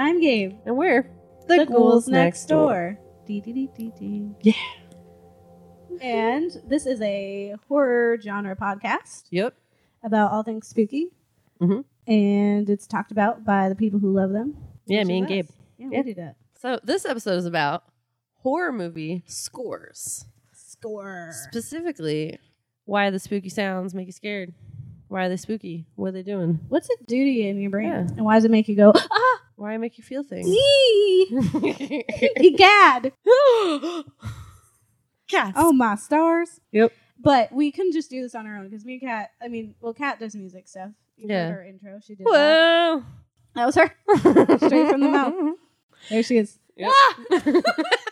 And 0.00 0.08
I'm 0.08 0.20
Gabe. 0.22 0.54
and 0.64 0.78
we're 0.78 1.10
The, 1.46 1.66
Ghouls 1.66 2.08
Next 2.08 2.46
Door. 2.46 2.98
Dee, 3.26 3.42
dee, 3.42 3.68
dee, 3.76 3.92
dee. 3.98 4.30
Yeah. 4.40 4.54
And 6.00 6.50
this 6.66 6.86
is 6.86 7.02
a 7.02 7.54
horror 7.68 8.16
genre 8.18 8.56
podcast 8.56 9.24
Yep. 9.28 9.54
about 10.02 10.32
all 10.32 10.42
things 10.42 10.68
spooky. 10.68 11.08
Mhm. 11.60 11.84
And 12.06 12.70
it's 12.70 12.86
talked 12.86 13.12
about 13.12 13.44
by 13.44 13.68
the 13.68 13.74
people 13.74 14.00
who 14.00 14.10
love 14.10 14.30
them. 14.30 14.56
Yeah, 14.86 15.04
me 15.04 15.18
and 15.18 15.28
Gabe. 15.28 15.44
us. 15.44 15.52
Yeah, 15.76 15.88
Yeah. 15.92 15.98
we 15.98 16.04
do 16.04 16.14
that. 16.14 16.36
So 16.54 16.80
this 16.82 17.04
episode 17.04 17.36
is 17.36 17.44
about 17.44 17.84
horror 18.36 18.72
movie 18.72 19.22
scores. 19.26 20.24
Score. 20.54 21.28
Specifically, 21.50 22.38
why 22.86 23.10
the 23.10 23.18
spooky 23.18 23.50
sounds 23.50 23.94
make 23.94 24.06
you 24.06 24.12
scared. 24.12 24.54
Why 25.08 25.26
are 25.26 25.28
they 25.28 25.36
spooky? 25.36 25.84
What 25.96 26.08
are 26.08 26.12
they 26.12 26.22
doing? 26.22 26.60
What's 26.70 26.88
it 26.88 27.06
do 27.06 27.22
to 27.22 27.30
you 27.30 27.48
in 27.50 27.60
your 27.60 27.70
brain? 27.70 27.88
Yeah. 27.90 27.98
And 28.16 28.24
why 28.24 28.36
does 28.36 28.46
it 28.46 28.50
make 28.50 28.66
you 28.66 28.76
go, 28.76 28.92
ah, 28.94 29.40
Why 29.60 29.74
I 29.74 29.76
make 29.76 29.98
you 29.98 30.04
feel 30.04 30.22
things? 30.22 30.48
yee, 30.48 31.26
egad. 32.36 33.12
Cats. 35.28 35.52
Oh, 35.54 35.70
my 35.74 35.96
stars. 35.96 36.60
Yep. 36.72 36.92
But 37.22 37.52
we 37.52 37.70
couldn't 37.70 37.92
just 37.92 38.08
do 38.08 38.22
this 38.22 38.34
on 38.34 38.46
our 38.46 38.56
own 38.56 38.70
because 38.70 38.86
me 38.86 38.94
and 38.94 39.02
Kat, 39.02 39.30
I 39.42 39.48
mean, 39.48 39.74
well, 39.82 39.92
Kat 39.92 40.18
does 40.18 40.34
music 40.34 40.66
stuff. 40.66 40.92
You 41.18 41.28
Yeah. 41.28 41.48
heard 41.50 41.54
her 41.56 41.64
intro. 41.64 42.00
She 42.02 42.14
did 42.14 42.26
that. 42.26 42.30
Whoa. 42.30 43.04
That 43.54 43.66
was 43.66 43.74
her. 43.74 43.94
Straight 44.66 44.88
from 44.90 45.02
the 45.02 45.08
mouth. 45.10 45.34
There 46.08 46.22
she 46.22 46.38
is. 46.38 46.58
Yep. 46.76 46.90
Ah! 46.90 47.16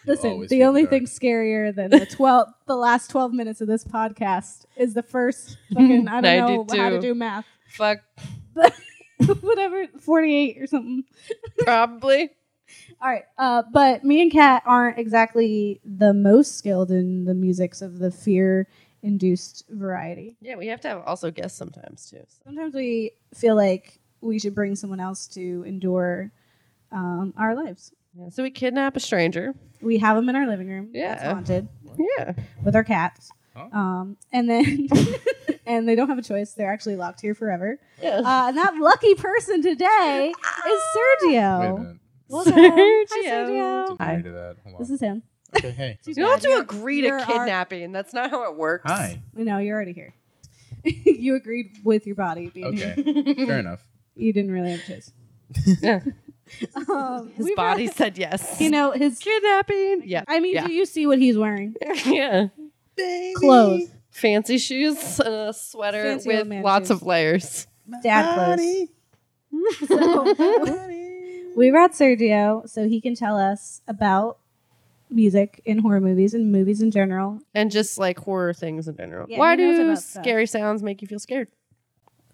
Listen, 0.06 0.46
the 0.48 0.64
only 0.64 0.82
out. 0.82 0.90
thing 0.90 1.06
scarier 1.06 1.74
than 1.74 1.90
the 1.90 2.04
twelve, 2.04 2.48
the 2.66 2.76
last 2.76 3.08
twelve 3.10 3.32
minutes 3.32 3.62
of 3.62 3.68
this 3.68 3.84
podcast 3.84 4.66
is 4.76 4.92
the 4.92 5.02
first 5.02 5.56
fucking 5.72 6.06
I 6.08 6.20
don't 6.20 6.68
know 6.68 6.76
how 6.76 6.90
to 6.90 7.00
do 7.00 7.14
math, 7.14 7.46
Fuck. 7.70 8.00
whatever 9.40 9.86
forty 10.00 10.34
eight 10.34 10.58
or 10.62 10.66
something. 10.66 11.04
Probably. 11.58 12.30
All 13.00 13.08
right, 13.10 13.24
uh, 13.38 13.62
but 13.72 14.04
me 14.04 14.20
and 14.20 14.30
Kat 14.30 14.62
aren't 14.66 14.98
exactly 14.98 15.80
the 15.84 16.12
most 16.12 16.56
skilled 16.58 16.90
in 16.90 17.24
the 17.24 17.32
musics 17.34 17.80
of 17.80 17.98
the 17.98 18.10
fear 18.10 18.68
induced 19.02 19.64
variety. 19.70 20.36
Yeah, 20.42 20.56
we 20.56 20.66
have 20.66 20.80
to 20.82 20.88
have 20.88 21.02
also 21.06 21.30
guests 21.30 21.56
sometimes 21.56 22.10
too. 22.10 22.22
so. 22.28 22.42
Sometimes 22.44 22.74
we 22.74 23.12
feel 23.34 23.56
like 23.56 24.00
we 24.20 24.38
should 24.38 24.54
bring 24.54 24.74
someone 24.76 25.00
else 25.00 25.26
to 25.28 25.64
endure 25.66 26.30
um, 26.92 27.32
our 27.38 27.54
lives. 27.54 27.92
Yeah, 28.18 28.28
so 28.30 28.42
we 28.42 28.50
kidnap 28.50 28.96
a 28.96 29.00
stranger. 29.00 29.54
We 29.80 29.98
have 29.98 30.16
them 30.16 30.28
in 30.28 30.36
our 30.36 30.46
living 30.46 30.68
room. 30.68 30.90
that's 30.92 31.22
Yeah. 31.22 31.32
haunted. 31.32 31.68
Yeah. 32.18 32.32
with 32.64 32.74
our 32.76 32.84
cats. 32.84 33.30
Huh? 33.56 33.68
Um, 33.72 34.16
and 34.32 34.48
then 34.50 34.88
and 35.68 35.88
they 35.88 35.94
don't 35.94 36.08
have 36.08 36.18
a 36.18 36.22
choice. 36.22 36.52
They're 36.54 36.72
actually 36.72 36.96
locked 36.96 37.20
here 37.20 37.34
forever. 37.34 37.78
Yeah. 38.02 38.18
Uh, 38.24 38.48
and 38.48 38.56
that 38.56 38.74
lucky 38.76 39.14
person 39.14 39.62
today 39.62 40.32
is 40.66 40.80
Sergio. 40.96 41.60
Wait 41.60 41.66
a 41.68 41.74
minute. 41.78 41.96
Welcome. 42.28 42.52
Hi, 42.54 43.04
Sergio. 43.24 43.24
Sergio. 43.28 43.96
Hi. 44.00 44.12
agree 44.12 44.22
to 44.24 44.30
that. 44.32 44.56
Hold 44.64 44.74
on. 44.74 44.80
This 44.80 44.90
is 44.90 45.00
him. 45.00 45.22
okay, 45.56 45.70
hey. 45.70 45.98
You 46.06 46.14
don't 46.14 46.30
have 46.30 46.40
to 46.40 46.58
agree 46.58 47.00
to 47.02 47.06
you're 47.06 47.20
our- 47.20 47.24
kidnapping. 47.26 47.92
That's 47.92 48.12
not 48.12 48.30
how 48.30 48.50
it 48.50 48.56
works. 48.56 48.90
Hi. 48.90 49.20
No, 49.34 49.58
you're 49.58 49.76
already 49.76 49.92
here. 49.92 50.14
you 50.84 51.36
agreed 51.36 51.76
with 51.84 52.06
your 52.06 52.16
body 52.16 52.48
being 52.48 52.74
here. 52.76 52.94
Okay. 52.98 53.34
Fair 53.46 53.58
enough. 53.60 53.80
You 54.14 54.32
didn't 54.32 54.50
really 54.52 54.72
have 54.72 54.80
a 54.80 54.86
choice. 54.86 55.12
Yeah. 55.80 56.00
Um, 56.88 57.30
His 57.36 57.46
we've 57.46 57.56
body 57.56 57.86
had- 57.86 57.94
said 57.94 58.18
yes. 58.18 58.60
you 58.60 58.70
know, 58.70 58.92
his. 58.92 59.18
kidnapping. 59.18 60.02
Yeah. 60.06 60.24
I 60.28 60.40
mean, 60.40 60.54
Yeah. 60.54 60.66
do 60.66 60.72
you 60.72 60.86
see 60.86 61.06
what 61.06 61.18
he's 61.18 61.36
wearing? 61.36 61.74
yeah. 62.06 62.48
Clothes. 63.36 63.88
Fancy 64.10 64.58
shoes 64.58 65.20
and 65.20 65.34
a 65.34 65.52
sweater 65.52 66.02
Fancy 66.02 66.30
old 66.30 66.38
with 66.38 66.48
man 66.48 66.62
lots 66.62 66.88
shoes. 66.88 66.96
of 66.96 67.02
layers. 67.02 67.66
Dad 68.02 68.34
clothes. 68.34 68.88
So, 69.86 70.22
we 71.56 71.70
brought 71.70 71.92
Sergio 71.92 72.68
so 72.68 72.88
he 72.88 73.00
can 73.00 73.14
tell 73.14 73.36
us 73.38 73.80
about 73.88 74.38
music 75.10 75.60
in 75.64 75.78
horror 75.78 76.00
movies 76.00 76.34
and 76.34 76.52
movies 76.52 76.82
in 76.82 76.90
general. 76.90 77.40
And 77.54 77.70
just 77.70 77.98
like 77.98 78.18
horror 78.18 78.52
things 78.52 78.88
in 78.88 78.96
general. 78.96 79.26
Yeah, 79.28 79.38
Why 79.38 79.56
he 79.56 79.62
knows 79.62 79.76
do 79.76 79.84
about 79.84 79.98
stuff. 79.98 80.22
scary 80.24 80.46
sounds 80.46 80.82
make 80.82 81.00
you 81.02 81.08
feel 81.08 81.18
scared? 81.18 81.48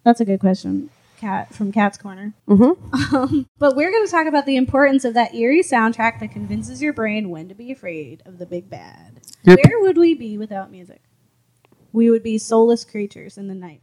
That's 0.03 0.21
a 0.21 0.25
good 0.25 0.41
question. 0.41 0.91
Cat 1.19 1.55
from 1.55 1.73
Cat's 1.73 1.97
Corner. 1.97 2.35
Mm-hmm. 2.49 3.15
Um, 3.15 3.47
but 3.59 3.77
we're 3.77 3.91
going 3.91 4.05
to 4.05 4.11
talk 4.11 4.27
about 4.27 4.45
the 4.45 4.57
importance 4.57 5.05
of 5.05 5.15
that 5.15 5.35
eerie 5.35 5.63
soundtrack 5.63 6.21
that 6.21 6.33
convinces 6.33 6.83
your 6.83 6.93
brain 6.93 7.31
when 7.31 7.49
to 7.49 7.55
be 7.55 7.71
afraid 7.71 8.23
of 8.27 8.39
the 8.39 8.47
big 8.47 8.69
bad. 8.69 9.21
Yep. 9.45 9.61
Where 9.65 9.81
would 9.81 9.97
we 9.97 10.15
be 10.15 10.37
without 10.37 10.71
music? 10.71 11.01
We 11.95 12.11
would 12.11 12.25
be 12.25 12.39
soulless 12.39 12.85
creatures 12.85 13.39
in 13.39 13.47
the 13.47 13.55
night, 13.55 13.81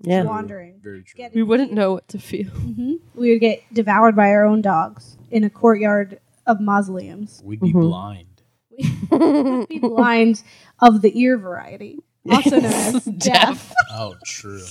Yeah. 0.00 0.22
wandering. 0.24 0.80
Very 0.82 1.02
true. 1.02 1.18
Get- 1.18 1.34
We 1.34 1.42
wouldn't 1.42 1.72
know 1.74 1.92
what 1.92 2.08
to 2.08 2.18
feel. 2.18 2.48
hmm 2.50 2.94
We 3.14 3.30
would 3.32 3.40
get 3.40 3.62
devoured 3.72 4.16
by 4.16 4.30
our 4.30 4.46
own 4.46 4.62
dogs 4.62 5.18
in 5.30 5.44
a 5.44 5.50
courtyard 5.50 6.20
of 6.46 6.58
mausoleums. 6.58 7.42
We'd 7.44 7.60
be 7.60 7.74
Mhm. 7.74 7.80
blind. 7.82 8.26
We'd 8.80 9.68
be 9.68 9.78
blind 9.78 10.42
of 10.80 11.02
the 11.02 11.12
ear 11.20 11.36
variety, 11.36 11.98
also 12.30 12.60
known 12.60 12.72
as 12.72 13.04
deaf. 13.18 13.74
Oh, 13.92 14.14
true. 14.24 14.64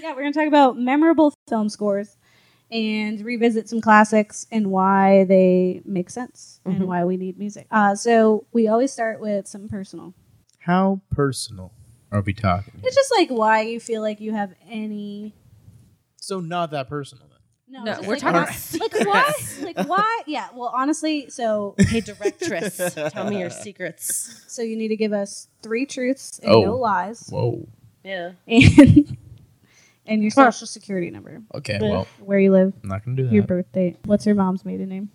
Yeah, 0.00 0.12
we're 0.14 0.20
going 0.22 0.32
to 0.32 0.38
talk 0.38 0.46
about 0.48 0.78
memorable 0.78 1.34
film 1.48 1.68
scores 1.68 2.16
and 2.70 3.20
revisit 3.22 3.68
some 3.68 3.80
classics 3.80 4.46
and 4.52 4.70
why 4.70 5.24
they 5.24 5.82
make 5.84 6.10
sense 6.10 6.60
Mhm. 6.64 6.76
and 6.76 6.86
why 6.86 7.04
we 7.04 7.16
need 7.16 7.38
music. 7.40 7.66
Uh, 7.72 7.96
so 7.96 8.46
we 8.52 8.68
always 8.68 8.92
start 8.92 9.20
with 9.20 9.48
some 9.48 9.68
personal. 9.68 10.14
How 10.60 11.00
personal 11.10 11.72
are 12.16 12.22
we 12.22 12.32
talking? 12.34 12.72
It's 12.82 12.94
just 12.94 13.12
like 13.16 13.28
why 13.28 13.62
you 13.62 13.80
feel 13.80 14.02
like 14.02 14.20
you 14.20 14.32
have 14.32 14.54
any. 14.68 15.34
So 16.16 16.40
not 16.40 16.70
that 16.72 16.88
personal 16.88 17.26
then. 17.28 17.32
No, 17.68 17.84
No, 17.84 17.92
it's 17.98 18.06
we're 18.06 18.14
like, 18.14 18.20
talking 18.22 18.34
why- 18.80 18.86
about 18.94 19.04
like 19.04 19.06
why? 19.06 19.32
Like 19.64 19.88
why? 19.88 20.22
Yeah. 20.26 20.48
Well, 20.54 20.72
honestly, 20.74 21.28
so 21.30 21.74
Hey, 21.78 22.00
directress, 22.00 22.94
tell 23.12 23.28
me 23.28 23.40
your 23.40 23.50
secrets. 23.50 24.42
so 24.48 24.62
you 24.62 24.76
need 24.76 24.88
to 24.88 24.96
give 24.96 25.12
us 25.12 25.48
three 25.62 25.84
truths 25.86 26.38
and 26.40 26.50
Oh. 26.52 26.62
no 26.64 26.76
lies, 26.76 27.26
Whoa. 27.28 27.66
Yeah. 28.04 28.32
and 28.46 29.16
and 30.06 30.22
your 30.22 30.30
social 30.30 30.66
security 30.68 31.10
number, 31.10 31.42
Okay, 31.56 31.78
well, 31.82 32.06
where 32.20 32.38
you 32.38 32.52
live, 32.52 32.72
I'm 32.84 32.88
not 32.88 33.04
gonna 33.04 33.16
do 33.16 33.24
that. 33.24 33.32
your 33.32 33.42
birth 33.42 33.70
date, 33.72 33.96
what's 34.04 34.24
your 34.26 34.36
mom's 34.36 34.64
maiden 34.64 34.88
name, 34.88 35.10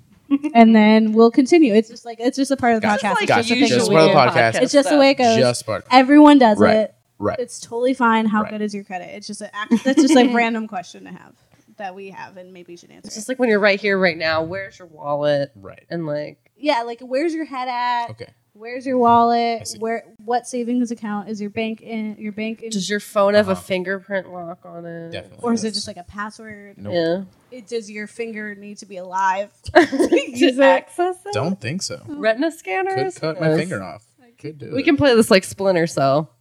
and 0.53 0.75
then 0.75 1.13
we'll 1.13 1.31
continue. 1.31 1.73
It's 1.73 1.89
just 1.89 2.05
like 2.05 2.19
it's 2.19 2.37
just 2.37 2.51
a 2.51 2.57
part 2.57 2.73
of 2.75 2.81
the 2.81 2.87
Gotcha. 2.87 3.07
podcast. 3.07 3.13
like 3.15 3.21
It's 3.23 3.27
Gotcha. 3.29 3.43
just 3.43 3.51
a 3.51 3.53
thing. 3.55 3.67
Just 3.67 3.71
usual 3.73 3.87
part 4.13 4.27
of 4.27 4.33
the 4.33 4.39
weird 4.41 4.53
podcast. 4.55 4.61
It's 4.63 4.71
just 4.73 4.89
the 4.89 4.97
way 4.97 5.09
it 5.11 5.15
goes. 5.15 5.37
Just 5.37 5.65
part. 5.65 5.85
Everyone 5.91 6.37
does 6.39 6.57
Right. 6.59 6.75
it. 6.77 6.95
Right. 7.19 7.37
It's 7.39 7.59
totally 7.59 7.93
fine. 7.93 8.25
How 8.25 8.41
Right. 8.43 8.51
good 8.51 8.61
is 8.61 8.73
your 8.73 8.83
credit? 8.83 9.09
It's 9.15 9.27
just 9.27 9.41
a 9.41 9.55
act- 9.55 9.83
that's 9.83 10.01
just 10.01 10.15
a 10.15 10.27
random 10.33 10.67
question 10.67 11.03
to 11.05 11.11
have 11.11 11.33
that 11.77 11.95
we 11.95 12.09
have, 12.09 12.37
and 12.37 12.51
maybe 12.53 12.73
you 12.73 12.77
should 12.77 12.91
answer. 12.91 13.07
It's 13.07 13.15
it. 13.15 13.19
just 13.19 13.29
like 13.29 13.39
when 13.39 13.49
you're 13.49 13.59
right 13.59 13.79
here, 13.79 13.97
right 13.97 14.17
now. 14.17 14.43
Where's 14.43 14.77
your 14.79 14.87
wallet? 14.87 15.51
Right. 15.55 15.85
And 15.89 16.05
like, 16.05 16.37
yeah, 16.57 16.81
like 16.83 16.99
where's 17.01 17.33
your 17.33 17.45
head 17.45 17.67
at? 17.67 18.09
Okay. 18.11 18.29
Where's 18.61 18.85
your 18.85 18.99
wallet? 18.99 19.75
Where 19.79 20.03
what 20.23 20.45
savings 20.47 20.91
account 20.91 21.29
is 21.29 21.41
your 21.41 21.49
bank 21.49 21.81
in? 21.81 22.15
Your 22.19 22.31
bank 22.31 22.61
in? 22.61 22.69
does 22.69 22.87
your 22.87 22.99
phone 22.99 23.33
have 23.33 23.47
a 23.47 23.53
Uh-huh. 23.53 23.61
fingerprint 23.61 24.31
lock 24.31 24.59
on 24.65 24.85
it? 24.85 25.09
Definitely. 25.13 25.39
or 25.41 25.53
is 25.53 25.63
it 25.63 25.73
just 25.73 25.87
like 25.87 25.97
a 25.97 26.03
password? 26.03 26.77
Nope. 26.77 26.93
Yeah. 26.93 27.57
It, 27.57 27.67
does 27.67 27.89
your 27.89 28.05
finger 28.05 28.53
need 28.53 28.77
to 28.77 28.85
be 28.85 28.97
alive? 28.97 29.51
to 29.73 30.57
access 30.61 31.15
it? 31.25 31.33
Don't 31.33 31.59
think 31.59 31.81
so. 31.81 32.03
Retina 32.07 32.51
scanners? 32.51 33.15
Could 33.15 33.21
cut 33.21 33.35
Who 33.37 33.41
my 33.41 33.47
knows? 33.47 33.59
finger 33.59 33.81
off. 33.81 34.05
Could 34.37 34.59
do 34.59 34.71
We 34.75 34.81
it. 34.81 34.85
can 34.85 34.95
play 34.95 35.15
this 35.15 35.31
like 35.31 35.43
Splinter 35.43 35.87
Cell. 35.87 36.31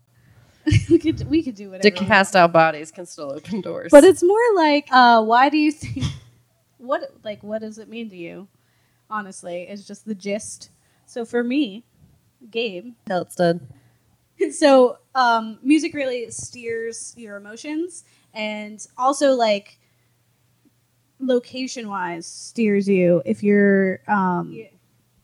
we 0.90 0.98
could 0.98 1.26
we 1.30 1.42
could 1.42 1.54
do 1.54 1.70
whatever. 1.70 1.84
we 1.84 1.90
Decapaced 1.90 2.36
out 2.36 2.52
bodies 2.52 2.90
can 2.90 3.06
still 3.06 3.32
open 3.32 3.62
doors. 3.62 3.88
But 3.90 4.04
it's 4.04 4.22
more 4.22 4.54
like, 4.56 4.88
uh, 4.90 5.22
why 5.24 5.48
do 5.48 5.56
you 5.56 5.72
think? 5.72 6.04
What 6.76 7.02
like 7.24 7.42
what 7.42 7.62
does 7.62 7.78
it 7.78 7.88
mean 7.88 8.10
to 8.10 8.16
you? 8.16 8.46
Honestly, 9.08 9.62
it's 9.62 9.86
just 9.86 10.04
the 10.04 10.14
gist. 10.14 10.68
So 11.06 11.24
for 11.24 11.42
me, 11.42 11.84
Gabe. 12.50 12.92
Hell, 13.06 13.22
it's 13.22 13.34
dead. 13.36 13.60
So 14.52 14.96
um, 15.14 15.58
music 15.62 15.92
really 15.92 16.30
steers 16.30 17.12
your 17.16 17.36
emotions, 17.36 18.04
and 18.32 18.84
also 18.96 19.32
like 19.34 19.78
location 21.18 21.88
wise 21.88 22.26
steers 22.26 22.88
you 22.88 23.22
if 23.26 23.42
you're. 23.42 24.00
Um, 24.08 24.56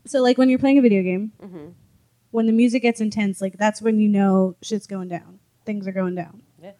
So 0.05 0.21
like 0.23 0.37
when 0.39 0.49
you're 0.51 0.59
playing 0.59 0.79
a 0.79 0.83
video 0.83 1.03
game, 1.03 1.33
Mm-hmm. 1.43 1.69
when 2.31 2.47
the 2.47 2.53
music 2.53 2.83
gets 2.83 3.01
intense, 3.01 3.41
like 3.41 3.57
that's 3.57 3.81
when 3.83 3.99
you 3.99 4.09
know 4.09 4.55
shit's 4.63 4.87
going 4.87 5.09
down. 5.09 5.39
Things 5.65 5.89
are 5.89 5.93
going 5.93 6.15
down. 6.15 6.43
Yeah. 6.63 6.73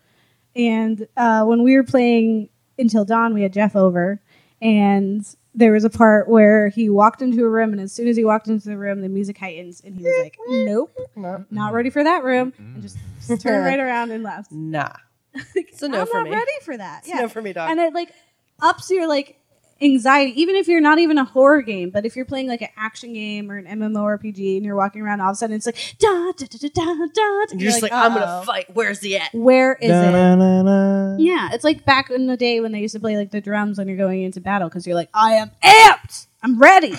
And 0.55 1.09
uh, 1.17 1.45
when 1.45 1.63
we 1.63 1.75
were 1.75 1.85
playing 1.85 2.51
Until 2.79 3.05
Dawn, 3.07 3.33
we 3.35 3.43
had 3.43 3.53
Jeff 3.55 3.75
over, 3.75 4.21
and 4.61 5.27
there 5.57 5.73
was 5.73 5.85
a 5.85 5.91
part 5.91 6.29
where 6.29 6.69
he 6.69 6.89
walked 6.89 7.23
into 7.23 7.45
a 7.45 7.49
room, 7.49 7.73
and 7.73 7.81
as 7.81 7.93
soon 7.93 8.07
as 8.09 8.17
he 8.17 8.25
walked 8.25 8.47
into 8.47 8.69
the 8.69 8.77
room, 8.77 9.01
the 9.01 9.09
music 9.09 9.39
heightens, 9.39 9.81
and 9.85 9.97
he 9.97 10.05
was 10.05 10.15
like, 10.23 10.37
"Nope, 10.49 10.95
No. 11.17 11.45
not 11.51 11.73
ready 11.73 11.91
for 11.91 12.05
that 12.05 12.23
room," 12.23 12.53
Mm. 12.53 12.75
and 12.75 12.83
just, 12.83 12.99
just 13.27 13.43
turned 13.43 13.65
right 13.65 13.81
around 13.81 14.11
and 14.13 14.23
left. 14.23 14.53
Nah. 14.77 14.93
It's 15.55 15.83
a 15.83 15.89
no 15.89 16.03
I'm 16.03 16.07
for 16.07 16.19
not 16.19 16.25
me. 16.25 16.31
ready 16.31 16.51
for 16.63 16.77
that. 16.77 17.01
It's 17.01 17.09
Yeah, 17.09 17.17
no 17.23 17.29
for 17.29 17.43
me, 17.43 17.53
dog. 17.53 17.71
and 17.71 17.81
it 17.81 17.93
like 17.95 18.13
ups 18.61 18.91
your 18.91 19.07
like 19.09 19.39
anxiety, 19.81 20.41
even 20.41 20.57
if 20.57 20.69
you're 20.69 20.81
not 20.81 20.99
even 20.99 21.19
a 21.19 21.25
horror 21.25 21.61
game, 21.63 21.91
but 21.91 22.07
if 22.07 22.17
you're 22.17 22.25
playing 22.25 22.49
like 22.49 22.63
an 22.63 22.69
action 22.77 23.13
game 23.13 23.51
or 23.51 23.59
an 23.59 23.67
MMORPG 23.67 24.57
and 24.57 24.65
you're 24.65 24.77
walking 24.77 25.03
around, 25.03 25.21
all 25.21 25.31
of 25.31 25.35
a 25.35 25.37
sudden 25.37 25.57
it's 25.57 25.67
like 25.67 25.77
da 25.99 26.33
da 26.33 26.47
da 26.47 26.59
da 26.59 26.69
da 26.69 27.07
da. 27.13 27.45
And 27.51 27.61
you're 27.61 27.71
just 27.71 27.83
like, 27.83 27.93
I'm 27.93 28.15
gonna 28.15 28.43
fight. 28.47 28.67
Where's 28.75 29.01
he 29.01 29.17
at? 29.17 29.35
Where 29.35 29.75
is 29.75 29.91
it? 29.91 29.93
Da-na-na-na. 30.13 31.17
Yeah, 31.19 31.51
it's 31.53 31.65
like 31.65 31.85
back 31.85 32.11
in 32.11 32.27
the 32.27 32.37
day 32.37 32.61
when 32.61 32.73
they 32.73 32.81
used 32.81 32.95
to 32.95 33.01
play 33.01 33.17
like 33.17 33.31
the 33.31 33.41
drums 33.41 33.79
when 33.79 33.89
you're 33.89 33.97
going 33.97 34.23
into 34.23 34.41
battle 34.41 34.69
because 34.69 34.87
you're 34.87 34.97
like, 34.97 35.11
I 35.13 35.33
am 35.33 35.51
amped. 35.63 36.27
I'm 36.43 36.59
ready. 36.59 36.95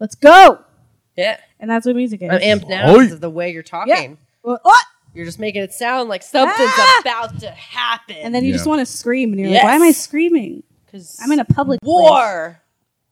Let's 0.00 0.14
go. 0.14 0.62
Yeah, 1.16 1.38
And 1.60 1.70
that's 1.70 1.86
what 1.86 1.94
music 1.94 2.22
is. 2.22 2.30
I'm 2.30 2.40
amped 2.40 2.68
now 2.68 2.92
because 2.92 3.12
of 3.12 3.20
the 3.20 3.30
way 3.30 3.52
you're 3.52 3.62
talking. 3.62 4.18
Well, 4.42 4.58
what? 4.62 4.84
You're 5.14 5.24
just 5.24 5.38
making 5.38 5.62
it 5.62 5.72
sound 5.72 6.08
like 6.08 6.24
something's 6.24 6.58
Ah! 6.76 6.98
about 7.00 7.38
to 7.40 7.50
happen. 7.52 8.16
And 8.16 8.34
then 8.34 8.42
you 8.42 8.50
Yeah. 8.50 8.56
just 8.56 8.66
want 8.66 8.80
to 8.80 8.86
scream, 8.86 9.30
and 9.32 9.40
you're 9.40 9.48
like, 9.50 9.62
"Why 9.62 9.76
am 9.76 9.82
I 9.82 9.92
screaming? 9.92 10.64
Because 10.94 11.18
I'm 11.20 11.32
in 11.32 11.40
a 11.40 11.44
public 11.44 11.80
place, 11.80 11.88
war. 11.88 12.60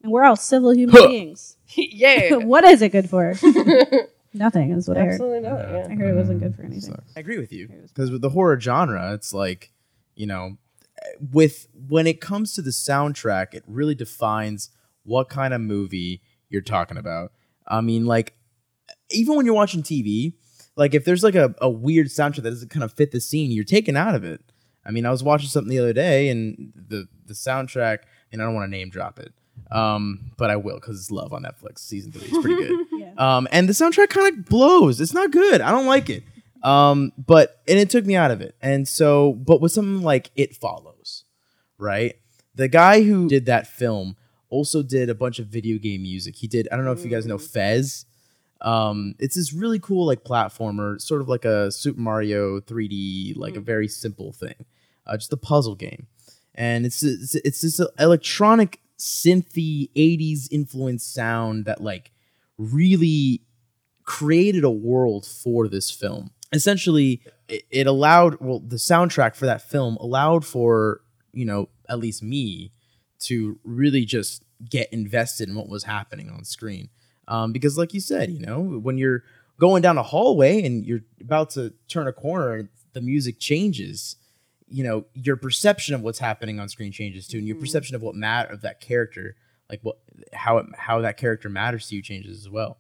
and 0.02 0.12
we're 0.12 0.25
all 0.25 0.37
civil 0.37 0.73
human 0.73 0.94
Huh. 0.96 1.08
beings. 1.08 1.56
yeah, 1.75 2.37
what 2.37 2.64
is 2.64 2.81
it 2.81 2.90
good 2.90 3.11
for? 3.11 3.34
Nothing 4.34 4.70
is 4.70 4.88
what 4.88 4.96
I 4.96 5.00
heard. 5.00 5.11
absolutely 5.11 5.40
not. 5.40 5.61
I 5.61 5.73
Yeah. 5.73 5.88
heard 5.94 6.11
it 6.11 6.17
wasn't 6.17 6.40
good 6.40 6.55
for 6.55 6.62
mm-hmm. 6.62 6.73
anything. 6.73 7.02
I 7.17 7.20
agree 7.20 7.38
with 7.38 7.52
you 7.52 7.69
because 7.88 8.11
with 8.11 8.23
the 8.23 8.31
horror 8.31 8.58
genre, 8.61 9.12
it's 9.12 9.34
like 9.34 9.73
you 10.14 10.26
know, 10.26 10.58
with 11.32 11.67
when 11.88 12.06
it 12.06 12.20
comes 12.20 12.55
to 12.55 12.62
the 12.62 12.70
soundtrack, 12.70 13.52
it 13.55 13.64
really 13.67 13.94
defines 13.94 14.70
what 15.05 15.29
kind 15.29 15.52
of 15.52 15.61
movie 15.61 16.23
you're 16.49 16.62
talking 16.62 16.96
about. 16.96 17.32
I 17.67 17.81
mean, 17.81 18.06
like 18.06 18.34
even 19.11 19.37
when 19.37 19.44
you're 19.44 19.55
watching 19.55 19.82
TV, 19.82 20.34
like 20.76 20.94
if 20.94 21.05
there's 21.05 21.25
like 21.25 21.34
a, 21.34 21.55
a 21.61 21.69
weird 21.69 22.06
soundtrack 22.06 22.43
that 22.43 22.50
doesn't 22.50 22.70
kind 22.70 22.84
of 22.84 22.93
fit 22.93 23.11
the 23.11 23.20
scene, 23.20 23.50
you're 23.50 23.64
taken 23.64 23.96
out 23.96 24.14
of 24.14 24.25
it. 24.25 24.52
I 24.84 24.90
mean, 24.90 25.06
I 25.06 25.11
was 25.11 25.23
watching 25.23 25.49
something 25.49 25.70
the 25.70 25.79
other 25.79 25.93
day, 25.93 26.29
and 26.29 26.73
the 26.75 27.06
the 27.26 27.34
soundtrack, 27.34 27.99
and 28.32 28.43
I 28.43 28.44
don't 28.44 28.55
want 28.55 28.70
to 28.70 28.76
name 28.76 28.90
drop 28.90 29.19
it, 29.19 29.32
um, 29.70 30.32
but 30.37 30.50
I 30.50 30.56
will 30.56 30.76
because 30.76 30.99
it's 30.99 31.11
Love 31.11 31.32
on 31.32 31.44
Netflix 31.44 31.79
season 31.79 32.12
three. 32.12 32.23
It's 32.23 32.38
pretty 32.38 32.62
good. 32.62 32.87
Yeah. 33.02 33.37
Um, 33.37 33.49
and 33.50 33.69
the 33.69 33.73
soundtrack 33.73 34.11
kind 34.11 34.32
of 34.38 34.46
blows. 34.46 35.00
It's 35.00 35.12
not 35.12 35.32
good. 35.32 35.61
I 35.61 35.70
don't 35.73 35.87
like 35.87 36.08
it. 36.08 36.23
Um, 36.62 37.12
but 37.19 37.61
and 37.67 37.79
it 37.79 37.90
took 37.90 38.06
me 38.06 38.14
out 38.14 38.31
of 38.31 38.40
it. 38.40 38.55
And 38.62 38.87
so, 38.87 39.32
but 39.32 39.61
with 39.61 39.73
something 39.73 40.02
like 40.02 40.31
It 40.37 40.55
Follows, 40.55 41.25
right? 41.79 42.14
The 42.55 42.69
guy 42.69 43.02
who 43.02 43.29
did 43.29 43.46
that 43.46 43.67
film 43.67 44.17
also 44.50 44.82
did 44.82 45.08
a 45.11 45.14
bunch 45.14 45.38
of 45.38 45.46
video 45.46 45.79
game 45.79 46.02
music. 46.02 46.37
He 46.37 46.46
did. 46.46 46.69
I 46.70 46.76
don't 46.76 46.84
know 46.84 46.93
if 46.93 47.02
you 47.05 47.11
guys 47.11 47.26
know 47.26 47.38
Fez. 47.38 48.05
Um, 48.61 49.14
it's 49.19 49.34
this 49.34 49.52
really 49.52 49.81
cool 49.81 50.06
like 50.06 50.23
platformer, 50.23 51.00
sort 51.00 51.20
of 51.20 51.29
like 51.29 51.44
a 51.44 51.73
Super 51.73 52.00
Mario 52.00 52.61
3D, 52.61 53.37
like 53.37 53.56
a 53.56 53.61
very 53.61 53.88
simple 53.88 54.32
thing, 54.32 54.55
uh, 55.07 55.17
just 55.17 55.33
a 55.33 55.37
puzzle 55.37 55.75
game. 55.75 56.07
And 56.55 56.85
it's 56.85 57.03
it's, 57.03 57.35
it's 57.37 57.63
this 57.63 57.81
electronic 57.99 58.81
synthy 58.99 59.91
80s 59.97 60.49
influenced 60.51 61.13
sound 61.13 61.65
that 61.65 61.81
like 61.81 62.13
really 62.59 63.43
created 64.05 64.65
a 64.65 64.71
world 64.71 65.27
for 65.27 65.67
this 65.67 65.91
film. 65.91 66.31
Essentially, 66.53 67.23
it, 67.49 67.65
it 67.71 67.87
allowed 67.87 68.37
well 68.41 68.61
the 68.61 68.77
soundtrack 68.77 69.35
for 69.35 69.47
that 69.47 69.63
film 69.63 69.97
allowed 69.97 70.45
for 70.45 71.01
you 71.33 71.45
know 71.45 71.69
at 71.89 71.99
least 71.99 72.23
me 72.23 72.73
to 73.21 73.59
really 73.65 74.05
just 74.05 74.45
get 74.69 74.93
invested 74.93 75.49
in 75.49 75.55
what 75.55 75.69
was 75.69 75.85
happening 75.85 76.31
on 76.31 76.45
screen. 76.45 76.89
Um, 77.29 77.53
because, 77.53 77.79
like 77.79 77.95
you 77.95 78.01
said, 78.01 78.31
you 78.31 78.41
know, 78.41 78.61
when 78.61 78.99
you're 78.99 79.23
going 79.59 79.83
down 79.83 79.99
a 79.99 80.03
hallway 80.03 80.65
and 80.65 80.85
you're 80.85 81.03
about 81.21 81.51
to 81.51 81.73
turn 81.89 82.09
a 82.09 82.13
corner 82.13 82.55
and 82.55 82.69
the 82.93 83.01
music 83.01 83.39
changes, 83.39 84.17
you 84.73 84.83
know, 84.85 85.05
your 85.15 85.37
perception 85.37 85.95
of 85.95 86.01
what's 86.03 86.19
happening 86.19 86.59
on 86.59 86.69
screen 86.69 86.93
changes 86.93 87.27
too, 87.29 87.39
and 87.39 87.47
your 87.47 87.57
perception 87.57 87.95
of 87.95 88.03
what 88.03 88.15
matter 88.15 88.53
of 88.53 88.63
that 88.63 88.81
character, 88.81 89.37
like 89.71 89.81
what 89.83 89.99
how 90.33 90.59
it, 90.59 90.67
how 90.77 91.01
that 91.01 91.17
character 91.17 91.49
matters 91.49 91.89
to 91.89 91.97
you, 91.97 92.03
changes 92.03 92.39
as 92.41 92.49
well. 92.51 92.79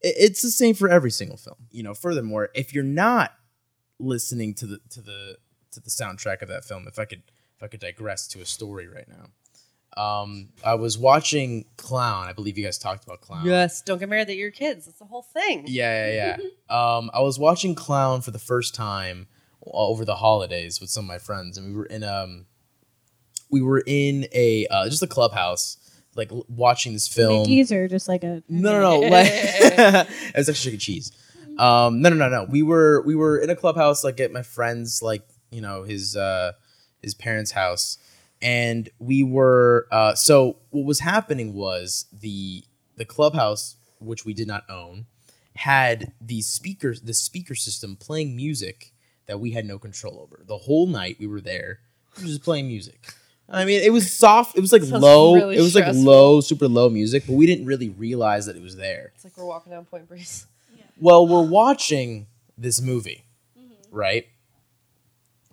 It- 0.00 0.14
It's 0.18 0.42
the 0.42 0.50
same 0.50 0.74
for 0.74 0.88
every 0.88 1.10
single 1.10 1.36
film. 1.36 1.56
You 1.70 1.82
know, 1.82 1.94
furthermore, 1.94 2.50
if 2.54 2.72
you're 2.72 2.84
not 2.84 3.32
listening 3.98 4.54
to 4.54 4.66
the 4.66 4.78
to 4.90 5.00
the 5.02 5.36
to 5.72 5.80
the 5.80 5.90
soundtrack 5.90 6.40
of 6.42 6.48
that 6.48 6.64
film, 6.64 6.86
if 6.88 6.98
I 6.98 7.04
could 7.04 7.22
if 7.56 7.62
I 7.62 7.66
could 7.68 7.80
digress 7.80 8.28
to 8.28 8.40
a 8.40 8.46
story 8.46 8.86
right 8.86 9.08
now. 9.08 9.30
Um, 9.96 10.50
I 10.64 10.74
was 10.76 10.96
watching 10.96 11.64
Clown. 11.76 12.28
I 12.28 12.32
believe 12.32 12.56
you 12.56 12.64
guys 12.64 12.78
talked 12.78 13.02
about 13.04 13.20
Clown. 13.20 13.44
Yes, 13.44 13.82
don't 13.82 13.98
get 13.98 14.08
married 14.08 14.28
that 14.28 14.36
you're 14.36 14.52
kids. 14.52 14.86
That's 14.86 14.98
the 15.00 15.06
whole 15.06 15.22
thing. 15.22 15.64
Yeah, 15.66 16.12
yeah, 16.12 16.36
yeah. 16.38 16.48
um, 16.96 17.10
I 17.12 17.20
was 17.20 17.36
watching 17.38 17.74
Clown 17.74 18.20
for 18.20 18.30
the 18.30 18.38
first 18.38 18.76
time 18.76 19.26
over 19.66 20.04
the 20.04 20.16
holidays 20.16 20.80
with 20.80 20.90
some 20.90 21.04
of 21.04 21.08
my 21.08 21.18
friends, 21.18 21.58
and 21.58 21.68
we 21.68 21.74
were 21.74 21.86
in 21.86 22.04
um, 22.04 22.46
we 23.50 23.62
were 23.62 23.82
in 23.86 24.26
a 24.32 24.66
uh, 24.70 24.88
just 24.88 25.02
a 25.02 25.06
clubhouse, 25.06 25.76
like 26.14 26.30
l- 26.32 26.46
watching 26.48 26.92
this 26.92 27.08
film. 27.08 27.42
Mickey's 27.42 27.72
or 27.72 27.88
just 27.88 28.08
like 28.08 28.24
a 28.24 28.42
No, 28.48 28.72
no, 28.72 29.00
no. 29.00 29.00
Like, 29.08 29.28
it 29.30 30.36
was 30.36 30.48
actually 30.48 30.72
chicken 30.72 30.78
cheese. 30.80 31.12
Um, 31.58 32.02
no, 32.02 32.08
no, 32.10 32.16
no, 32.16 32.28
no. 32.28 32.44
We 32.44 32.62
were 32.62 33.02
we 33.02 33.14
were 33.14 33.38
in 33.38 33.50
a 33.50 33.56
clubhouse, 33.56 34.04
like 34.04 34.20
at 34.20 34.32
my 34.32 34.42
friend's, 34.42 35.02
like 35.02 35.22
you 35.50 35.60
know 35.60 35.82
his 35.82 36.16
uh, 36.16 36.52
his 37.02 37.14
parents' 37.14 37.50
house, 37.52 37.98
and 38.40 38.88
we 38.98 39.22
were. 39.22 39.88
Uh, 39.90 40.14
so 40.14 40.58
what 40.70 40.84
was 40.84 41.00
happening 41.00 41.54
was 41.54 42.06
the 42.12 42.64
the 42.96 43.04
clubhouse, 43.04 43.76
which 43.98 44.24
we 44.24 44.34
did 44.34 44.46
not 44.46 44.64
own, 44.70 45.06
had 45.56 46.12
these 46.20 46.46
speakers, 46.46 47.00
the 47.00 47.14
speaker 47.14 47.54
system 47.54 47.96
playing 47.96 48.36
music 48.36 48.92
that 49.28 49.38
we 49.38 49.52
had 49.52 49.64
no 49.66 49.78
control 49.78 50.18
over. 50.20 50.42
The 50.46 50.58
whole 50.58 50.86
night 50.86 51.16
we 51.20 51.26
were 51.28 51.40
there, 51.40 51.78
we 52.16 52.24
were 52.24 52.28
just 52.28 52.42
playing 52.42 52.66
music. 52.66 52.98
I 53.48 53.64
mean, 53.64 53.80
it 53.82 53.92
was 53.92 54.12
soft. 54.12 54.58
It 54.58 54.60
was 54.60 54.72
like 54.72 54.82
Sounds 54.82 55.02
low. 55.02 55.34
really 55.34 55.56
it 55.56 55.62
was 55.62 55.74
like 55.74 55.86
low, 55.94 56.40
super 56.40 56.68
low 56.68 56.90
music, 56.90 57.24
but 57.26 57.34
we 57.34 57.46
didn't 57.46 57.64
really 57.66 57.88
realize 57.90 58.46
that 58.46 58.56
it 58.56 58.62
was 58.62 58.76
there. 58.76 59.12
It's 59.14 59.24
like 59.24 59.36
we're 59.36 59.44
walking 59.44 59.72
down 59.72 59.84
Point 59.84 60.08
Breeze. 60.08 60.46
Well, 61.00 61.28
we're 61.28 61.46
watching 61.46 62.26
this 62.58 62.80
movie, 62.82 63.24
mm-hmm. 63.58 63.94
right? 63.94 64.26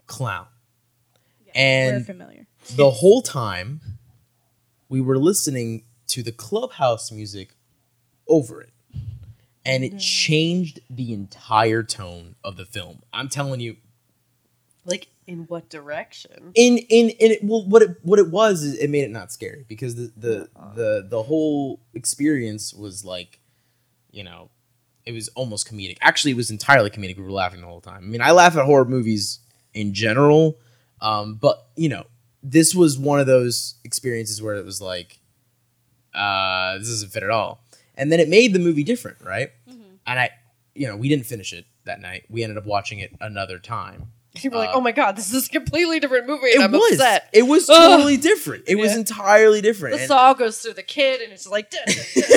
Clown. 0.08 0.48
we're 1.46 1.52
And 1.56 2.06
familiar. 2.06 2.48
the 2.76 2.90
whole 2.90 3.22
time 3.22 3.80
we 4.90 5.00
were 5.00 5.18
listening 5.18 5.84
to 6.08 6.24
the 6.24 6.32
clubhouse 6.32 7.12
music 7.12 7.54
over 8.28 8.62
it. 8.62 8.72
And 9.66 9.84
it 9.84 9.98
changed 9.98 10.80
the 10.90 11.12
entire 11.14 11.82
tone 11.82 12.36
of 12.44 12.56
the 12.56 12.66
film. 12.66 13.02
I'm 13.12 13.30
telling 13.30 13.60
you, 13.60 13.78
Like 14.86 15.08
in 15.26 15.46
what 15.48 15.70
direction? 15.70 16.52
in 16.54 16.78
in 16.78 17.10
in 17.10 17.32
it, 17.32 17.44
well, 17.44 17.66
what 17.68 17.82
it 17.82 17.98
what 18.04 18.20
it 18.20 18.30
was 18.30 18.62
is 18.62 18.78
it 18.78 18.90
made 18.92 19.04
it 19.06 19.10
not 19.12 19.32
scary 19.32 19.66
because 19.68 19.96
the 19.96 20.12
the 20.16 20.50
the 20.76 21.08
the 21.10 21.24
whole 21.24 21.80
experience 21.96 22.74
was 22.76 23.04
like, 23.04 23.40
you 24.12 24.24
know, 24.24 24.52
it 25.04 25.14
was 25.14 25.30
almost 25.30 25.68
comedic. 25.68 25.98
Actually, 26.02 26.32
it 26.32 26.38
was 26.38 26.52
entirely 26.52 26.92
comedic. 26.92 27.18
We 27.18 27.24
were 27.24 27.32
laughing 27.32 27.62
the 27.62 27.68
whole 27.68 27.82
time. 27.82 28.04
I 28.04 28.08
mean, 28.08 28.22
I 28.22 28.32
laugh 28.32 28.56
at 28.56 28.66
horror 28.66 28.86
movies 28.86 29.40
in 29.74 29.94
general, 29.96 30.60
um, 31.02 31.36
but 31.36 31.66
you 31.76 31.90
know, 31.90 32.06
this 32.44 32.76
was 32.76 33.00
one 33.00 33.20
of 33.20 33.26
those 33.26 33.76
experiences 33.84 34.44
where 34.44 34.54
it 34.56 34.64
was 34.66 34.80
like, 34.80 35.18
uh, 36.14 36.78
this 36.78 36.88
doesn't 36.90 37.10
fit 37.10 37.24
at 37.24 37.32
all. 37.32 37.64
And 37.98 38.12
then 38.12 38.20
it 38.20 38.30
made 38.30 38.54
the 38.54 38.60
movie 38.60 38.84
different, 38.84 39.18
right? 39.24 39.50
And 40.08 40.20
I, 40.20 40.30
you 40.74 40.88
know, 40.88 40.96
we 40.98 41.10
didn't 41.10 41.26
finish 41.26 41.54
it 41.54 41.66
that 41.86 42.00
night. 42.02 42.26
We 42.30 42.44
ended 42.44 42.58
up 42.58 42.66
watching 42.66 43.00
it 43.00 43.16
another 43.22 43.58
time. 43.60 44.12
You 44.42 44.50
were 44.52 44.58
like, 44.58 44.70
Uh, 44.70 44.74
oh 44.74 44.82
my 44.82 44.92
god, 44.92 45.16
this 45.16 45.34
is 45.34 45.48
a 45.48 45.50
completely 45.50 46.02
different 46.02 46.28
movie, 46.28 46.48
It 46.48 46.60
I'm 46.62 46.72
was. 46.74 46.92
upset. 46.94 47.30
It 47.32 47.44
was 47.44 47.68
totally 47.68 48.18
different. 48.18 48.66
It 48.68 48.76
was 48.76 48.94
entirely 48.94 49.62
different. 49.62 49.96
The 49.96 50.02
And- 50.02 50.08
song 50.10 50.36
goes 50.36 50.60
through 50.60 50.74
the 50.74 50.84
kid, 50.84 51.22
and 51.22 51.32
it's 51.32 51.48
like, 51.48 51.72
yeah, 51.74 51.84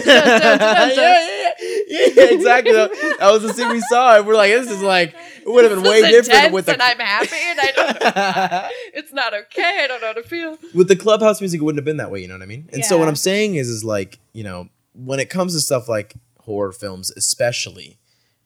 yeah, 0.06 0.92
yeah, 0.94 1.52
yeah, 1.88 2.22
exactly. 2.30 2.72
That 2.72 3.16
that 3.18 3.30
was 3.32 3.42
the 3.42 3.52
scene 3.52 3.68
we 3.70 3.80
saw, 3.80 4.16
and 4.16 4.26
we're 4.26 4.36
like, 4.36 4.52
this 4.52 4.70
is 4.70 4.82
like, 4.82 5.14
it 5.42 5.48
would 5.48 5.64
have 5.64 5.74
been 5.74 5.82
way 5.90 6.02
different 6.02 6.52
with 6.52 6.66
the 6.66 6.74
and 6.74 6.82
I'm 6.82 6.98
happy, 6.98 7.36
and 7.36 7.58
I 7.60 7.72
don't. 7.74 7.96
it's 8.94 9.12
not 9.12 9.34
okay. 9.34 9.80
I 9.82 9.86
don't 9.88 10.00
know 10.00 10.06
how 10.08 10.12
to 10.14 10.22
feel. 10.22 10.56
with 10.74 10.88
the 10.88 10.96
clubhouse 10.96 11.40
music. 11.40 11.60
It 11.60 11.64
wouldn't 11.64 11.78
have 11.78 11.84
been 11.84 11.96
that 11.98 12.10
way. 12.10 12.20
You 12.22 12.28
know 12.28 12.34
what 12.34 12.42
I 12.42 12.46
mean? 12.46 12.68
And 12.72 12.84
so 12.84 12.96
what 12.98 13.08
I'm 13.08 13.16
saying 13.16 13.56
is, 13.56 13.68
is 13.68 13.84
like, 13.84 14.18
you 14.32 14.44
know, 14.44 14.68
when 15.04 15.20
it 15.20 15.30
comes 15.30 15.54
to 15.54 15.60
stuff 15.60 15.88
like 15.88 16.14
horror 16.40 16.72
films, 16.72 17.10
especially, 17.16 17.98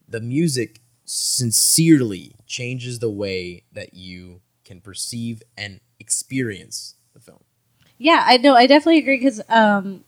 the 0.06 0.20
music 0.20 0.80
sincerely 1.04 2.34
changes 2.46 2.98
the 2.98 3.10
way 3.10 3.64
that 3.72 3.94
you 3.94 4.40
can 4.64 4.80
perceive 4.80 5.42
and 5.56 5.80
experience 5.98 6.94
the 7.14 7.20
film. 7.20 7.40
Yeah, 7.98 8.22
I 8.26 8.36
know. 8.36 8.54
I 8.54 8.66
definitely 8.66 8.98
agree 8.98 9.16
because, 9.18 9.40
um, 9.48 10.04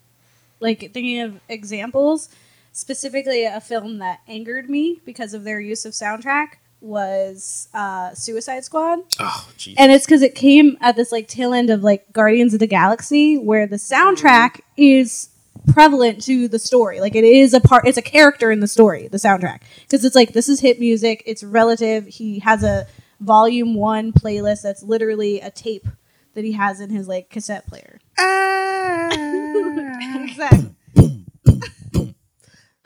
like 0.61 0.81
thinking 0.93 1.21
of 1.21 1.41
examples, 1.49 2.29
specifically 2.73 3.45
a 3.45 3.61
film 3.61 3.99
that 3.99 4.21
angered 4.29 4.69
me 4.69 5.01
because 5.05 5.33
of 5.35 5.45
their 5.45 5.61
use 5.61 5.85
of 5.85 5.93
soundtrack 5.93 6.57
was 6.81 7.69
uh, 7.73 8.13
Suicide 8.15 8.65
Squad, 8.65 8.99
Oh, 9.19 9.49
jeez. 9.57 9.75
and 9.79 9.91
it's 9.91 10.05
because 10.05 10.21
it 10.23 10.35
came 10.35 10.77
at 10.83 10.97
this 10.97 11.11
like 11.11 11.29
tail 11.29 11.55
end 11.55 11.71
of 11.71 11.83
like 11.83 12.13
Guardians 12.13 12.53
of 12.53 12.61
the 12.61 12.67
Galaxy, 12.67 13.39
where 13.39 13.67
the 13.67 13.77
soundtrack 13.77 14.61
is 14.77 15.31
prevalent 15.73 16.23
to 16.25 16.49
the 16.49 16.59
story. 16.59 17.01
Like 17.01 17.15
it 17.15 17.25
is 17.25 17.55
a 17.55 17.61
part, 17.61 17.87
it's 17.87 17.99
a 17.99 18.03
character 18.03 18.51
in 18.51 18.61
the 18.61 18.69
story. 18.69 19.09
The 19.09 19.19
soundtrack 19.19 19.63
because 19.83 20.05
it's 20.05 20.15
like 20.15 20.33
this 20.33 20.49
is 20.49 20.61
hit 20.61 20.81
music. 20.81 21.23
It's 21.27 21.43
relative. 21.43 22.07
He 22.07 22.41
has 22.41 22.63
a 22.63 22.87
volume 23.21 23.75
one 23.75 24.13
playlist 24.13 24.63
that's 24.63 24.83
literally 24.83 25.41
a 25.41 25.51
tape 25.51 25.87
that 26.35 26.45
he 26.45 26.53
has 26.53 26.81
in 26.81 26.91
his 26.91 27.09
like 27.09 27.31
cassette 27.31 27.67
player. 27.67 27.99
Ah. 28.19 29.11
exactly. 30.25 30.75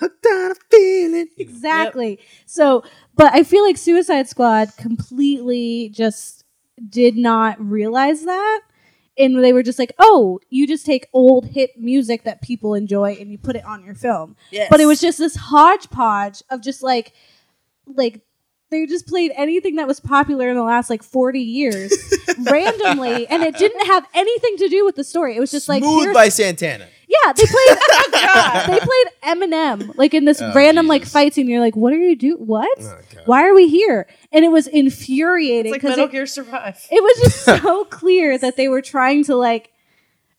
Hooked 0.01 0.27
on 0.27 0.53
a 0.53 0.55
feeling. 0.71 1.29
Exactly. 1.39 2.21
So, 2.47 2.85
but 3.17 3.35
I 3.35 3.43
feel 3.43 3.65
like 3.65 3.77
Suicide 3.77 4.29
Squad 4.29 4.77
completely 4.77 5.89
just 5.89 6.45
did 6.89 7.17
not 7.17 7.61
realize 7.61 8.25
that. 8.25 8.61
And 9.19 9.43
they 9.43 9.53
were 9.53 9.63
just 9.65 9.79
like, 9.79 9.93
oh, 9.99 10.39
you 10.49 10.67
just 10.67 10.87
take 10.87 11.09
old 11.13 11.47
hit 11.47 11.79
music 11.79 12.23
that 12.25 12.41
people 12.41 12.75
enjoy 12.75 13.17
and 13.21 13.31
you 13.31 13.39
put 13.39 13.57
it 13.57 13.65
on 13.65 13.85
your 13.85 13.95
film. 13.95 14.37
Yes. 14.51 14.69
But 14.71 14.81
it 14.81 14.87
was 14.87 15.01
just 15.01 15.19
this 15.19 15.35
hodgepodge 15.35 16.43
of 16.51 16.63
just 16.63 16.83
like, 16.83 17.13
like, 17.87 18.21
they 18.71 18.85
just 18.87 19.07
played 19.07 19.33
anything 19.37 19.77
that 19.77 19.87
was 19.87 19.99
popular 20.01 20.49
in 20.49 20.57
the 20.57 20.63
last 20.63 20.91
like 20.91 21.03
40 21.03 21.41
years 21.41 21.93
randomly 22.51 23.27
and 23.27 23.43
it 23.43 23.57
didn't 23.57 23.87
have 23.87 24.07
anything 24.15 24.57
to 24.59 24.69
do 24.69 24.85
with 24.85 24.95
the 24.97 25.05
story 25.05 25.37
it 25.37 25.41
was 25.41 25.51
just 25.51 25.69
like 25.69 25.83
Smooth 25.83 26.13
by 26.15 26.29
Santana. 26.29 26.87
yeah, 27.09 27.33
they 27.33 27.45
played. 27.45 27.79
Oh 28.31 28.65
they 28.67 28.79
played 28.79 29.07
Eminem 29.39 29.97
like 29.97 30.13
in 30.13 30.25
this 30.27 30.43
Oh, 30.43 30.53
random 30.55 30.87
like 30.87 31.07
fight 31.07 31.33
scene. 31.35 31.49
You're 31.49 31.61
like, 31.61 31.77
what 31.77 31.93
are 31.93 31.99
you 31.99 32.15
do? 32.17 32.35
What? 32.37 32.69
Oh, 32.81 32.99
Why 33.25 33.49
are 33.49 33.55
we 33.55 33.69
here? 33.69 34.07
And 34.33 34.45
it 34.45 34.49
was 34.51 34.67
infuriating 34.67 35.73
it's 35.73 35.73
like 35.73 35.81
because 35.81 35.97
Metal 35.97 36.07
it, 36.07 36.13
Gear 36.13 36.27
Survive. 36.27 36.87
it 36.91 37.03
was 37.03 37.21
just 37.23 37.45
so 37.63 37.85
clear 37.85 38.37
that 38.37 38.57
they 38.57 38.69
were 38.69 38.83
trying 38.83 39.25
to 39.25 39.37
like 39.37 39.71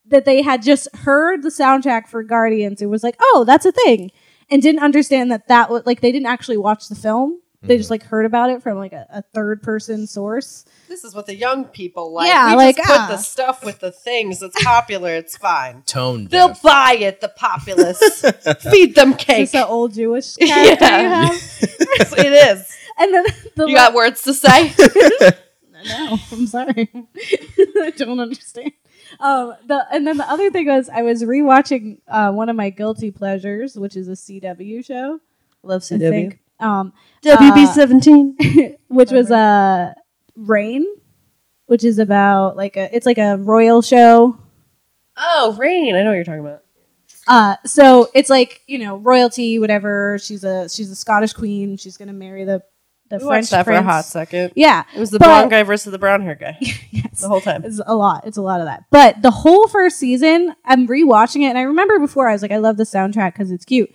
that 0.07 0.25
they 0.25 0.41
had 0.43 0.61
just 0.61 0.87
heard 0.97 1.41
the 1.41 1.49
soundtrack 1.49 2.07
for 2.07 2.21
Guardians. 2.23 2.81
It 2.81 2.87
was 2.87 3.01
like, 3.03 3.15
oh, 3.21 3.43
that's 3.47 3.65
a 3.65 3.71
thing, 3.71 4.11
and 4.51 4.61
didn't 4.61 4.83
understand 4.83 5.31
that 5.31 5.47
that 5.47 5.69
was 5.71 5.85
like 5.85 6.01
they 6.01 6.11
didn't 6.11 6.27
actually 6.27 6.57
watch 6.57 6.89
the 6.89 6.95
film. 6.95 7.39
They 7.61 7.73
Mm-hmm. 7.73 7.77
just 7.79 7.89
like 7.89 8.03
heard 8.03 8.25
about 8.25 8.51
it 8.51 8.63
from 8.63 8.77
like 8.77 8.93
a, 8.93 9.05
a 9.09 9.21
third 9.33 9.61
person 9.61 10.07
source. 10.07 10.63
This 10.87 11.03
is 11.03 11.13
what 11.13 11.25
the 11.25 11.35
young 11.35 11.65
people 11.65 12.13
like. 12.13 12.27
Yeah, 12.29 12.51
we 12.51 12.55
like, 12.55 12.77
just 12.77 12.87
put 12.87 12.97
ah. 12.97 13.07
the 13.09 13.17
stuff 13.17 13.65
with 13.65 13.79
the 13.79 13.91
things 13.91 14.39
that's 14.39 14.63
popular. 14.63 15.13
It's 15.15 15.35
fine. 15.35 15.81
Tone 15.81 16.27
They'll 16.27 16.47
deaf. 16.49 16.61
buy 16.61 16.95
it. 17.01 17.19
The 17.19 17.27
populace 17.27 17.99
feed 18.71 18.95
them 18.95 19.13
cake. 19.13 19.51
this 19.51 19.55
an 19.55 19.65
old 19.67 19.93
Jewish 19.93 20.35
character 20.37 20.85
you 20.85 20.91
Yeah. 20.91 21.25
have? 21.25 21.33
it 22.17 22.57
is. 22.57 22.77
And 22.97 23.13
then 23.13 23.25
the 23.57 23.65
You 23.67 23.75
got 23.75 23.93
words 23.93 24.21
to 24.23 24.33
say? 24.33 24.73
No, 25.85 26.17
I'm 26.31 26.47
sorry. 26.47 26.89
I 26.93 27.93
don't 27.97 28.19
understand. 28.21 28.71
Um, 29.19 29.53
the 29.65 29.85
and 29.91 30.05
then 30.07 30.17
the 30.17 30.29
other 30.29 30.49
thing 30.51 30.67
was 30.67 30.87
I 30.89 31.01
was 31.01 31.23
rewatching 31.23 31.99
uh, 32.07 32.31
one 32.31 32.47
of 32.49 32.55
my 32.55 32.69
guilty 32.69 33.11
pleasures, 33.11 33.77
which 33.77 33.95
is 33.97 34.07
a 34.07 34.11
CW 34.13 34.85
show. 34.85 35.19
Love 35.63 35.83
I 35.91 35.97
think. 35.97 36.39
Um, 36.59 36.93
WB 37.23 37.63
Uh, 37.67 37.73
seventeen. 37.73 38.35
which 38.89 39.11
was 39.11 39.29
uh, 39.31 39.93
Reign, 40.35 40.85
which 41.67 41.83
is 41.83 41.99
about 41.99 42.57
like 42.57 42.75
a 42.77 42.93
it's 42.95 43.05
like 43.05 43.17
a 43.17 43.37
royal 43.37 43.81
show. 43.81 44.37
Oh, 45.17 45.55
Reign. 45.59 45.95
I 45.95 46.01
know 46.03 46.09
what 46.09 46.15
you're 46.15 46.23
talking 46.23 46.39
about. 46.41 46.63
Uh, 47.27 47.55
so 47.65 48.09
it's 48.15 48.29
like 48.29 48.61
you 48.67 48.79
know 48.79 48.97
royalty, 48.97 49.59
whatever. 49.59 50.17
She's 50.19 50.43
a 50.43 50.67
she's 50.69 50.89
a 50.89 50.95
Scottish 50.95 51.33
queen. 51.33 51.77
She's 51.77 51.97
gonna 51.97 52.13
marry 52.13 52.43
the 52.45 52.63
the 53.09 53.17
We 53.17 53.23
French 53.25 53.43
watched 53.45 53.51
that 53.51 53.65
prince. 53.65 53.79
for 53.79 53.87
a 53.87 53.91
hot 53.91 54.05
second. 54.05 54.53
Yeah, 54.55 54.83
It 54.95 54.99
was 54.99 55.09
the 55.09 55.17
But- 55.19 55.25
blonde 55.25 55.49
guy 55.51 55.63
versus 55.63 55.91
the 55.91 55.97
brown 55.97 56.21
hair 56.21 56.35
guy 56.35 56.57
yes. 56.91 57.21
the 57.21 57.27
whole 57.27 57.41
time. 57.41 57.63
It's 57.65 57.81
a 57.83 57.95
lot. 57.95 58.27
It's 58.27 58.37
a 58.37 58.41
lot 58.43 58.59
of 58.61 58.67
that. 58.67 58.83
But 58.91 59.21
the 59.23 59.31
whole 59.31 59.67
first 59.67 59.97
season, 59.97 60.55
I'm 60.63 60.87
rewatching 60.87 61.41
it, 61.41 61.45
and 61.49 61.57
I 61.57 61.63
remember 61.63 61.97
before 61.97 62.29
I 62.29 62.33
was 62.33 62.43
like, 62.43 62.51
I 62.51 62.57
love 62.57 62.77
the 62.77 62.83
soundtrack 62.83 63.33
because 63.33 63.49
it's 63.51 63.65
cute. 63.65 63.89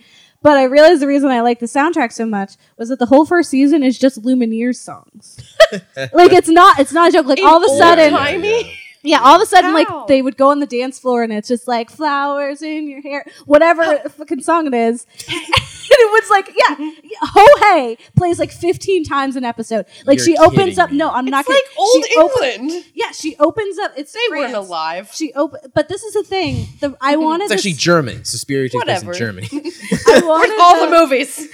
But 0.45 0.57
I 0.57 0.65
realized 0.65 1.01
the 1.01 1.07
reason 1.07 1.31
I 1.31 1.41
like 1.41 1.57
the 1.57 1.65
soundtrack 1.65 2.11
so 2.11 2.23
much 2.23 2.53
was 2.77 2.89
that 2.89 2.99
the 2.99 3.07
whole 3.07 3.25
first 3.25 3.49
season 3.49 3.81
is 3.81 3.97
just 3.97 4.21
Lumineers 4.21 4.75
songs. 4.75 5.39
like 6.13 6.33
it's 6.33 6.49
not. 6.49 6.77
It's 6.77 6.93
not 6.93 7.09
a 7.09 7.11
joke. 7.11 7.25
Like 7.25 7.39
all 7.39 7.57
of 7.57 7.63
a 7.63 7.75
sudden, 7.79 8.11
timey? 8.11 8.79
Yeah, 9.05 9.19
all 9.21 9.35
of 9.35 9.41
a 9.41 9.45
sudden, 9.45 9.71
How? 9.71 9.75
like 9.75 10.07
they 10.07 10.21
would 10.21 10.35
go 10.37 10.49
on 10.51 10.59
the 10.59 10.65
dance 10.65 10.99
floor, 10.99 11.23
and 11.23 11.31
it's 11.31 11.47
just 11.47 11.67
like 11.67 11.89
flowers 11.89 12.61
in 12.61 12.89
your 12.89 13.01
hair, 13.01 13.25
whatever 13.45 13.83
fucking 14.09 14.41
song 14.41 14.67
it 14.67 14.73
is. 14.73 15.05
and 15.27 15.99
it 15.99 16.11
was 16.23 16.29
like, 16.31 16.47
yeah, 16.57 16.75
Ho 17.21 17.45
Hey 17.75 17.97
plays 18.17 18.39
like 18.39 18.51
15 18.51 19.03
times 19.03 19.35
an 19.35 19.45
episode. 19.45 19.85
Like 20.05 20.17
You're 20.17 20.25
she 20.25 20.37
opens 20.37 20.79
up. 20.79 20.91
me. 20.91 20.97
No, 20.97 21.11
I'm 21.11 21.25
not 21.25 21.45
It's 21.47 21.49
kidding. 21.49 21.61
like 21.69 21.79
old 21.79 22.05
She 22.05 22.15
open- 22.17 22.61
England. 22.65 22.85
yeah, 22.95 23.11
she 23.11 23.35
opens 23.37 23.77
up. 23.77 23.91
It's 23.95 24.11
they 24.11 24.19
weren't 24.31 24.55
alive. 24.55 25.11
She 25.13 25.31
open, 25.33 25.59
but 25.75 25.87
this 25.87 26.03
is 26.03 26.13
the 26.13 26.23
thing. 26.23 26.67
The 26.81 26.97
I 26.99 27.15
wanted. 27.25 27.45
It's 27.45 27.53
actually 27.53 27.73
this- 27.73 27.81
German. 27.81 28.25
Suspiria 28.25 28.67
takes 28.69 28.83
place 28.83 29.03
in 29.03 29.13
Germany. 29.13 29.47
I 29.51 30.21
wanted 30.25 30.59
all 30.59 30.79
the 30.79 30.85
the, 30.87 30.91
movies. 31.01 31.47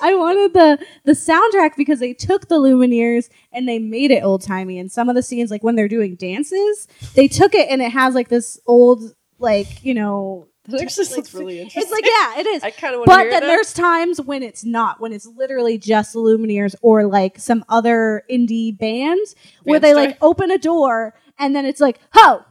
I 0.00 0.14
wanted 0.14 0.52
the 0.52 0.78
the 1.04 1.12
soundtrack 1.12 1.76
because 1.76 1.98
they 1.98 2.12
took 2.14 2.46
the 2.48 2.56
Lumineers 2.60 3.28
and 3.54 3.68
they 3.68 3.78
made 3.78 4.10
it 4.10 4.22
old 4.24 4.42
timey. 4.42 4.78
And 4.78 4.90
some 4.90 5.08
of 5.08 5.14
the 5.14 5.22
scenes, 5.22 5.50
like 5.50 5.62
when 5.62 5.76
they're 5.76 5.88
doing 5.88 6.16
dances, 6.16 6.88
they 7.14 7.28
took 7.28 7.54
it 7.54 7.68
and 7.70 7.80
it 7.80 7.92
has 7.92 8.14
like 8.14 8.28
this 8.28 8.58
old, 8.66 9.14
like 9.38 9.84
you 9.84 9.94
know, 9.94 10.48
That 10.66 10.82
actually 10.82 11.04
like, 11.06 11.14
sounds 11.14 11.34
really 11.34 11.60
interesting. 11.60 11.82
It's 11.82 11.92
like 11.92 12.04
yeah, 12.04 12.40
it 12.40 12.46
is. 12.46 12.62
I 12.64 12.70
kind 12.70 12.94
of 12.94 13.00
want 13.00 13.10
to 13.10 13.14
But 13.16 13.22
then 13.24 13.40
that. 13.40 13.46
there's 13.46 13.72
times 13.72 14.20
when 14.20 14.42
it's 14.42 14.64
not, 14.64 15.00
when 15.00 15.12
it's 15.12 15.26
literally 15.26 15.78
just 15.78 16.14
Lumineers 16.14 16.74
or 16.82 17.06
like 17.06 17.38
some 17.38 17.64
other 17.68 18.22
indie 18.30 18.76
band 18.76 19.20
where 19.62 19.80
they 19.80 19.94
like 19.94 20.18
open 20.20 20.50
a 20.50 20.58
door 20.58 21.14
and 21.38 21.54
then 21.54 21.64
it's 21.66 21.80
like, 21.80 21.98
ho, 22.12 22.42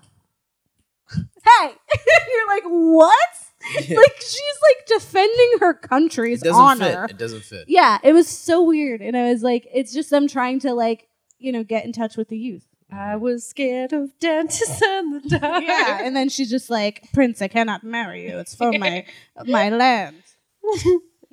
hey, 1.14 1.74
you're 2.34 2.48
like, 2.48 2.64
what? 2.66 3.18
Yeah. 3.88 3.98
Like 3.98 4.16
she's 4.20 4.60
like 4.62 4.86
defending 4.88 5.52
her 5.62 5.72
It 5.72 5.82
country's 5.82 6.42
doesn't 6.42 6.62
honor. 6.62 7.08
fit. 7.08 7.12
It 7.16 7.18
doesn't 7.18 7.44
fit. 7.44 7.66
Yeah, 7.68 7.98
it 8.04 8.14
was 8.14 8.28
so 8.28 8.62
weird, 8.64 9.02
and 9.02 9.16
I 9.16 9.30
was 9.32 9.42
like, 9.44 9.68
it's 9.74 9.94
just 9.94 10.10
them 10.10 10.28
trying 10.28 10.60
to 10.62 10.74
like, 10.74 11.08
you 11.40 11.52
know, 11.52 11.64
get 11.64 11.86
in 11.86 11.94
touch 11.94 12.18
with 12.18 12.28
the 12.30 12.38
youth. 12.38 12.68
I 12.92 13.16
was 13.16 13.46
scared 13.48 13.92
of 13.94 14.12
dentists 14.20 14.82
and 14.82 15.24
the 15.24 15.40
dark. 15.40 15.64
Yeah, 15.68 16.00
and 16.04 16.16
then 16.16 16.30
she's 16.30 16.50
just 16.50 16.70
like, 16.70 17.08
Prince, 17.14 17.42
I 17.42 17.48
cannot 17.48 17.84
marry 17.84 18.30
you. 18.30 18.38
It's 18.38 18.54
for 18.54 18.72
my 18.74 19.06
my 19.46 19.70
land. 19.70 20.18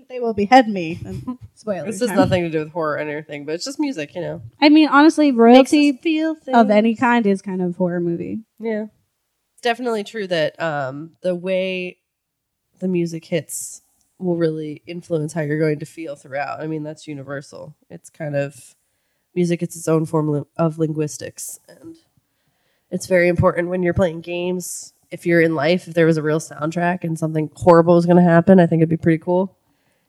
they 0.09 0.21
will 0.21 0.35
behead 0.35 0.69
me. 0.69 0.99
And 1.05 1.39
spoiler. 1.55 1.87
This 1.87 2.01
has 2.01 2.11
nothing 2.13 2.43
to 2.45 2.51
do 2.51 2.59
with 2.61 2.73
horror 2.73 2.95
or 2.95 2.99
anything, 2.99 3.45
but 3.45 3.55
it's 3.55 3.65
just 3.65 3.79
music, 3.79 4.15
you 4.15 4.21
know. 4.23 4.43
I 4.61 4.69
mean, 4.69 4.89
honestly, 4.89 5.33
royalty 5.33 5.93
feel 5.93 6.35
things. 6.35 6.57
of 6.57 6.71
any 6.71 6.95
kind 6.95 7.27
is 7.27 7.43
kind 7.43 7.63
of 7.63 7.77
horror 7.77 8.01
movie. 8.01 8.41
Yeah. 8.59 8.87
It's 9.55 9.63
definitely 9.63 10.05
true 10.05 10.27
that 10.27 10.61
um, 10.61 11.17
the 11.23 11.35
way 11.35 11.99
the 12.81 12.89
music 12.89 13.25
hits 13.27 13.83
will 14.19 14.37
really 14.37 14.83
influence 14.87 15.33
how 15.33 15.41
you're 15.41 15.59
going 15.59 15.79
to 15.79 15.87
feel 15.87 16.17
throughout. 16.17 16.61
I 16.61 16.67
mean, 16.67 16.83
that's 16.83 17.07
universal. 17.07 17.75
It's 17.89 18.11
kind 18.11 18.37
of 18.37 18.75
music, 19.35 19.63
it's 19.63 19.77
its 19.77 19.89
own 19.89 20.05
form 20.07 20.45
of 20.57 20.79
linguistics. 20.79 21.59
And 21.69 21.97
it's 22.91 23.07
very 23.07 23.29
important 23.29 23.69
when 23.69 23.83
you're 23.83 23.95
playing 23.95 24.21
games. 24.21 24.93
If 25.11 25.25
you're 25.27 25.41
in 25.41 25.55
life, 25.55 25.89
if 25.89 25.95
there 25.95 26.07
was 26.07 26.17
a 26.19 26.23
real 26.23 26.39
soundtrack 26.41 27.03
and 27.05 27.19
something 27.19 27.51
horrible 27.57 27.95
was 27.95 28.07
going 28.07 28.17
to 28.19 28.23
happen, 28.23 28.61
I 28.61 28.67
think 28.67 28.81
it'd 28.81 28.89
be 28.91 28.97
pretty 28.97 29.19
cool. 29.23 29.57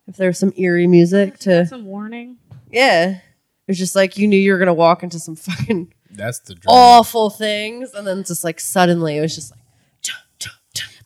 If 0.08 0.18
there 0.18 0.28
was 0.28 0.38
some 0.40 0.54
eerie 0.58 0.88
music 0.88 1.38
to, 1.40 1.66
Some 1.66 1.86
warning. 1.86 2.38
yeah. 2.72 3.20
It's 3.68 3.80
just 3.80 3.96
like 3.96 4.18
you 4.18 4.28
knew 4.28 4.38
you 4.38 4.52
were 4.52 4.58
going 4.58 4.68
to 4.68 4.74
walk 4.74 5.04
into 5.04 5.20
some 5.20 5.36
fucking 5.38 5.94
That's 6.12 6.40
the 6.40 6.56
dream. 6.56 6.66
awful 6.68 7.30
things. 7.30 7.94
And 7.94 8.06
then 8.06 8.24
just 8.26 8.44
like 8.44 8.60
suddenly 8.60 9.18
it 9.18 9.22
was 9.22 9.34
just 9.36 9.52
like. 9.52 9.61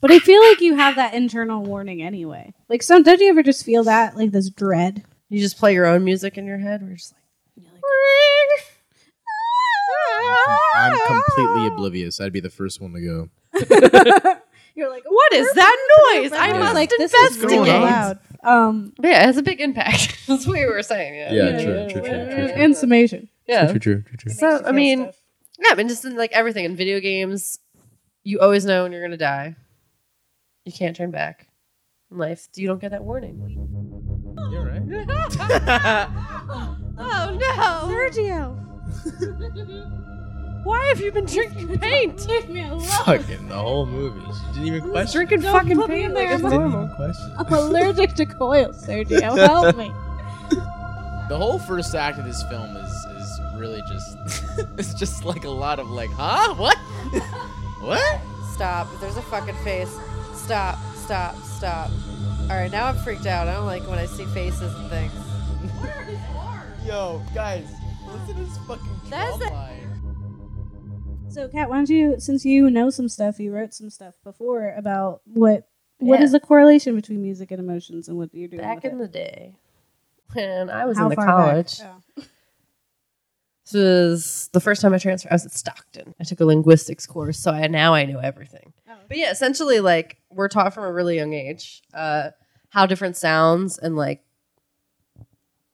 But 0.05 0.11
I 0.13 0.19
feel 0.19 0.39
like 0.47 0.61
you 0.61 0.75
have 0.75 0.97
that 0.97 1.15
internal 1.15 1.63
warning 1.63 2.03
anyway. 2.03 2.53
Like, 2.69 2.83
some 2.83 3.01
don't 3.01 3.19
you 3.19 3.27
ever 3.27 3.41
just 3.41 3.65
feel 3.65 3.83
that 3.85 4.15
like 4.15 4.29
this 4.29 4.51
dread? 4.51 5.03
You 5.29 5.39
just 5.39 5.57
play 5.57 5.73
your 5.73 5.87
own 5.87 6.03
music 6.03 6.37
in 6.37 6.45
your 6.45 6.59
head. 6.59 6.83
We're 6.83 6.93
just 6.93 7.11
like, 7.11 7.23
I'm 10.75 10.93
completely 11.07 11.65
oblivious. 11.73 12.21
I'd 12.21 12.31
be 12.33 12.39
the 12.39 12.51
first 12.51 12.79
one 12.79 12.93
to 12.93 13.01
go. 13.01 13.29
You're 14.75 14.91
like, 14.91 15.05
what 15.07 15.33
is 15.33 15.51
that 15.53 15.87
noise? 16.13 16.31
I 16.33 16.37
I 16.37 16.47
Yeah. 16.49 16.59
must 16.59 16.75
like, 16.75 16.89
this 16.91 17.11
is 17.11 17.37
What's 17.39 17.51
really 17.51 17.55
going 17.67 17.71
on? 17.71 17.81
loud. 17.81 18.19
Um, 18.43 18.93
But 18.97 19.07
yeah, 19.07 19.23
it 19.23 19.25
has 19.25 19.37
a 19.37 19.41
big 19.41 19.59
impact. 19.59 20.19
That's 20.27 20.45
what 20.45 20.53
we 20.53 20.65
were 20.67 20.83
saying. 20.83 21.15
Yeah, 21.15 21.33
Yeah, 21.33 21.63
true, 21.63 21.89
true, 21.89 22.01
true, 22.03 22.25
true, 22.53 22.63
in 22.63 22.75
summation. 22.75 23.27
Yeah. 23.47 23.71
True, 23.71 23.79
true, 23.79 24.03
true, 24.03 24.17
true. 24.17 24.31
So 24.33 24.61
I 24.63 24.71
mean, 24.71 24.99
yeah, 24.99 25.69
I 25.71 25.73
mean, 25.73 25.87
just 25.87 26.05
in 26.05 26.15
like 26.15 26.31
everything 26.31 26.65
in 26.65 26.75
video 26.75 26.99
games, 26.99 27.57
you 28.23 28.39
always 28.39 28.65
know 28.65 28.83
when 28.83 28.91
you're 28.91 29.01
gonna 29.01 29.17
die. 29.17 29.55
You 30.65 30.71
can't 30.71 30.95
turn 30.95 31.11
back. 31.11 31.47
In 32.11 32.17
life, 32.17 32.47
you 32.55 32.67
don't 32.67 32.79
get 32.81 32.89
that 32.91 33.03
warning. 33.03 33.39
You're 34.51 34.65
right. 34.65 34.81
Oh 36.97 37.37
no, 37.37 37.89
Sergio, 37.91 38.55
Why 40.65 40.85
have 40.87 41.01
you 41.01 41.11
been 41.11 41.25
drinking 41.25 41.77
paint? 41.79 42.25
leave 42.25 42.47
me 42.49 42.61
alone. 42.63 42.79
Fucking 43.05 43.49
the 43.49 43.55
whole 43.55 43.85
movie. 43.85 44.21
She 44.31 44.45
didn't 44.53 44.67
even 44.75 44.89
question. 44.91 45.17
Drinking 45.19 45.41
Don't 45.41 45.51
fucking 45.59 45.75
put 45.75 45.89
me 45.89 45.95
paint 45.95 46.05
in 46.07 46.13
like 46.13 46.27
there. 46.27 46.35
it's 46.35 46.43
I'm 46.45 46.49
Didn't 46.51 46.69
normal. 46.71 46.83
even 46.85 46.95
question. 46.95 47.33
I'm 47.37 47.53
allergic 47.53 48.13
to 48.15 48.25
coils, 48.25 48.85
Sergio. 48.87 49.35
Help 49.37 49.75
me. 49.75 49.91
The 51.27 51.35
whole 51.37 51.59
first 51.59 51.93
act 51.95 52.17
of 52.17 52.23
this 52.25 52.41
film 52.43 52.77
is 52.77 52.91
is 53.17 53.41
really 53.57 53.81
just 53.89 54.17
it's 54.77 54.93
just 54.93 55.25
like 55.25 55.43
a 55.43 55.49
lot 55.49 55.79
of 55.79 55.89
like, 55.89 56.11
huh? 56.11 56.53
What? 56.55 56.77
what? 57.81 58.21
Stop. 58.53 58.87
There's 59.01 59.17
a 59.17 59.21
fucking 59.23 59.55
face, 59.65 59.93
stop, 60.45 60.77
stop, 60.95 61.35
stop. 61.43 61.89
All 62.43 62.47
right, 62.49 62.71
now 62.71 62.85
I'm 62.87 62.97
freaked 62.97 63.25
out. 63.25 63.47
I 63.47 63.53
don't 63.55 63.65
like 63.65 63.87
when 63.87 63.97
I 63.97 64.05
see 64.05 64.25
faces 64.27 64.73
and 64.75 64.89
things. 64.89 65.11
What 65.11 65.89
are 65.89 66.03
his 66.03 66.19
arms? 66.37 66.85
Yo, 66.85 67.21
guys, 67.33 67.65
listen 68.05 68.35
to 68.35 68.43
this 68.43 68.57
fucking 68.67 68.87
That's 69.09 69.35
a- 69.37 69.49
line. 69.49 69.71
So, 71.29 71.47
Kat, 71.49 71.69
why 71.69 71.77
don't 71.77 71.89
you, 71.89 72.15
since 72.19 72.45
you 72.45 72.69
know 72.69 72.89
some 72.89 73.09
stuff, 73.09 73.39
you 73.39 73.51
wrote 73.51 73.73
some 73.73 73.89
stuff 73.89 74.13
before 74.23 74.73
about 74.77 75.21
what 75.25 75.67
what 75.97 76.21
is 76.21 76.31
Yeah. 76.31 76.39
the 76.39 76.45
correlation 76.45 76.93
between 76.95 77.21
music 77.21 77.51
and 77.51 77.59
emotions 77.59 78.07
and 78.09 78.17
what 78.17 78.33
you're 78.33 78.47
doing 78.49 78.61
Back 78.61 78.83
with 78.83 78.93
in 78.93 78.99
it? 78.99 79.01
the 79.01 79.07
day, 79.07 79.55
when 80.33 80.69
I 80.69 80.85
was 80.85 80.97
How 80.97 81.05
in 81.05 81.09
the 81.09 81.15
college, 81.15 81.79
Oh. 81.81 82.23
this 83.65 83.73
was 83.73 84.49
the 84.53 84.59
first 84.59 84.81
time 84.81 84.93
I 84.93 84.97
transferred. 84.97 85.31
I 85.31 85.35
was 85.35 85.45
at 85.45 85.53
Stockton. 85.53 86.13
I 86.19 86.23
took 86.25 86.39
a 86.41 86.45
linguistics 86.45 87.05
course, 87.05 87.39
so 87.39 87.51
I 87.51 87.67
now 87.67 87.93
I 87.93 88.05
know 88.05 88.19
everything. 88.19 88.73
Oh. 88.89 88.93
But 89.07 89.17
yeah, 89.17 89.31
essentially, 89.31 89.79
like 89.79 90.17
we're 90.35 90.49
taught 90.49 90.73
from 90.73 90.83
a 90.83 90.91
really 90.91 91.15
young 91.15 91.33
age 91.33 91.81
uh, 91.93 92.31
how 92.69 92.85
different 92.85 93.15
sounds 93.15 93.77
and 93.77 93.95
like 93.95 94.21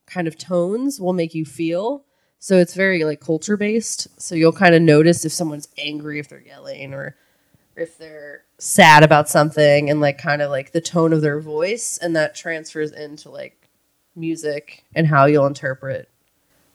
kind 0.05 0.27
of 0.27 0.37
tones 0.37 0.99
will 0.99 1.13
make 1.13 1.33
you 1.33 1.45
feel. 1.45 2.05
So 2.39 2.57
it's 2.57 2.73
very 2.73 3.03
like 3.03 3.19
culture 3.19 3.57
based. 3.57 4.07
So 4.21 4.35
you'll 4.35 4.51
kind 4.51 4.75
of 4.75 4.81
notice 4.81 5.25
if 5.25 5.31
someone's 5.31 5.67
angry, 5.77 6.19
if 6.19 6.29
they're 6.29 6.41
yelling, 6.41 6.93
or 6.93 7.15
if 7.75 7.97
they're 7.97 8.43
sad 8.57 9.03
about 9.03 9.29
something, 9.29 9.89
and 9.89 10.01
like 10.01 10.17
kind 10.17 10.41
of 10.41 10.49
like 10.49 10.71
the 10.71 10.81
tone 10.81 11.13
of 11.13 11.21
their 11.21 11.39
voice, 11.39 11.97
and 11.97 12.15
that 12.15 12.35
transfers 12.35 12.91
into 12.91 13.29
like 13.29 13.69
music 14.15 14.83
and 14.95 15.07
how 15.07 15.25
you'll 15.25 15.45
interpret 15.45 16.09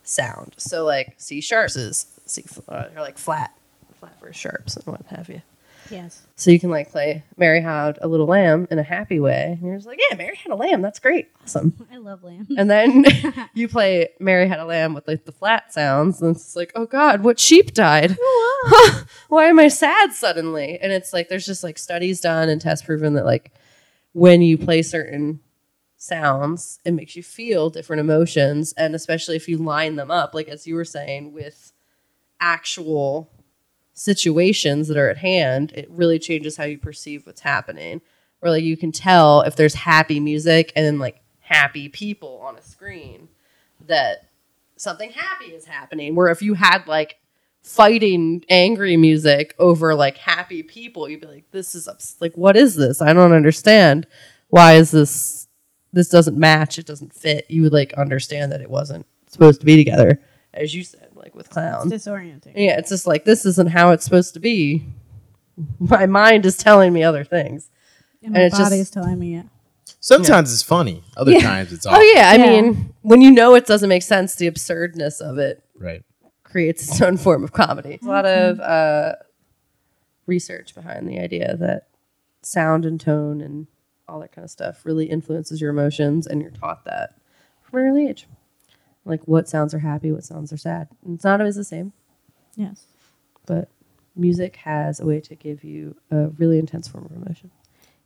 sound. 0.02 0.54
So 0.56 0.84
like 0.84 1.14
C 1.18 1.40
sharps 1.40 1.76
is 1.76 2.06
C 2.26 2.44
uh, 2.68 2.86
or 2.94 3.00
like 3.00 3.18
flat, 3.18 3.52
flat 3.98 4.18
versus 4.20 4.36
sharps 4.36 4.76
and 4.76 4.86
what 4.86 5.04
have 5.06 5.28
you. 5.28 5.42
Yes. 5.90 6.22
So 6.36 6.50
you 6.50 6.60
can 6.60 6.70
like 6.70 6.90
play 6.90 7.24
Mary 7.36 7.60
Had 7.60 7.98
a 8.02 8.08
Little 8.08 8.26
Lamb 8.26 8.66
in 8.70 8.78
a 8.78 8.82
happy 8.82 9.20
way. 9.20 9.56
And 9.58 9.62
you're 9.62 9.76
just 9.76 9.86
like, 9.86 9.98
yeah, 10.10 10.16
Mary 10.16 10.36
had 10.36 10.52
a 10.52 10.56
lamb. 10.56 10.82
That's 10.82 10.98
great. 10.98 11.28
Awesome. 11.42 11.74
I 11.92 11.96
love 11.96 12.22
lamb. 12.22 12.46
And 12.56 12.70
then 12.70 13.04
you 13.54 13.68
play 13.68 14.08
Mary 14.20 14.48
Had 14.48 14.60
a 14.60 14.64
Lamb 14.64 14.94
with 14.94 15.08
like 15.08 15.24
the 15.24 15.32
flat 15.32 15.72
sounds. 15.72 16.20
And 16.20 16.36
it's 16.36 16.56
like, 16.56 16.72
oh 16.74 16.86
God, 16.86 17.22
what 17.22 17.40
sheep 17.40 17.72
died? 17.72 18.16
Oh, 18.20 19.04
Why 19.28 19.46
am 19.46 19.58
I 19.58 19.68
sad 19.68 20.12
suddenly? 20.12 20.78
And 20.80 20.92
it's 20.92 21.12
like, 21.12 21.28
there's 21.28 21.46
just 21.46 21.64
like 21.64 21.78
studies 21.78 22.20
done 22.20 22.48
and 22.48 22.60
tests 22.60 22.84
proven 22.84 23.14
that 23.14 23.24
like 23.24 23.52
when 24.12 24.42
you 24.42 24.58
play 24.58 24.82
certain 24.82 25.40
sounds, 25.96 26.78
it 26.84 26.92
makes 26.92 27.16
you 27.16 27.22
feel 27.22 27.70
different 27.70 28.00
emotions. 28.00 28.72
And 28.76 28.94
especially 28.94 29.36
if 29.36 29.48
you 29.48 29.58
line 29.58 29.96
them 29.96 30.10
up, 30.10 30.34
like 30.34 30.48
as 30.48 30.66
you 30.66 30.74
were 30.74 30.84
saying, 30.84 31.32
with 31.32 31.72
actual 32.40 33.30
situations 33.96 34.88
that 34.88 34.96
are 34.98 35.08
at 35.08 35.16
hand, 35.16 35.72
it 35.72 35.90
really 35.90 36.18
changes 36.18 36.56
how 36.56 36.64
you 36.64 36.78
perceive 36.78 37.26
what's 37.26 37.40
happening. 37.40 38.02
Or 38.42 38.50
like 38.50 38.62
you 38.62 38.76
can 38.76 38.92
tell 38.92 39.40
if 39.40 39.56
there's 39.56 39.74
happy 39.74 40.20
music 40.20 40.72
and 40.76 40.84
then 40.84 40.98
like 40.98 41.22
happy 41.40 41.88
people 41.88 42.38
on 42.44 42.56
a 42.56 42.62
screen 42.62 43.28
that 43.86 44.28
something 44.76 45.10
happy 45.10 45.46
is 45.46 45.64
happening. 45.64 46.14
Where 46.14 46.28
if 46.28 46.42
you 46.42 46.54
had 46.54 46.86
like 46.86 47.16
fighting 47.62 48.44
angry 48.50 48.98
music 48.98 49.54
over 49.58 49.94
like 49.94 50.18
happy 50.18 50.62
people, 50.62 51.08
you'd 51.08 51.22
be 51.22 51.26
like, 51.26 51.50
this 51.50 51.74
is 51.74 51.88
ups- 51.88 52.16
like, 52.20 52.36
what 52.36 52.54
is 52.54 52.76
this? 52.76 53.00
I 53.00 53.14
don't 53.14 53.32
understand. 53.32 54.06
Why 54.48 54.74
is 54.74 54.90
this? 54.90 55.48
This 55.92 56.10
doesn't 56.10 56.36
match. 56.36 56.78
It 56.78 56.86
doesn't 56.86 57.14
fit. 57.14 57.46
You 57.48 57.62
would 57.62 57.72
like 57.72 57.94
understand 57.94 58.52
that 58.52 58.60
it 58.60 58.68
wasn't 58.68 59.06
supposed 59.26 59.60
to 59.60 59.66
be 59.66 59.76
together, 59.76 60.20
as 60.52 60.74
you 60.74 60.84
said, 60.84 61.05
like 61.26 61.34
with 61.34 61.50
clown. 61.50 61.92
It's 61.92 62.06
disorienting. 62.06 62.52
Yeah, 62.54 62.78
it's 62.78 62.88
just 62.90 63.06
like 63.06 63.24
this 63.24 63.44
isn't 63.44 63.70
how 63.70 63.90
it's 63.90 64.04
supposed 64.04 64.34
to 64.34 64.40
be. 64.40 64.86
My 65.78 66.06
mind 66.06 66.46
is 66.46 66.56
telling 66.56 66.92
me 66.92 67.02
other 67.02 67.24
things. 67.24 67.70
And 68.22 68.32
my 68.32 68.40
it's 68.42 68.56
body 68.58 68.76
just- 68.76 68.80
is 68.80 68.90
telling 68.90 69.18
me 69.18 69.36
it. 69.36 69.46
Sometimes 70.00 70.52
it's 70.52 70.62
funny. 70.62 71.02
Other 71.16 71.32
Yeah. 71.32 71.40
times 71.40 71.72
it's 71.72 71.84
awful. 71.86 71.98
Oh 72.00 72.12
yeah, 72.14 72.30
I 72.30 72.36
Yeah. 72.36 72.46
mean, 72.62 72.94
when 73.02 73.20
you 73.22 73.30
know 73.32 73.54
it 73.54 73.66
doesn't 73.66 73.88
make 73.88 74.02
sense, 74.02 74.34
the 74.36 74.46
absurdness 74.46 75.20
of 75.20 75.38
it 75.38 75.62
Right. 75.78 76.02
creates 76.44 76.88
its 76.88 77.00
own 77.02 77.16
form 77.16 77.42
of 77.42 77.52
comedy. 77.52 77.98
A 78.02 78.06
lot 78.06 78.24
of 78.26 78.60
uh, 78.76 79.14
research 80.26 80.74
behind 80.74 81.08
the 81.08 81.18
idea 81.18 81.56
that 81.56 81.88
sound 82.42 82.84
and 82.84 83.00
tone 83.00 83.40
and 83.40 83.66
all 84.08 84.20
that 84.20 84.30
kind 84.32 84.44
of 84.44 84.50
stuff 84.50 84.84
really 84.84 85.06
influences 85.06 85.60
your 85.60 85.70
emotions, 85.70 86.26
and 86.26 86.40
you're 86.40 86.50
taught 86.52 86.84
that 86.84 87.14
from 87.62 87.80
an 87.80 87.86
early 87.86 88.08
age. 88.08 88.26
Like 89.06 89.22
what 89.24 89.48
sounds 89.48 89.72
are 89.72 89.78
happy, 89.78 90.12
what 90.12 90.24
sounds 90.24 90.52
are 90.52 90.56
sad. 90.58 90.88
And 91.04 91.14
it's 91.14 91.24
not 91.24 91.40
always 91.40 91.56
the 91.56 91.64
same, 91.64 91.92
Yes. 92.56 92.84
but 93.46 93.68
music 94.14 94.56
has 94.56 95.00
a 95.00 95.06
way 95.06 95.20
to 95.20 95.34
give 95.34 95.62
you 95.64 95.96
a 96.10 96.28
really 96.36 96.58
intense 96.58 96.88
form 96.88 97.04
of 97.06 97.12
emotion. 97.12 97.50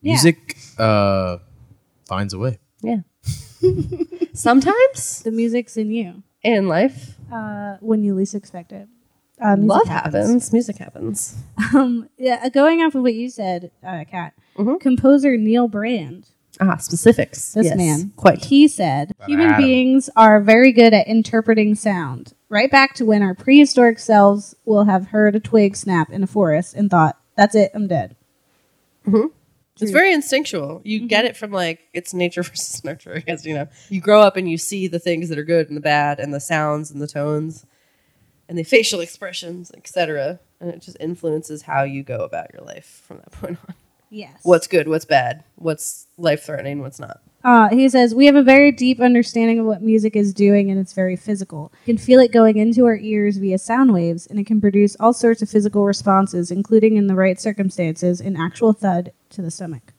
Yeah. 0.03 0.13
Music 0.13 0.57
uh, 0.79 1.39
finds 2.07 2.35
a 2.35 2.39
way. 2.39 2.59
Yeah. 2.83 3.01
Sometimes 4.33 5.23
The 5.23 5.31
music's 5.31 5.77
in 5.77 5.91
you 5.91 6.23
in 6.43 6.69
life, 6.69 7.17
uh, 7.33 7.77
when 7.81 8.03
you 8.03 8.15
least 8.15 8.35
expect 8.35 8.73
it. 8.73 8.89
Uh, 9.41 9.57
music 9.57 9.69
love 9.69 9.89
happens. 9.89 10.53
Music 10.53 10.77
happens. 10.79 11.37
Um, 11.75 12.09
yeah, 12.19 12.49
going 12.49 12.81
off 12.83 12.95
of 12.97 13.03
what 13.03 13.15
you 13.15 13.31
said, 13.31 13.71
uh, 13.87 14.05
Kat, 14.11 14.33
Mhm. 14.59 14.81
composer 14.81 15.37
Neil 15.37 15.69
Brand, 15.69 16.29
Ah, 16.61 16.77
specifics. 16.77 17.55
this 17.55 17.67
Yes, 17.67 17.77
man, 17.77 18.13
Quite. 18.17 18.45
he 18.45 18.69
said, 18.69 19.13
About 19.13 19.29
human 19.31 19.57
beings 19.57 20.11
are 20.15 20.41
very 20.41 20.73
good 20.73 20.93
at 20.93 21.09
interpreting 21.09 21.75
sound. 21.75 22.35
Right 22.51 22.71
back 22.71 22.95
to 22.95 23.05
when 23.07 23.23
our 23.23 23.35
prehistoric 23.35 23.99
selves 23.99 24.55
will 24.67 24.85
have 24.85 25.07
heard 25.09 25.35
a 25.35 25.41
twig 25.41 25.75
snap 25.77 26.11
in 26.11 26.23
a 26.23 26.27
forest 26.27 26.75
and 26.75 26.91
thought, 26.91 27.17
"That's 27.37 27.55
it, 27.55 27.71
I'm 27.75 27.87
dead." 27.87 28.17
It's 29.81 29.93
very 29.93 30.13
instinctual. 30.13 30.83
You 30.85 31.07
get 31.07 31.25
it 31.25 31.37
from 31.37 31.53
like 31.53 31.81
it's 31.95 32.13
nature 32.13 32.43
versus 32.43 32.85
nurture. 32.85 33.15
I 33.17 33.21
guess 33.21 33.47
you 33.47 33.55
know 33.55 33.69
you 33.89 34.01
grow 34.01 34.21
up 34.21 34.37
and 34.37 34.51
you 34.51 34.59
see 34.59 34.87
the 34.89 34.99
things 34.99 35.29
that 35.29 35.39
are 35.39 35.45
good 35.45 35.69
and 35.69 35.77
the 35.77 35.81
bad, 35.81 36.21
and 36.21 36.35
the 36.35 36.41
sounds 36.41 36.91
and 36.91 37.01
the 37.01 37.07
tones, 37.07 37.65
and 38.49 38.59
the 38.59 38.65
facial 38.65 39.01
expressions, 39.07 39.71
etc. 39.75 40.41
And 40.61 40.71
it 40.71 40.83
just 40.83 40.97
influences 41.01 41.63
how 41.63 41.85
you 41.85 42.03
go 42.03 42.19
about 42.19 42.53
your 42.53 42.63
life 42.63 43.03
from 43.07 43.19
that 43.19 43.33
point 43.33 43.59
on. 43.67 43.75
Yes. 44.11 44.41
What's 44.43 44.67
good? 44.67 44.89
What's 44.89 45.05
bad? 45.05 45.45
What's 45.55 46.07
life 46.19 46.45
threatening? 46.45 46.81
What's 46.81 46.99
not? 46.99 47.21
Uh, 47.43 47.69
he 47.71 47.89
says, 47.89 48.15
We 48.15 48.27
have 48.27 48.35
a 48.35 48.43
very 48.43 48.71
deep 48.73 49.01
understanding 49.01 49.59
of 49.59 49.67
what 49.67 49.83
music 49.83 50.15
is 50.15 50.35
doing, 50.35 50.71
and 50.71 50.79
it's 50.79 50.93
very 50.93 51.17
physical. 51.17 51.73
You 51.87 51.95
can 51.95 51.99
feel 51.99 52.21
it 52.21 52.33
going 52.33 52.57
into 52.59 52.85
our 52.85 52.97
ears 52.97 53.39
via 53.39 53.59
sound 53.59 53.95
waves, 53.95 54.27
and 54.27 54.39
it 54.39 54.47
can 54.47 54.61
produce 54.61 54.97
all 55.01 55.13
sorts 55.13 55.41
of 55.41 55.49
physical 55.49 55.87
responses, 55.87 56.51
including 56.51 56.97
in 56.97 57.07
the 57.07 57.15
right 57.15 57.41
circumstances, 57.41 58.21
an 58.21 58.37
actual 58.37 58.73
thud 58.73 59.13
to 59.31 59.43
the 59.43 59.51
stomach. 59.51 59.95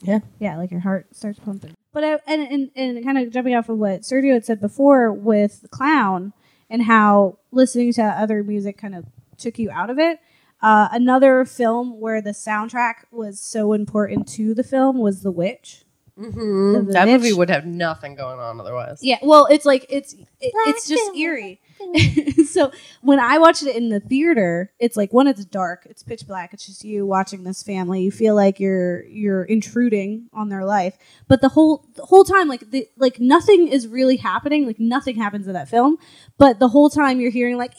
Yeah. 0.00 0.20
Yeah, 0.38 0.56
like 0.56 0.70
your 0.70 0.80
heart 0.80 1.14
starts 1.14 1.38
pumping. 1.38 1.74
But 1.92 2.04
I, 2.04 2.18
and, 2.26 2.42
and, 2.42 2.70
and 2.74 3.04
kind 3.04 3.18
of 3.18 3.30
jumping 3.32 3.54
off 3.54 3.68
of 3.68 3.78
what 3.78 4.02
Sergio 4.02 4.34
had 4.34 4.44
said 4.44 4.60
before 4.60 5.12
with 5.12 5.62
the 5.62 5.68
Clown 5.68 6.32
and 6.70 6.84
how 6.84 7.38
listening 7.52 7.92
to 7.94 8.02
other 8.02 8.42
music 8.42 8.78
kind 8.78 8.94
of 8.94 9.06
took 9.36 9.58
you 9.58 9.70
out 9.70 9.90
of 9.90 9.98
it. 9.98 10.20
Uh, 10.64 10.88
another 10.92 11.44
film 11.44 12.00
where 12.00 12.22
the 12.22 12.30
soundtrack 12.30 13.04
was 13.10 13.38
so 13.38 13.74
important 13.74 14.26
to 14.26 14.54
the 14.54 14.64
film 14.64 14.96
was 14.96 15.22
The 15.22 15.30
Witch. 15.30 15.84
Mm-hmm. 16.18 16.86
The 16.86 16.92
That 16.94 17.06
movie 17.06 17.34
would 17.34 17.50
have 17.50 17.66
nothing 17.66 18.14
going 18.14 18.38
on 18.38 18.58
otherwise. 18.58 19.00
Yeah, 19.02 19.18
well, 19.20 19.46
it's 19.50 19.66
like 19.66 19.84
it's 19.90 20.14
it, 20.14 20.24
it's 20.40 20.88
just 20.88 21.14
eerie. 21.16 21.60
so 22.48 22.72
when 23.02 23.20
I 23.20 23.36
watched 23.36 23.62
it 23.62 23.76
in 23.76 23.90
the 23.90 24.00
theater, 24.00 24.72
it's 24.78 24.96
like 24.96 25.12
one, 25.12 25.26
it's 25.26 25.44
dark, 25.44 25.86
it's 25.90 26.02
pitch 26.02 26.26
black, 26.26 26.54
it's 26.54 26.64
just 26.64 26.82
you 26.82 27.04
watching 27.04 27.44
this 27.44 27.62
family. 27.62 28.02
You 28.02 28.10
feel 28.10 28.34
like 28.34 28.58
you're 28.58 29.04
you're 29.04 29.44
intruding 29.44 30.30
on 30.32 30.48
their 30.48 30.64
life, 30.64 30.96
but 31.28 31.42
the 31.42 31.50
whole 31.50 31.84
the 31.94 32.06
whole 32.06 32.24
time, 32.24 32.48
like 32.48 32.70
the 32.70 32.88
like 32.96 33.20
nothing 33.20 33.68
is 33.68 33.86
really 33.86 34.16
happening. 34.16 34.66
Like 34.66 34.80
nothing 34.80 35.16
happens 35.16 35.46
in 35.46 35.52
that 35.52 35.68
film, 35.68 35.98
but 36.38 36.58
the 36.58 36.68
whole 36.68 36.88
time 36.88 37.20
you're 37.20 37.30
hearing 37.30 37.58
like 37.58 37.74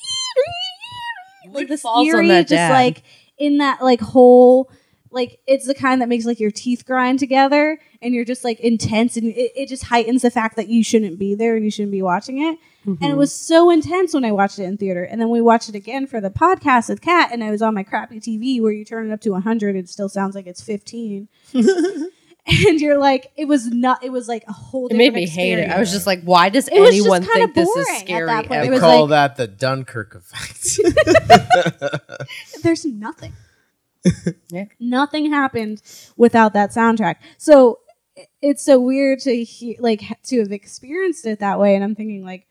like 1.52 1.68
this 1.68 1.86
eerie, 1.86 2.28
just 2.28 2.50
dad. 2.50 2.72
like 2.72 3.04
in 3.38 3.58
that 3.58 3.82
like 3.82 4.02
whole 4.02 4.70
like 5.12 5.40
it's 5.48 5.66
the 5.66 5.74
kind 5.76 6.02
that 6.02 6.10
makes 6.10 6.26
like 6.26 6.40
your 6.42 6.52
teeth 6.52 6.86
grind 6.86 7.20
together 7.20 7.80
and 8.02 8.14
you're 8.14 8.26
just 8.26 8.44
like 8.44 8.60
intense 8.60 9.16
and 9.16 9.28
it, 9.28 9.52
it 9.56 9.70
just 9.70 9.86
heightens 9.86 10.22
the 10.24 10.32
fact 10.32 10.58
that 10.58 10.68
you 10.68 10.84
shouldn't 10.84 11.18
be 11.18 11.34
there 11.36 11.56
and 11.56 11.64
you 11.64 11.72
shouldn't 11.72 11.92
be 11.92 12.02
watching 12.02 12.40
it 12.42 12.58
and 12.86 12.98
Mm-hmm. 13.00 13.04
it 13.04 13.16
was 13.18 13.34
so 13.34 13.72
intense 13.72 14.14
when 14.14 14.24
i 14.24 14.32
watched 14.32 14.60
it 14.60 14.64
in 14.66 14.78
theater 14.78 15.04
and 15.04 15.20
then 15.20 15.30
we 15.32 15.42
watched 15.42 15.70
it 15.70 15.76
again 15.76 16.06
for 16.06 16.22
the 16.22 16.30
podcast 16.30 16.88
with 16.90 17.02
kat 17.02 17.32
and 17.32 17.44
i 17.44 17.50
was 17.50 17.62
on 17.64 17.74
my 17.74 17.82
crappy 17.82 18.20
tv 18.20 18.62
where 18.62 18.72
you 18.72 18.86
turn 18.86 19.10
it 19.10 19.14
up 19.14 19.22
to 19.22 19.32
100 19.32 19.76
it 19.76 19.90
still 19.90 20.08
sounds 20.08 20.36
like 20.36 20.46
it's 20.46 20.62
15 20.62 21.28
and 22.68 22.80
you're 22.80 22.98
like 23.00 23.32
it 23.36 23.46
was 23.48 23.68
not 23.68 24.04
it 24.04 24.12
was 24.12 24.28
like 24.28 24.44
a 24.48 24.52
whole 24.54 24.88
It 24.88 24.96
made 24.96 25.14
me 25.14 25.26
different 25.26 25.40
hate 25.40 25.60
it. 25.60 25.70
I 25.72 25.80
was 25.80 25.92
just 25.92 26.06
like, 26.06 26.22
why 26.24 26.50
does 26.50 26.68
It 26.68 26.80
was 26.80 26.90
just 26.92 27.02
anyone 27.02 27.24
think 27.24 27.56
this 27.56 27.66
boring 27.68 27.82
is 27.82 27.90
at 27.96 28.00
scary? 28.02 28.26
that 28.28 28.46
point. 28.48 28.62
They 28.62 28.68
It 28.68 28.72
was 28.72 28.80
call 28.80 29.08
like- 29.08 29.10
that 29.10 29.36
the 29.38 29.48
Dunkirk 29.48 30.16
effect. 30.16 30.80
there's 32.64 32.86
nothing. 32.86 33.34
Yeah. 34.50 34.66
Nothing 34.80 35.32
happened 35.32 35.82
without 36.16 36.54
that 36.54 36.70
soundtrack. 36.72 37.16
So 37.38 37.80
it's 38.42 38.64
so 38.64 38.80
weird 38.80 39.20
to 39.22 39.44
hear, 39.44 39.76
like, 39.80 40.04
to 40.26 40.40
have 40.40 40.52
experienced 40.52 41.26
it 41.26 41.40
that 41.40 41.60
way. 41.60 41.76
And 41.76 41.84
I'm 41.84 41.96
thinking, 41.96 42.24
like, 42.24 42.48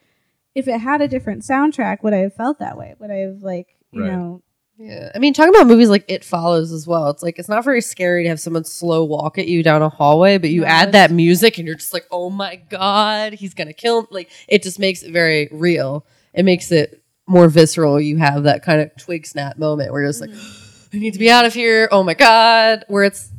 if 0.54 0.66
it 0.68 0.80
had 0.80 1.00
a 1.00 1.08
different 1.08 1.42
soundtrack, 1.42 2.02
would 2.02 2.12
I 2.12 2.18
have 2.18 2.34
felt 2.34 2.58
that 2.58 2.76
way? 2.76 2.94
Would 2.98 3.10
I 3.10 3.18
have, 3.18 3.42
like, 3.42 3.76
you 3.92 4.02
Right. 4.02 4.12
know, 4.12 4.42
Yeah, 4.76 5.10
I 5.14 5.18
mean, 5.18 5.32
talking 5.34 5.54
about 5.54 5.68
movies 5.68 5.88
like 5.88 6.04
It 6.08 6.24
Follows 6.24 6.72
as 6.72 6.86
well. 6.86 7.08
It's 7.10 7.22
like 7.22 7.38
it's 7.38 7.48
not 7.48 7.62
very 7.64 7.80
scary 7.80 8.24
to 8.24 8.28
have 8.28 8.40
someone 8.40 8.64
slow 8.64 9.04
walk 9.04 9.38
at 9.38 9.46
you 9.46 9.62
down 9.62 9.82
a 9.82 9.88
hallway, 9.88 10.36
but 10.38 10.50
you 10.50 10.62
No, 10.62 10.66
add 10.66 10.92
that 10.92 11.12
music 11.12 11.58
and 11.58 11.66
you're 11.66 11.76
just 11.76 11.92
like, 11.92 12.06
oh 12.10 12.28
my 12.28 12.56
god, 12.56 13.34
he's 13.34 13.54
gonna 13.54 13.72
kill 13.72 14.00
him. 14.00 14.06
Like 14.10 14.30
it 14.48 14.62
just 14.64 14.78
makes 14.80 15.02
it 15.04 15.12
very 15.12 15.48
real. 15.52 16.04
It 16.32 16.44
makes 16.44 16.72
it 16.72 17.02
more 17.26 17.48
visceral, 17.48 18.00
you 18.00 18.16
have 18.18 18.42
that 18.42 18.64
kind 18.64 18.80
of 18.80 18.90
twig 18.96 19.26
snap 19.26 19.58
moment 19.58 19.92
where 19.92 20.02
you're 20.02 20.10
just 20.10 20.20
like, 20.20 20.30
Mm-hmm. 20.30 20.96
I 20.96 21.00
need 21.00 21.12
to 21.14 21.18
be 21.18 21.30
out 21.30 21.44
of 21.44 21.54
here. 21.54 21.88
Oh 21.90 22.02
my 22.04 22.14
god! 22.14 22.84
Where 22.88 23.02
it's 23.04 23.30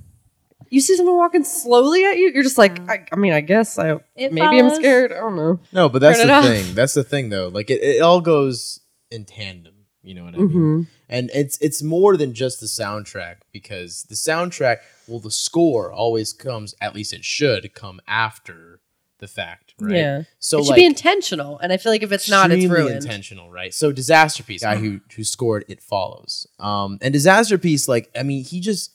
you 0.70 0.82
see 0.82 0.96
someone 0.98 1.16
walking 1.18 1.44
slowly 1.46 2.04
at 2.06 2.18
you, 2.18 2.32
you're 2.34 2.44
just 2.44 2.58
like, 2.58 2.80
I, 2.90 3.06
I 3.12 3.16
mean, 3.16 3.32
I 3.32 3.40
guess 3.42 3.78
I 3.80 3.98
It 4.16 4.34
maybe 4.34 4.60
I'm 4.60 4.74
scared. 4.76 5.12
I 5.14 5.18
don't 5.18 5.36
know. 5.38 5.60
No, 5.72 5.88
but 5.88 6.00
that's 6.00 6.18
Turn 6.20 6.28
the 6.28 6.34
it 6.34 6.36
off. 6.38 6.46
thing. 6.46 6.76
That's 6.76 6.94
the 6.94 7.04
thing, 7.04 7.30
though. 7.30 7.48
Like 7.50 7.70
it, 7.70 7.82
it 7.82 8.02
all 8.02 8.20
goes 8.20 8.82
in 9.12 9.24
tandem. 9.26 9.74
You 10.04 10.16
know 10.16 10.26
what 10.26 10.36
I 10.36 10.38
mean? 10.38 10.88
And 11.08 11.30
it's 11.34 11.58
it's 11.60 11.84
more 11.84 12.18
than 12.18 12.34
just 12.34 12.60
the 12.60 12.66
soundtrack 12.66 13.38
because 13.52 14.04
the 14.04 14.16
soundtrack, 14.16 14.78
well, 15.08 15.20
the 15.20 15.32
score 15.32 15.92
always 15.92 16.34
comes. 16.34 16.76
At 16.82 16.96
least 16.96 17.14
it 17.14 17.24
should 17.24 17.74
come 17.74 18.02
after 18.08 18.80
the 19.20 19.28
fact, 19.28 19.74
right? 19.80 19.96
Yeah. 19.96 20.24
So 20.40 20.60
it 20.60 20.64
should 20.64 20.70
like, 20.72 20.78
be 20.78 20.86
intentional, 20.86 21.60
and 21.60 21.72
I 21.72 21.78
feel 21.78 21.92
like 21.92 22.04
if 22.04 22.12
it's 22.12 22.30
not, 22.30 22.52
it's 22.52 22.66
ruined. 22.66 22.96
intentional, 22.96 23.52
right? 23.52 23.74
So 23.74 23.94
Disasterpeace, 23.94 24.62
guy 24.62 24.76
who 24.78 25.02
who 25.16 25.24
scored 25.24 25.66
It 25.68 25.82
Follows, 25.82 26.48
um, 26.60 26.98
and 27.02 27.14
Disasterpeace, 27.14 27.88
like 27.88 28.10
I 28.18 28.24
mean, 28.24 28.44
he 28.44 28.60
just 28.60 28.92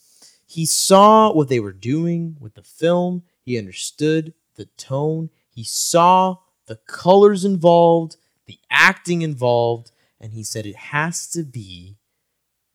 he 0.46 0.66
saw 0.66 1.32
what 1.32 1.48
they 1.48 1.60
were 1.60 1.72
doing 1.72 2.36
with 2.40 2.54
the 2.54 2.62
film. 2.62 3.22
He 3.42 3.56
understood 3.56 4.34
the 4.56 4.66
tone. 4.76 5.30
He 5.48 5.64
saw 5.64 6.38
the 6.66 6.76
colors 6.76 7.44
involved, 7.44 8.16
the 8.46 8.58
acting 8.70 9.22
involved, 9.22 9.92
and 10.20 10.32
he 10.32 10.42
said 10.42 10.66
it 10.66 10.76
has 10.76 11.26
to 11.28 11.42
be 11.42 11.96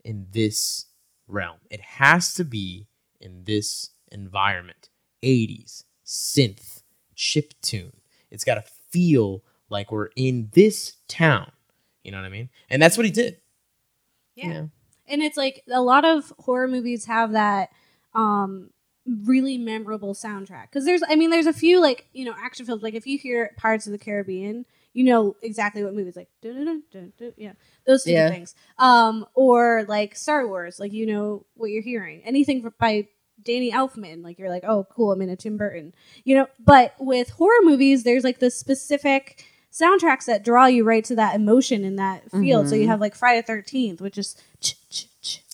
in 0.05 0.27
this 0.31 0.85
realm. 1.27 1.57
It 1.69 1.81
has 1.81 2.33
to 2.35 2.45
be 2.45 2.87
in 3.19 3.43
this 3.43 3.89
environment. 4.11 4.89
80s 5.23 5.83
synth 6.05 6.83
chip 7.15 7.53
tune. 7.61 7.97
It's 8.29 8.43
got 8.43 8.55
to 8.55 8.63
feel 8.89 9.43
like 9.69 9.91
we're 9.91 10.11
in 10.15 10.49
this 10.53 10.97
town. 11.07 11.51
You 12.03 12.11
know 12.11 12.17
what 12.17 12.25
I 12.25 12.29
mean? 12.29 12.49
And 12.69 12.81
that's 12.81 12.97
what 12.97 13.05
he 13.05 13.11
did. 13.11 13.37
Yeah. 14.35 14.65
And 15.07 15.21
it's 15.21 15.37
like 15.37 15.63
a 15.71 15.81
lot 15.81 16.05
of 16.05 16.31
horror 16.39 16.67
movies 16.67 17.05
have 17.05 17.31
that 17.31 17.69
um 18.13 18.69
really 19.27 19.57
memorable 19.57 20.13
soundtrack. 20.13 20.69
Because 20.69 20.85
there's 20.85 21.01
I 21.07 21.15
mean 21.15 21.31
there's 21.31 21.47
a 21.47 21.53
few 21.53 21.81
like, 21.81 22.07
you 22.13 22.25
know, 22.25 22.35
action 22.39 22.65
films 22.65 22.83
like 22.83 22.93
if 22.93 23.07
you 23.07 23.17
hear 23.17 23.51
Pirates 23.57 23.87
of 23.87 23.91
the 23.91 23.97
Caribbean, 23.97 24.65
you 24.95 25.03
know 25.03 25.35
exactly 25.43 25.83
what 25.83 25.93
movie 25.93 26.07
it's 26.07 26.17
like. 26.17 26.29
Yeah. 27.37 27.53
Those 27.85 28.03
two 28.05 28.11
Yeah. 28.13 28.29
things. 28.29 28.55
Um 28.79 29.25
or 29.35 29.85
like 29.87 30.15
Star 30.15 30.47
Wars, 30.47 30.79
like 30.79 30.93
you 30.93 31.05
know 31.05 31.45
what 31.55 31.67
you're 31.67 31.83
hearing. 31.83 32.21
Anything 32.25 32.67
by 32.79 33.07
Danny 33.43 33.71
Elfman, 33.71 34.23
like 34.23 34.39
you're 34.39 34.49
like, 34.49 34.63
"Oh, 34.65 34.87
cool, 34.89 35.11
I'm 35.11 35.21
in 35.21 35.29
a 35.29 35.35
Tim 35.35 35.57
Burton." 35.57 35.93
You 36.23 36.37
know, 36.37 36.47
but 36.57 36.95
with 36.99 37.29
horror 37.31 37.61
movies 37.61 38.03
there's 38.03 38.23
like 38.23 38.39
the 38.39 38.49
specific 38.49 39.43
soundtracks 39.71 40.25
that 40.25 40.43
draw 40.45 40.65
you 40.67 40.85
right 40.85 41.03
to 41.03 41.15
that 41.15 41.35
emotion 41.35 41.83
in 41.83 41.97
that 41.97 42.31
field. 42.31 42.69
So 42.69 42.75
you 42.75 42.85
Mhm. 42.85 42.87
have 42.87 43.01
like 43.01 43.13
Friday 43.13 43.41
Thirteenth, 43.45 43.99
which 43.99 44.17
is 44.17 44.37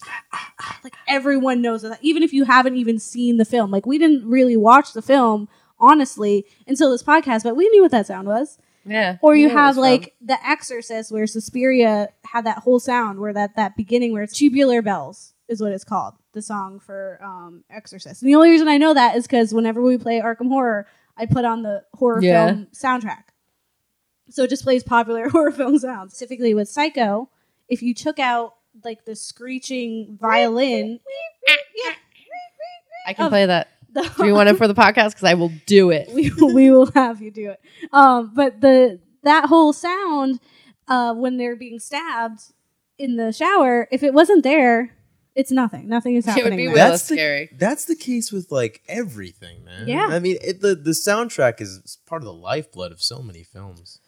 ah, 0.05 0.21
ah, 0.31 0.53
ah. 0.59 0.79
like 0.83 0.93
everyone 1.07 1.61
knows 1.63 1.81
that, 1.81 1.97
even 2.03 2.21
if 2.21 2.31
you 2.31 2.43
haven't 2.45 2.75
even 2.77 2.99
seen 2.99 3.37
the 3.37 3.45
film. 3.45 3.71
Like 3.71 3.87
we 3.87 3.97
didn't 3.97 4.27
really 4.29 4.55
watch 4.55 4.93
the 4.93 5.01
film 5.01 5.49
honestly 5.79 6.45
until 6.67 6.91
this 6.91 7.01
podcast, 7.01 7.43
but 7.43 7.55
we 7.55 7.67
knew 7.69 7.81
what 7.81 7.89
that 7.91 8.05
sound 8.05 8.27
was. 8.27 8.59
Yeah. 8.85 9.17
Or 9.21 9.35
you 9.35 9.47
Yeah, 9.47 9.53
have 9.53 9.69
it's 9.69 9.77
fun. 9.77 9.91
like 9.91 10.15
The 10.21 10.37
Exorcist, 10.47 11.11
where 11.11 11.27
Suspiria 11.27 12.09
had 12.25 12.45
that 12.45 12.59
whole 12.59 12.79
sound, 12.79 13.19
where 13.19 13.33
that 13.33 13.55
that 13.55 13.75
beginning 13.77 14.13
where 14.13 14.23
it's 14.23 14.37
tubular 14.37 14.81
bells 14.81 15.33
is 15.47 15.61
what 15.61 15.71
it's 15.71 15.83
called, 15.83 16.15
the 16.33 16.41
song 16.41 16.79
for 16.79 17.19
um, 17.23 17.63
Exorcist. 17.69 18.21
And 18.21 18.29
the 18.29 18.35
only 18.35 18.49
reason 18.49 18.67
I 18.67 18.77
know 18.77 18.93
that 18.93 19.15
is 19.15 19.27
because 19.27 19.53
whenever 19.53 19.81
we 19.81 19.97
play 19.97 20.19
Arkham 20.21 20.47
Horror, 20.47 20.87
I 21.17 21.25
put 21.25 21.45
on 21.45 21.61
the 21.61 21.83
horror 21.93 22.21
Yeah. 22.23 22.47
film 22.47 22.67
soundtrack. 22.73 23.23
So 24.29 24.43
it 24.43 24.49
just 24.49 24.63
plays 24.63 24.83
popular 24.83 25.29
horror 25.29 25.51
film 25.51 25.77
sounds. 25.77 26.13
Specifically 26.13 26.53
with 26.53 26.69
Psycho, 26.69 27.29
if 27.67 27.81
you 27.83 27.93
took 27.93 28.17
out 28.17 28.55
like 28.83 29.05
the 29.05 29.15
screeching 29.15 30.17
violin, 30.19 30.99
I 33.07 33.13
can 33.13 33.25
of- 33.25 33.31
play 33.31 33.45
that. 33.45 33.69
the, 33.93 34.09
Do 34.17 34.25
you 34.25 34.33
want 34.33 34.49
it 34.49 34.57
for 34.57 34.67
the 34.67 34.73
podcast? 34.73 35.09
Because 35.09 35.23
I 35.25 35.33
will 35.33 35.51
do 35.65 35.91
it. 35.91 36.09
we 36.13 36.31
we 36.31 36.71
will 36.71 36.91
have 36.93 37.21
you 37.21 37.31
do 37.31 37.51
it. 37.51 37.59
Um, 37.91 38.31
but 38.33 38.61
the 38.61 38.99
that 39.23 39.45
whole 39.45 39.73
sound 39.73 40.39
uh, 40.87 41.13
when 41.13 41.37
they're 41.37 41.55
being 41.55 41.79
stabbed 41.79 42.41
in 42.97 43.15
the 43.17 43.31
shower, 43.31 43.87
if 43.91 44.03
it 44.03 44.13
wasn't 44.13 44.43
there, 44.43 44.95
it's 45.35 45.51
nothing. 45.51 45.87
Nothing 45.87 46.15
is 46.15 46.25
happening. 46.25 46.41
It 46.41 46.43
would 46.43 46.51
happening. 46.51 46.65
be 46.69 46.75
there. 46.75 46.85
way 46.85 46.91
less 46.91 47.07
That's 47.09 47.49
the- 47.49 47.49
That's 47.57 47.85
the 47.85 47.95
case 47.95 48.31
with 48.31 48.51
like 48.51 48.81
everything, 48.87 49.63
man. 49.63 49.87
Yeah. 49.87 50.07
I 50.07 50.19
mean, 50.19 50.37
it, 50.41 50.61
the 50.61 50.75
the 50.75 50.91
soundtrack 50.91 51.61
is 51.61 51.97
part 52.05 52.21
of 52.21 52.25
the 52.25 52.33
lifeblood 52.33 52.91
of 52.91 53.01
so 53.01 53.21
many 53.21 53.43
films. 53.43 53.99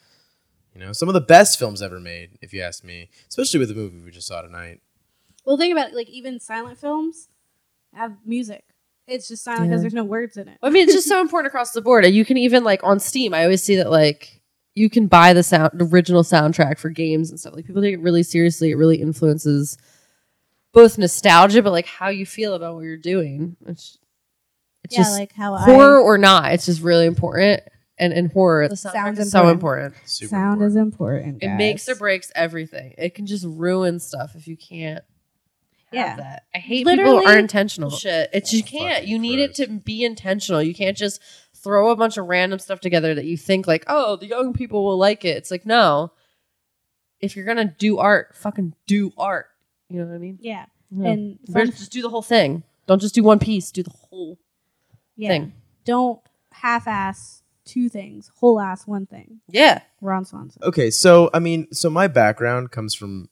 You 0.74 0.82
know, 0.82 0.92
some 0.92 1.08
of 1.08 1.14
the 1.14 1.22
best 1.22 1.60
films 1.60 1.82
ever 1.84 2.00
made, 2.00 2.32
if 2.42 2.52
you 2.52 2.62
ask 2.62 2.84
me, 2.84 3.10
especially 3.30 3.60
with 3.60 3.70
the 3.70 3.76
movie 3.76 4.00
we 4.00 4.10
just 4.10 4.28
saw 4.28 4.42
tonight. 4.42 4.82
Well, 5.46 5.58
think 5.58 5.72
about 5.72 5.90
it. 5.90 5.96
Like 5.96 6.10
even 6.10 6.40
silent 6.40 6.80
films 6.80 7.30
have 7.94 8.18
music. 8.26 8.64
It's 9.08 9.28
just 9.28 9.44
silent 9.44 9.64
because 9.70 9.80
Yeah. 9.80 9.82
there's 9.84 9.94
no 9.94 10.04
words 10.06 10.38
in 10.38 10.48
it. 10.48 10.58
I 10.64 10.70
mean, 10.70 10.84
it's 10.84 10.94
just 10.94 11.08
so 11.08 11.20
important 11.20 11.48
across 11.52 11.72
the 11.72 11.82
board. 11.82 12.06
You 12.06 12.24
can 12.26 12.38
even 12.38 12.64
like 12.64 12.84
on 12.84 13.00
Steam. 13.00 13.34
I 13.34 13.44
always 13.44 13.62
see 13.64 13.76
that 13.78 13.92
like 13.92 14.42
you 14.76 14.90
can 14.90 15.08
buy 15.08 15.34
the 15.34 15.44
sound, 15.44 15.72
the 15.74 15.86
original 15.86 16.24
soundtrack 16.24 16.80
for 16.80 16.90
games 16.90 17.30
and 17.30 17.40
stuff. 17.40 17.54
Like 17.54 17.66
people 17.66 17.82
take 17.82 17.94
it 17.94 18.00
really 18.02 18.24
seriously. 18.24 18.72
It 18.72 18.76
really 18.78 19.02
influences 19.02 19.78
both 20.74 20.98
nostalgia, 20.98 21.62
but 21.62 21.72
like 21.72 21.86
how 21.86 22.10
you 22.10 22.26
feel 22.26 22.54
about 22.56 22.76
what 22.76 22.82
you're 22.82 22.98
doing. 22.98 23.56
It's, 23.68 23.98
it's 24.84 24.96
yeah, 24.96 25.04
just 25.04 25.20
like 25.20 25.34
how 25.34 25.56
horror 25.58 26.00
or 26.00 26.18
not. 26.18 26.54
It's 26.54 26.66
just 26.66 26.82
really 26.82 27.06
important. 27.06 27.62
And 28.00 28.12
in 28.12 28.30
horror, 28.32 28.68
the 28.68 28.76
sound 28.76 28.94
Sound's 28.94 29.20
is 29.20 29.32
so 29.32 29.50
important. 29.50 29.88
important. 29.94 30.10
Super 30.10 30.30
sound 30.30 30.54
important. 30.54 30.72
is 30.72 30.76
important. 30.76 31.44
It 31.44 31.56
makes 31.56 31.88
or 31.88 31.96
breaks 31.96 32.32
everything. 32.34 32.96
It 32.98 33.14
can 33.14 33.28
just 33.28 33.46
ruin 33.48 34.00
stuff 34.00 34.32
if 34.36 34.48
you 34.48 34.58
can't. 34.58 35.04
Have 35.94 36.08
Yeah. 36.10 36.16
that. 36.18 36.44
I 36.54 36.58
hate 36.60 36.80
people 36.86 36.92
Literally- 36.94 37.26
who 37.26 37.32
are 37.32 37.38
intentional. 37.40 37.90
Shit, 37.90 38.30
it's 38.34 38.52
you 38.54 38.64
can't. 38.64 39.06
You 39.08 39.20
need 39.20 39.40
it 39.40 39.56
to 39.56 39.68
be 39.68 40.04
intentional. 40.04 40.62
You 40.62 40.74
can't 40.74 40.98
just 40.98 41.22
throw 41.56 41.92
a 41.92 41.96
bunch 41.96 42.18
of 42.18 42.26
random 42.28 42.60
stuff 42.60 42.80
together 42.82 43.14
that 43.16 43.26
you 43.26 43.38
think 43.38 43.68
like, 43.68 43.86
oh, 43.88 44.16
the 44.18 44.28
young 44.28 44.54
people 44.54 44.84
will 44.84 44.98
like 44.98 45.24
it. 45.26 45.38
It's 45.38 45.52
like 45.52 45.66
no. 45.66 46.12
If 47.20 47.36
you're 47.36 47.46
gonna 47.46 47.74
do 47.78 48.00
art, 48.00 48.36
fucking 48.36 48.74
do 48.86 49.14
art. 49.18 49.48
You 49.90 50.00
know 50.02 50.08
what 50.08 50.16
I 50.16 50.18
mean? 50.18 50.40
Yeah, 50.42 50.66
Yeah. 50.92 51.10
and 51.10 51.40
fun, 51.52 51.68
just 51.72 51.92
do 51.92 52.02
the 52.02 52.10
whole 52.10 52.22
thing. 52.22 52.64
Don't 52.88 53.00
just 53.00 53.16
do 53.16 53.24
one 53.24 53.40
piece. 53.40 53.72
Do 53.72 53.82
the 53.84 53.92
whole 53.92 54.38
yeah. 55.16 55.30
thing. 55.30 55.54
Don't 55.86 56.20
half-ass 56.52 57.44
two 57.66 57.88
things. 57.88 58.30
Whole 58.36 58.60
ass 58.60 58.86
one 58.86 59.06
thing. 59.06 59.40
Yeah. 59.48 59.82
Ron 60.02 60.26
Swanson. 60.26 60.62
Okay, 60.64 60.90
so 60.92 61.30
I 61.34 61.40
mean, 61.40 61.72
so 61.72 61.90
my 61.90 62.08
background 62.08 62.72
comes 62.72 62.94
from 62.94 63.30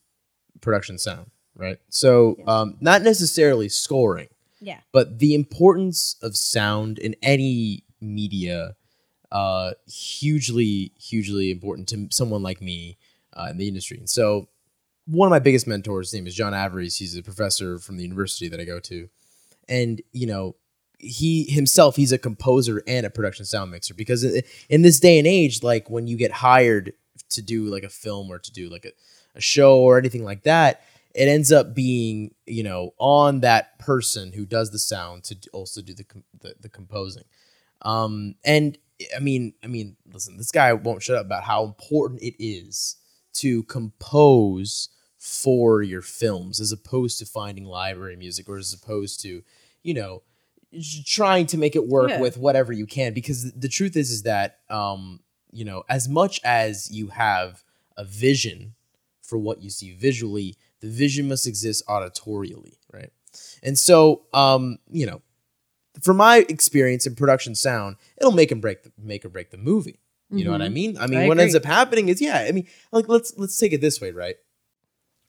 production 0.61 0.97
sound, 0.97 1.31
right? 1.61 1.77
So, 1.89 2.35
um, 2.47 2.77
not 2.81 3.01
necessarily 3.03 3.69
scoring, 3.69 4.27
Yeah. 4.59 4.79
but 4.91 5.19
the 5.19 5.33
importance 5.35 6.15
of 6.21 6.35
sound 6.35 6.97
in 6.99 7.15
any 7.21 7.83
media, 8.01 8.75
uh, 9.31 9.71
hugely, 9.87 10.91
hugely 10.99 11.51
important 11.51 11.87
to 11.89 12.07
someone 12.11 12.43
like 12.43 12.61
me 12.61 12.97
uh, 13.33 13.47
in 13.51 13.57
the 13.57 13.67
industry. 13.67 13.97
And 13.97 14.09
so, 14.09 14.47
one 15.05 15.27
of 15.27 15.31
my 15.31 15.39
biggest 15.39 15.67
mentors, 15.67 16.09
his 16.09 16.13
name 16.13 16.27
is 16.27 16.35
John 16.35 16.53
Averies. 16.53 16.97
He's 16.97 17.15
a 17.17 17.23
professor 17.23 17.79
from 17.79 17.97
the 17.97 18.03
university 18.03 18.47
that 18.49 18.59
I 18.59 18.65
go 18.65 18.79
to, 18.81 19.09
and 19.69 20.01
you 20.11 20.27
know, 20.27 20.55
he 20.99 21.45
himself, 21.45 21.95
he's 21.95 22.11
a 22.11 22.17
composer 22.17 22.83
and 22.87 23.05
a 23.05 23.09
production 23.09 23.45
sound 23.45 23.71
mixer 23.71 23.93
because 23.95 24.23
in 24.69 24.81
this 24.83 24.99
day 24.99 25.17
and 25.17 25.27
age, 25.27 25.63
like 25.63 25.89
when 25.89 26.07
you 26.07 26.15
get 26.17 26.31
hired 26.31 26.93
to 27.29 27.41
do 27.41 27.65
like 27.65 27.83
a 27.83 27.89
film 27.89 28.29
or 28.29 28.37
to 28.37 28.51
do 28.51 28.69
like 28.69 28.85
a, 28.85 28.91
a 29.35 29.41
show 29.41 29.79
or 29.79 29.97
anything 29.97 30.23
like 30.23 30.43
that, 30.43 30.83
it 31.15 31.27
ends 31.27 31.51
up 31.51 31.73
being 31.75 32.33
you 32.45 32.63
know 32.63 32.93
on 32.97 33.41
that 33.41 33.77
person 33.79 34.31
who 34.33 34.45
does 34.45 34.71
the 34.71 34.79
sound 34.79 35.23
to 35.25 35.35
also 35.53 35.81
do 35.81 35.93
the 35.93 36.05
the, 36.39 36.55
the 36.61 36.69
composing. 36.69 37.23
Um, 37.83 38.35
and 38.45 38.77
I 39.15 39.19
mean, 39.19 39.53
I 39.63 39.67
mean, 39.67 39.95
listen, 40.13 40.37
this 40.37 40.51
guy 40.51 40.71
won't 40.73 41.01
shut 41.01 41.17
up 41.17 41.25
about 41.25 41.43
how 41.43 41.63
important 41.63 42.21
it 42.21 42.35
is 42.43 42.97
to 43.33 43.63
compose 43.63 44.89
for 45.17 45.81
your 45.81 46.01
films 46.01 46.59
as 46.59 46.71
opposed 46.71 47.17
to 47.19 47.25
finding 47.25 47.65
library 47.65 48.15
music 48.15 48.47
or 48.49 48.57
as 48.57 48.73
opposed 48.73 49.21
to, 49.21 49.41
you 49.83 49.93
know, 49.93 50.21
trying 51.05 51.45
to 51.47 51.57
make 51.57 51.75
it 51.75 51.87
work 51.87 52.09
Yeah. 52.09 52.19
with 52.21 52.37
whatever 52.37 52.71
you 52.71 52.85
can 52.85 53.13
because 53.13 53.51
the 53.53 53.67
truth 53.67 53.97
is 53.97 54.09
is 54.09 54.23
that 54.23 54.59
um 54.69 55.19
you 55.51 55.65
know 55.65 55.83
as 55.89 56.07
much 56.07 56.39
as 56.45 56.89
you 56.91 57.07
have 57.07 57.61
a 57.97 58.05
vision 58.05 58.73
for 59.21 59.37
what 59.37 59.61
you 59.61 59.69
see 59.69 59.91
visually 59.93 60.55
the 60.81 60.89
vision 60.89 61.27
must 61.27 61.47
exist 61.47 61.83
auditorially 61.87 62.73
right? 62.93 63.11
And 63.63 63.77
so 63.79 64.23
um 64.33 64.77
you 64.89 65.05
know 65.05 65.21
from 66.01 66.17
my 66.17 66.45
experience 66.49 67.05
in 67.05 67.15
production 67.15 67.53
sound 67.55 67.95
it'll 68.17 68.31
make 68.31 68.51
and 68.51 68.61
break 68.61 68.83
the, 68.83 68.91
make 68.97 69.23
or 69.25 69.29
break 69.29 69.51
the 69.51 69.57
movie. 69.57 69.99
You 70.33 70.45
know 70.45 70.51
what 70.51 70.61
i 70.61 70.67
Mhm. 70.69 70.73
mean? 70.73 70.97
I 70.97 71.07
mean 71.07 71.19
I 71.19 71.27
what 71.27 71.39
ends 71.39 71.55
up 71.55 71.65
happening 71.65 72.07
is 72.09 72.21
yeah 72.21 72.39
i 72.47 72.51
mean 72.51 72.67
like 72.91 73.07
let's 73.09 73.33
let's 73.37 73.57
take 73.57 73.73
it 73.73 73.81
this 73.81 73.99
way 74.01 74.11
right? 74.11 74.35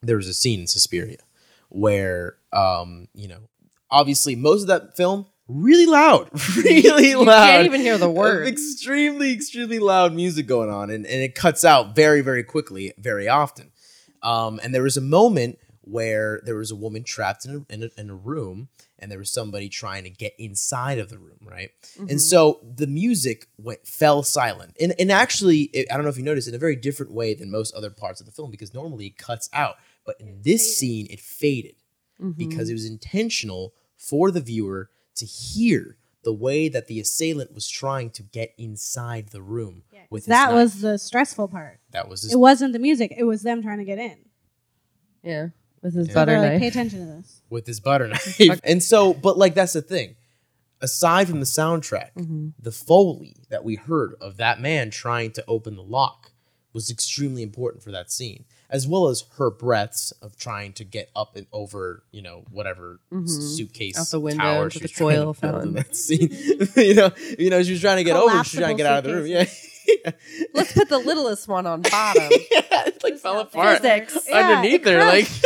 There 0.03 0.17
was 0.17 0.29
a 0.29 0.35
scene 0.35 0.61
in 0.61 0.67
Suspiria 0.67 1.19
where 1.69 2.37
um 2.53 3.09
you 3.15 3.29
know 3.29 3.41
obviously 3.91 4.35
most 4.37 4.63
of 4.63 4.69
that 4.69 4.97
film 4.97 5.27
really 5.49 5.87
loud 5.87 6.29
really 6.57 7.11
You 7.11 7.25
loud. 7.25 7.47
You 7.47 7.53
can't 7.53 7.67
even 7.67 7.81
hear 7.81 7.99
the 7.99 8.11
words. 8.11 8.49
extremely 8.49 9.33
extremely 9.33 9.79
loud 9.79 10.13
music 10.15 10.47
going 10.47 10.71
on 10.71 10.91
and, 10.91 11.05
and 11.07 11.23
it 11.23 11.35
cuts 11.35 11.65
out 11.65 11.95
very 11.97 12.21
very 12.21 12.43
quickly 12.45 12.93
very 12.99 13.29
often 13.29 13.71
Um, 14.23 14.61
and 14.63 14.75
there 14.75 14.83
was 14.83 14.97
a 14.97 15.03
moment 15.03 15.59
where 15.83 16.41
there 16.45 16.55
was 16.55 16.71
a 16.71 16.77
woman 16.77 17.03
trapped 17.03 17.45
in 17.45 17.67
a, 17.69 17.73
in 17.73 17.83
a, 17.83 18.01
in 18.01 18.09
a 18.09 18.15
room 18.15 18.69
and 19.01 19.11
there 19.11 19.19
was 19.19 19.33
somebody 19.33 19.69
trying 19.69 20.05
to 20.05 20.11
get 20.11 20.33
inside 20.39 21.01
of 21.01 21.09
the 21.09 21.19
room, 21.19 21.39
right? 21.43 21.71
Mm-hmm. 21.95 22.09
And 22.09 22.21
so 22.21 22.61
the 22.77 22.87
music 22.87 23.49
went 23.59 23.85
fell 23.85 24.23
silent. 24.23 24.77
And, 24.81 24.95
and 24.99 25.11
actually, 25.11 25.63
it, 25.73 25.89
I 25.91 25.95
don't 25.95 26.05
know 26.05 26.11
if 26.11 26.17
you 26.19 26.23
noticed, 26.23 26.47
in 26.47 26.55
a 26.55 26.59
very 26.59 26.77
different 26.77 27.13
way 27.13 27.35
than 27.35 27.51
most 27.51 27.75
other 27.75 27.91
parts 27.91 28.21
of 28.21 28.27
the 28.27 28.33
film 28.33 28.53
because 28.53 28.73
normally 28.73 29.07
it 29.07 29.19
cuts 29.19 29.51
out. 29.53 29.75
But 30.07 30.21
in 30.21 30.41
this 30.43 30.79
scene, 30.79 31.09
it 31.11 31.21
faded 31.21 31.75
Mm-hmm. 32.21 32.33
because 32.39 32.69
it 32.71 32.75
was 32.75 32.87
intentional 32.87 33.75
for 33.97 34.31
the 34.31 34.41
viewer 34.41 34.91
to 35.17 35.25
hear 35.25 35.97
the 36.25 36.33
way 36.33 36.69
that 36.69 36.87
the 36.87 37.01
assailant 37.01 37.53
was 37.55 37.69
trying 37.69 38.11
to 38.11 38.23
get 38.23 38.55
inside 38.59 39.29
the 39.31 39.43
room 39.43 39.83
with 40.11 40.23
his 40.25 40.27
that 40.29 40.47
knife. 40.47 40.55
was 40.55 40.81
the 40.81 40.99
stressful 40.99 41.49
part. 41.49 41.81
that 41.91 42.09
was 42.09 42.23
his 42.23 42.33
It 42.33 42.39
wasn't 42.39 42.73
the 42.73 42.79
music; 42.79 43.13
it 43.17 43.25
was 43.25 43.43
them 43.43 43.63
trying 43.63 43.79
to 43.79 43.85
get 43.85 43.99
in. 43.99 44.19
yeah, 45.23 45.49
with 45.83 45.95
his 45.95 46.09
Yeah. 46.09 46.15
butter 46.15 46.33
They're 46.33 46.41
like, 46.43 46.53
knife. 46.53 46.61
pay 46.61 46.69
attention 46.69 47.01
to 47.01 47.07
this. 47.07 47.41
with 47.51 47.67
his 47.67 47.81
butter 47.81 48.09
knife. 48.09 48.61
and 48.65 48.83
so, 48.83 49.13
but 49.15 49.37
like 49.39 49.55
that's 49.55 49.73
the 49.73 49.83
thing. 49.83 50.17
Aside 50.81 51.29
from 51.29 51.39
the 51.41 51.47
soundtrack, 51.47 52.11
Mm-hmm. 52.17 52.49
the 52.59 52.73
foley 52.73 53.37
that 53.51 53.63
we 53.65 53.77
heard 53.77 54.15
of 54.21 54.37
that 54.39 54.61
man 54.61 54.91
trying 54.91 55.31
to 55.33 55.45
open 55.47 55.77
the 55.77 55.83
lock 55.83 56.33
was 56.73 56.91
extremely 56.91 57.43
important 57.43 57.83
for 57.85 57.91
that 57.93 58.11
scene, 58.11 58.45
as 58.73 58.89
well 58.89 59.09
as 59.09 59.25
her 59.37 59.51
breaths 59.51 60.13
of 60.23 60.35
trying 60.37 60.73
to 60.73 60.83
get 60.83 61.11
up 61.15 61.37
and 61.37 61.47
over, 61.53 62.03
you 62.11 62.23
know, 62.23 62.45
whatever 62.51 62.99
suitcase 63.27 63.95
Mm-hmm. 63.95 64.01
Out 64.01 64.09
the 64.09 64.21
window 64.21 64.43
tower 64.43 64.71
to 64.71 64.79
the 64.79 64.85
was 64.85 64.91
trying 64.93 65.11
coil 65.11 65.35
to 65.35 65.41
build 65.41 65.55
in 65.55 65.61
fountain. 65.61 65.75
that 65.75 65.95
scene. 65.95 66.31
you 66.89 66.95
know, 66.95 67.11
you 67.39 67.51
know, 67.51 67.63
she 67.63 67.73
was 67.73 67.81
trying 67.81 67.99
to 67.99 68.05
get 68.05 68.17
over, 68.17 68.33
she 68.45 68.57
was 68.57 68.65
trying 68.65 68.77
to 68.77 68.83
get 68.83 68.91
out 68.91 68.99
of 68.99 69.05
the 69.05 69.15
room. 69.15 69.27
Yeah, 69.27 69.45
Let's 70.55 70.73
put 70.73 70.89
the 70.89 70.99
littlest 70.99 71.49
one 71.49 71.67
on 71.67 71.83
bottom. 71.83 72.23
yeah, 72.51 72.87
it 72.87 73.03
like 73.05 73.19
fell 73.19 73.41
apart 73.41 73.83
Physics. 73.83 74.27
Underneath 74.29 74.87
it 74.87 74.95
her, 74.95 75.05
like. 75.05 75.29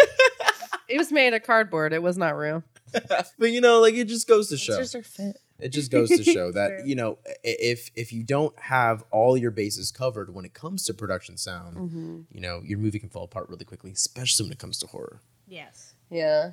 It 0.89 0.99
was 0.99 1.11
made 1.11 1.35
of 1.35 1.43
cardboard. 1.43 1.93
It 1.93 2.01
was 2.01 2.17
not 2.17 2.37
real. 2.37 2.63
but 2.93 3.51
you 3.51 3.61
know, 3.61 3.81
like 3.81 3.95
it 3.95 4.05
just 4.05 4.29
goes 4.29 4.51
to 4.51 4.57
show. 4.57 4.77
just 4.77 4.93
her 4.93 5.03
fit. 5.03 5.37
It 5.59 5.71
just 5.71 5.91
goes 5.91 6.11
to 6.11 6.23
show 6.23 6.53
that 6.59 6.69
True. 6.81 6.87
you 6.89 6.95
know 6.97 7.19
if 7.43 7.91
if 7.95 8.13
you 8.13 8.23
don't 8.23 8.59
have 8.59 9.05
all 9.11 9.37
your 9.37 9.51
bases 9.51 9.91
covered 9.91 10.35
when 10.35 10.45
it 10.45 10.53
comes 10.55 10.85
to 10.85 10.95
production 10.95 11.37
sound, 11.37 11.77
Mm-hmm. 11.77 12.21
you 12.31 12.41
know 12.41 12.61
your 12.65 12.79
movie 12.79 12.99
can 12.99 13.09
fall 13.09 13.25
apart 13.25 13.49
really 13.49 13.65
quickly, 13.65 13.91
especially 13.91 14.45
when 14.45 14.53
it 14.53 14.59
comes 14.59 14.79
to 14.81 14.87
horror. 14.87 15.21
Yes. 15.49 15.95
Yeah, 16.11 16.53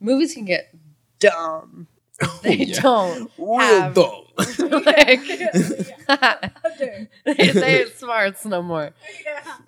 movies 0.00 0.34
can 0.34 0.44
get 0.44 0.74
dumb. 1.18 1.86
They 2.42 2.56
Yeah. 2.56 2.80
don't 2.82 3.30
Real 3.38 3.58
have 3.60 3.94
dumb. 3.94 4.24
like 4.84 5.22
they 7.24 7.52
say 7.52 7.80
it 7.82 7.96
smarts 7.98 8.44
no 8.44 8.62
more. 8.62 8.92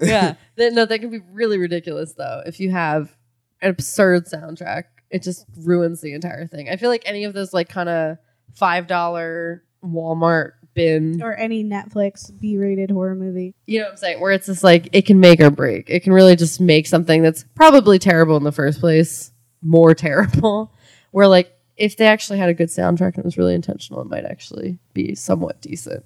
Yeah, 0.01 0.35
They- 0.57 0.71
no, 0.71 0.85
they 0.85 0.99
can 0.99 1.11
be 1.11 1.21
really 1.33 1.59
ridiculous 1.59 2.13
though. 2.15 2.43
If 2.47 2.61
you 2.61 2.71
have 2.71 3.17
an 3.61 3.71
absurd 3.71 4.27
soundtrack, 4.27 4.85
it 5.11 5.23
just 5.23 5.47
ruins 5.57 6.01
the 6.01 6.13
entire 6.15 6.47
thing. 6.47 6.69
I 6.69 6.77
feel 6.77 6.89
like 6.91 7.03
any 7.07 7.25
of 7.25 7.33
those 7.33 7.53
like 7.53 7.69
kind 7.69 7.89
of 7.89 8.19
five 8.55 8.87
dollar 8.87 9.63
Walmart 9.85 10.53
bin, 10.75 11.23
Or 11.23 11.35
any 11.35 11.63
Netflix 11.65 12.31
B-rated 12.41 12.91
horror 12.91 13.15
movie. 13.15 13.55
you 13.67 13.79
know 13.81 13.87
what 13.87 13.91
I'm 13.93 13.97
saying? 13.99 14.21
Where 14.21 14.33
it's 14.33 14.47
just 14.47 14.65
like 14.65 14.89
it 14.93 15.03
can 15.07 15.21
make 15.21 15.41
or 15.41 15.51
break. 15.51 15.91
It 15.91 16.01
can 16.03 16.13
really 16.13 16.37
just 16.37 16.61
make 16.61 16.87
something 16.87 17.23
that's 17.23 17.45
probably 17.55 17.99
terrible 17.99 18.37
in 18.37 18.45
the 18.45 18.53
first 18.53 18.81
place 18.81 19.33
more 19.61 19.95
terrible. 19.95 20.73
Where 21.11 21.29
like 21.29 21.53
if 21.77 21.97
they 21.97 22.07
actually 22.07 22.39
had 22.39 22.49
a 22.49 22.55
good 22.55 22.69
soundtrack 22.69 23.15
and 23.15 23.19
it 23.19 23.25
was 23.25 23.37
really 23.37 23.55
intentional, 23.55 24.01
it 24.01 24.09
might 24.09 24.25
actually 24.25 24.79
be 24.95 25.15
somewhat 25.15 25.61
decent. 25.61 26.05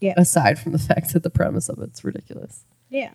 Yeah. 0.00 0.14
Aside 0.16 0.58
from 0.58 0.72
the 0.72 0.78
fact 0.90 1.12
that 1.12 1.22
the 1.22 1.30
premise 1.30 1.68
of 1.68 1.78
it's 1.80 2.04
ridiculous. 2.04 2.64
Yeah. 2.90 3.12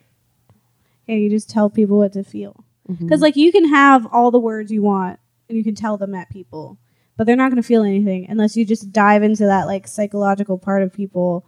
Yeah, 1.07 1.15
you 1.15 1.29
just 1.29 1.49
tell 1.49 1.69
people 1.69 1.97
what 1.97 2.13
to 2.13 2.23
feel. 2.23 2.63
Mm-hmm. 2.89 3.05
Because 3.05 3.21
like 3.21 3.35
you 3.35 3.51
can 3.51 3.69
have 3.69 4.05
all 4.11 4.31
the 4.31 4.39
words 4.39 4.71
you 4.71 4.81
want 4.81 5.19
and 5.47 5.57
you 5.57 5.63
can 5.63 5.75
tell 5.75 5.97
them 5.97 6.13
at 6.13 6.29
people, 6.29 6.77
but 7.19 7.27
they're 7.27 7.35
not 7.35 7.51
going 7.51 7.61
to 7.61 7.67
feel 7.67 7.83
anything 7.83 8.25
unless 8.29 8.55
you 8.55 8.63
just 8.63 8.93
dive 8.93 9.23
into 9.23 9.45
that 9.45 9.65
like 9.67 9.85
psychological 9.89 10.57
part 10.57 10.81
of 10.83 10.93
people. 10.93 11.45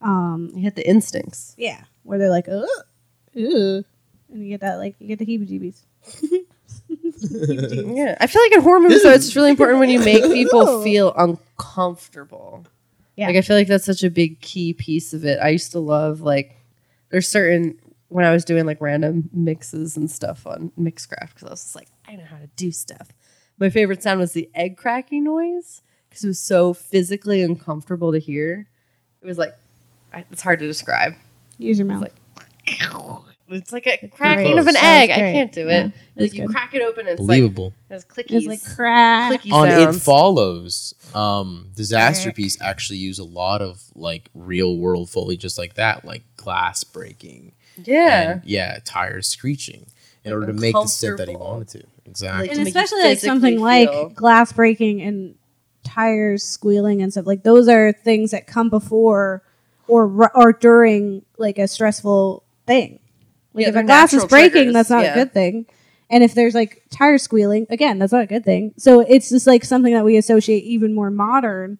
Um, 0.00 0.50
You 0.52 0.62
hit 0.64 0.74
the 0.74 0.84
instincts. 0.86 1.54
yeah, 1.56 1.84
where 2.02 2.18
they're 2.18 2.28
like, 2.28 2.48
ugh, 2.48 2.64
ugh, 3.36 3.84
and 4.32 4.42
you 4.42 4.48
get 4.48 4.60
that 4.62 4.78
like 4.78 4.96
you 4.98 5.06
get 5.06 5.20
the 5.20 5.26
heebie-jeebies. 5.26 5.84
Yeah, 7.24 8.16
I 8.20 8.26
feel 8.26 8.42
like 8.42 8.52
in 8.52 8.60
horror 8.62 8.80
movies, 8.80 9.04
though, 9.04 9.12
it's 9.12 9.36
really 9.36 9.50
important 9.50 9.78
when 9.78 9.88
you 9.90 10.00
make 10.00 10.24
people 10.24 10.82
feel 10.84 11.14
uncomfortable. 11.16 12.66
Yeah. 13.14 13.26
like 13.28 13.36
I 13.36 13.42
feel 13.42 13.56
like 13.56 13.68
that's 13.68 13.84
such 13.84 14.02
a 14.02 14.10
big 14.10 14.40
key 14.40 14.72
piece 14.72 15.12
of 15.14 15.24
it. 15.24 15.38
I 15.40 15.50
used 15.50 15.70
to 15.72 15.78
love 15.78 16.20
like 16.22 16.56
there's 17.10 17.28
certain 17.28 17.78
when 18.08 18.24
I 18.24 18.32
was 18.32 18.44
doing 18.44 18.66
like 18.66 18.80
random 18.80 19.28
mixes 19.32 19.96
and 19.96 20.10
stuff 20.10 20.46
on 20.46 20.72
Mixcraft 20.78 21.28
because 21.34 21.44
I 21.44 21.50
was 21.50 21.62
just 21.62 21.74
like 21.76 21.88
I 22.08 22.16
know 22.16 22.24
how 22.24 22.38
to 22.38 22.48
do 22.56 22.72
stuff. 22.72 23.08
My 23.62 23.70
favorite 23.70 24.02
sound 24.02 24.18
was 24.18 24.32
the 24.32 24.50
egg 24.54 24.76
cracking 24.76 25.22
noise 25.22 25.82
because 26.08 26.24
it 26.24 26.28
was 26.28 26.38
so 26.40 26.74
physically 26.74 27.42
uncomfortable 27.42 28.10
to 28.12 28.18
hear. 28.18 28.66
It 29.22 29.26
was 29.26 29.38
like 29.38 29.54
I, 30.12 30.24
it's 30.32 30.42
hard 30.42 30.58
to 30.58 30.66
describe. 30.66 31.14
Use 31.58 31.78
your 31.78 31.86
mouth. 31.86 32.02
like- 32.02 32.14
It's 33.48 33.70
like 33.72 33.86
a 33.86 34.08
cracking 34.08 34.58
of 34.58 34.66
an 34.66 34.72
That 34.74 34.82
was 34.82 34.82
egg. 34.82 35.10
I 35.10 35.18
great. 35.18 35.32
can't 35.32 35.52
do 35.52 35.66
Yeah, 35.66 35.84
it. 35.86 35.92
was 36.16 36.22
Like 36.30 36.32
you 36.34 36.46
good. 36.46 36.50
crack 36.52 36.74
it 36.74 36.80
open, 36.80 37.00
and 37.00 37.10
it's 37.10 37.20
like 37.20 37.26
Believable. 37.26 37.74
there's 37.88 38.04
clickies. 38.04 38.24
it's 38.30 38.46
like 38.46 38.76
crack. 38.76 39.30
clicky 39.42 39.52
On 39.52 39.68
It. 39.68 39.92
Follows, 40.00 40.94
um, 41.14 41.68
Disasterpeace 41.76 42.56
actually 42.62 42.98
use 42.98 43.18
a 43.18 43.24
lot 43.24 43.60
of 43.60 43.82
like 43.94 44.30
real 44.34 44.78
world 44.78 45.10
foley 45.10 45.36
just 45.36 45.58
like 45.58 45.74
that, 45.74 46.04
like 46.04 46.22
glass 46.36 46.82
breaking. 46.82 47.52
yeah. 47.84 48.32
And, 48.32 48.44
yeah, 48.44 48.78
tires 48.86 49.26
screeching 49.28 49.86
in 50.24 50.30
Like 50.32 50.40
order 50.40 50.46
to 50.46 50.58
make 50.58 50.72
the 50.74 50.86
scent 50.86 51.18
that 51.18 51.28
he 51.28 51.34
uncomfortable. 51.34 51.58
wanted 51.60 51.68
to. 51.80 51.86
Exactly. 52.06 52.48
to 52.48 52.54
and 52.58 52.66
especially 52.66 53.02
like 53.02 53.18
something 53.18 53.54
physically 53.54 53.86
like 53.96 54.14
glass 54.14 54.52
breaking 54.52 55.00
and 55.02 55.34
tires 55.84 56.42
squealing 56.42 57.02
and 57.02 57.12
stuff 57.12 57.26
like 57.26 57.42
those 57.42 57.68
are 57.68 57.92
things 57.92 58.30
that 58.30 58.46
come 58.46 58.70
before 58.70 59.42
or 59.88 60.06
ru- 60.08 60.28
or 60.34 60.52
during 60.52 61.24
like 61.38 61.58
a 61.58 61.66
stressful 61.68 62.44
thing. 62.66 62.98
Like 63.54 63.62
Yeah, 63.64 63.68
if 63.70 63.76
a 63.76 63.82
glass 63.82 64.12
is 64.12 64.24
breaking 64.24 64.50
triggers, 64.52 64.74
that's 64.74 64.90
not 64.90 65.04
yeah. 65.04 65.12
a 65.12 65.14
good 65.14 65.32
thing. 65.32 65.66
And 66.10 66.22
if 66.22 66.34
there's 66.34 66.54
like 66.54 66.82
tire 66.90 67.18
squealing 67.18 67.66
again 67.70 67.98
that's 67.98 68.12
not 68.12 68.22
a 68.22 68.26
good 68.26 68.44
thing. 68.44 68.74
So 68.76 69.00
it's 69.00 69.28
just 69.30 69.46
like 69.46 69.64
something 69.64 69.92
that 69.94 70.04
we 70.04 70.16
associate 70.16 70.64
even 70.64 70.94
more 70.94 71.10
modern 71.10 71.78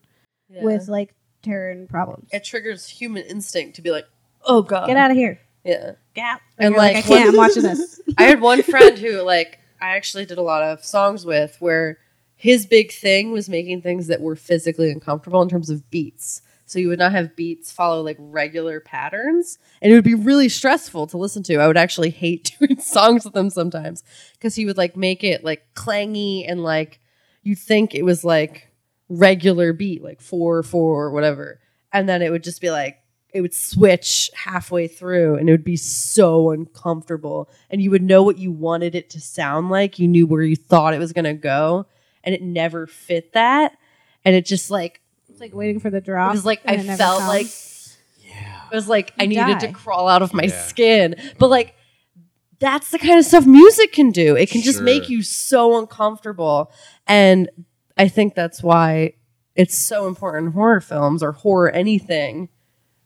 Yeah. 0.51 0.63
with 0.65 0.89
like 0.89 1.15
terror 1.43 1.71
and 1.71 1.89
problems. 1.89 2.29
It 2.33 2.45
triggers 2.45 2.89
human 2.89 3.25
instinct 3.25 3.77
to 3.77 3.83
be 3.83 3.91
like, 3.91 4.07
oh 4.45 4.63
god, 4.63 4.87
get 4.87 4.97
out 4.97 5.11
of 5.11 5.17
here. 5.17 5.41
Yeah, 5.65 5.93
get 6.15 6.25
out. 6.25 6.41
And, 6.59 6.67
and 6.69 6.77
like, 6.77 6.95
like, 6.95 7.05
i 7.05 7.09
can't 7.09 7.29
i'm 7.31 7.37
watching 7.37 7.63
this. 7.63 8.01
I 8.19 8.25
had 8.25 8.41
one 8.41 8.63
friend 8.63 8.99
who 8.99 9.23
like 9.23 9.59
I 9.83 9.97
actually 9.97 10.27
did 10.27 10.39
a 10.39 10.43
lot 10.43 10.63
of 10.63 10.85
songs 10.85 11.27
with 11.27 11.57
where 11.59 11.99
his 12.37 12.67
big 12.67 12.93
thing 12.93 13.33
was 13.33 13.49
making 13.49 13.83
things 13.83 14.07
that 14.07 14.21
were 14.21 14.37
physically 14.37 14.93
uncomfortable 14.93 15.43
in 15.43 15.49
terms 15.49 15.71
of 15.71 15.91
beats. 15.91 16.41
So 16.67 16.79
you 16.79 16.87
would 16.89 17.01
not 17.01 17.11
have 17.11 17.35
beats 17.35 17.73
follow 17.73 18.01
like 18.01 18.17
regular 18.21 18.79
patterns, 18.79 19.59
and 19.83 19.91
it 19.91 19.97
would 19.97 20.05
be 20.05 20.15
really 20.15 20.49
stressful 20.49 21.09
to 21.09 21.19
listen 21.19 21.43
to. 21.43 21.57
I 21.57 21.67
would 21.67 21.77
actually 21.77 22.11
hate 22.11 22.57
doing 22.61 22.79
songs 22.79 23.25
with 23.25 23.37
him 23.37 23.51
sometimes 23.51 24.05
because 24.35 24.55
he 24.55 24.65
would 24.65 24.79
like 24.79 24.97
make 24.97 25.25
it 25.25 25.43
like 25.43 25.67
clangy 25.75 26.45
and 26.49 26.63
like 26.63 27.01
you'd 27.43 27.59
think 27.59 27.93
it 27.93 28.05
was 28.05 28.25
like 28.25 28.69
regular 29.09 29.73
beat, 29.73 30.03
like 30.03 30.21
four 30.21 30.63
four 30.63 31.07
or 31.07 31.11
whatever, 31.11 31.61
and 31.93 32.09
then 32.09 32.23
it 32.23 32.31
would 32.31 32.45
just 32.45 32.61
be 32.61 32.71
like 32.71 33.02
it 33.33 33.41
would 33.41 33.55
switch 33.55 34.31
halfway 34.35 34.87
through 34.87 35.37
and 35.37 35.49
it 35.49 35.53
would 35.53 35.65
be 35.65 35.77
so 35.77 36.51
uncomfortable 36.51 37.49
and 37.71 37.81
you 37.83 37.91
would 37.91 38.03
know 38.03 38.23
what 38.23 38.39
you 38.39 38.53
wanted 38.53 38.95
it 38.95 39.09
to 39.11 39.21
sound 39.21 39.71
like 39.71 39.99
you 39.99 40.07
knew 40.07 40.27
where 40.27 40.43
you 40.43 40.57
thought 40.57 40.95
it 40.95 40.99
was 40.99 41.13
going 41.13 41.25
to 41.25 41.33
go 41.35 41.87
and 42.25 42.35
it 42.35 42.43
never 42.43 42.87
fit 42.87 43.33
that 43.33 43.77
and 44.25 44.35
it 44.35 44.45
just 44.45 44.71
like 44.71 45.01
it's 45.29 45.41
like 45.41 45.55
waiting 45.55 45.81
for 45.81 45.89
the 45.91 46.01
drop. 46.01 46.31
it 46.31 46.37
was 46.37 46.45
like 46.45 46.61
i 46.67 46.77
felt 46.97 47.21
comes. 47.21 47.29
like 47.29 48.29
yeah. 48.31 48.63
it 48.71 48.75
was 48.75 48.89
like 48.89 49.13
i 49.19 49.25
You 49.25 49.45
needed 49.47 49.61
to 49.61 49.73
crawl 49.73 50.09
out 50.09 50.23
of 50.23 50.35
my 50.35 50.45
Yeah. 50.45 50.63
skin 50.65 51.15
but 51.39 51.49
like 51.49 51.75
that's 52.59 52.91
the 52.91 52.99
kind 52.99 53.19
of 53.19 53.25
stuff 53.25 53.47
music 53.47 53.93
can 53.93 54.11
do 54.11 54.37
it 54.37 54.51
can 54.51 54.61
just 54.63 54.81
make 54.83 55.09
you 55.09 55.23
so 55.23 55.79
uncomfortable 55.79 56.71
and 57.07 57.49
i 57.97 58.09
think 58.09 58.35
that's 58.35 58.63
why 58.63 59.15
it's 59.57 59.77
so 59.77 60.07
important 60.07 60.47
in 60.49 60.53
horror 60.53 60.81
films 60.81 61.23
or 61.23 61.33
horror 61.33 61.71
anything 61.71 62.49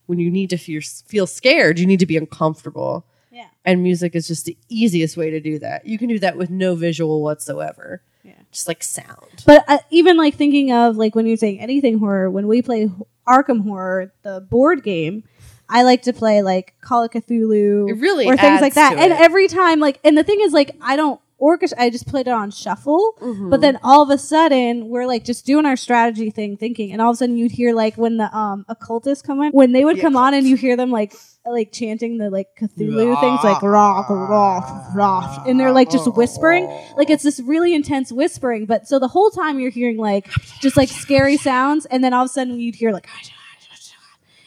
when 0.07 0.19
you 0.19 0.31
need 0.31 0.49
to 0.49 0.57
feel, 0.57 0.81
feel 0.81 1.27
scared 1.27 1.79
you 1.79 1.85
need 1.85 1.99
to 1.99 2.05
be 2.05 2.17
uncomfortable. 2.17 3.05
Yeah. 3.31 3.47
And 3.63 3.83
music 3.83 4.15
is 4.15 4.27
just 4.27 4.45
the 4.45 4.57
easiest 4.67 5.15
way 5.15 5.29
to 5.29 5.39
do 5.39 5.59
that. 5.59 5.85
You 5.85 5.97
can 5.97 6.09
do 6.09 6.19
that 6.19 6.35
with 6.35 6.49
no 6.49 6.75
visual 6.75 7.21
whatsoever. 7.21 8.01
Yeah. 8.23 8.33
just 8.51 8.67
like 8.67 8.83
sound. 8.83 9.43
But 9.45 9.63
uh, 9.69 9.77
even 9.89 10.17
like 10.17 10.35
thinking 10.35 10.71
of 10.73 10.97
like 10.97 11.15
when 11.15 11.27
you're 11.27 11.37
saying 11.37 11.61
anything 11.61 11.99
horror, 11.99 12.29
when 12.29 12.47
we 12.47 12.61
play 12.61 12.91
Arkham 13.27 13.63
Horror, 13.63 14.11
the 14.23 14.41
board 14.41 14.83
game, 14.83 15.23
I 15.69 15.83
like 15.83 16.03
to 16.03 16.13
play 16.13 16.41
like 16.41 16.75
Call 16.81 17.03
of 17.03 17.11
Cthulhu 17.11 17.89
It 17.89 17.99
really 17.99 18.25
or 18.25 18.37
things 18.37 18.61
like 18.61 18.73
that. 18.75 18.97
And 18.97 19.13
every 19.13 19.47
time, 19.47 19.79
like, 19.79 19.99
and 20.03 20.17
the 20.17 20.23
thing 20.23 20.39
is, 20.41 20.53
like, 20.53 20.75
I 20.81 20.95
don't 20.95 21.19
orchestra. 21.37 21.81
I 21.81 21.89
just 21.89 22.07
played 22.07 22.27
it 22.27 22.33
on 22.33 22.51
shuffle. 22.51 23.15
Mm-hmm. 23.21 23.49
But 23.49 23.61
then 23.61 23.79
all 23.83 24.03
of 24.03 24.09
a 24.09 24.17
sudden, 24.17 24.89
we're 24.89 25.05
like 25.05 25.23
just 25.23 25.45
doing 25.45 25.65
our 25.65 25.75
strategy 25.75 26.29
thing, 26.29 26.57
thinking, 26.57 26.91
and 26.91 27.01
all 27.01 27.11
of 27.11 27.15
a 27.15 27.17
sudden 27.17 27.37
you'd 27.37 27.51
hear 27.51 27.73
like 27.73 27.97
when 27.97 28.17
the 28.17 28.35
um 28.35 28.65
occultists 28.67 29.25
come 29.25 29.41
in, 29.41 29.51
when 29.51 29.71
they 29.71 29.85
would 29.85 29.97
The 29.97 30.01
come 30.01 30.15
on, 30.15 30.33
and 30.33 30.47
you 30.47 30.55
hear 30.55 30.75
them 30.75 30.91
like 30.91 31.13
like 31.45 31.71
chanting 31.71 32.17
the 32.17 32.29
like 32.29 32.47
Cthulhu 32.59 33.19
things, 33.19 33.43
like 33.43 33.61
rock, 33.61 34.09
rock, 34.09 34.95
rock, 34.95 35.47
and 35.47 35.59
they're 35.59 35.71
like 35.71 35.89
just 35.89 36.13
whispering, 36.13 36.65
like 36.97 37.09
it's 37.09 37.23
this 37.23 37.39
really 37.39 37.73
intense 37.73 38.11
whispering. 38.11 38.65
But 38.65 38.87
so 38.87 38.99
the 38.99 39.07
whole 39.07 39.29
time 39.29 39.59
you're 39.59 39.71
hearing 39.71 39.97
like 39.97 40.29
just 40.59 40.75
like 40.77 40.89
scary 40.89 41.37
sounds, 41.37 41.85
and 41.85 42.03
then 42.03 42.13
all 42.13 42.23
of 42.23 42.29
a 42.29 42.33
sudden 42.33 42.59
you'd 42.59 42.75
hear 42.75 42.91
like, 42.91 43.07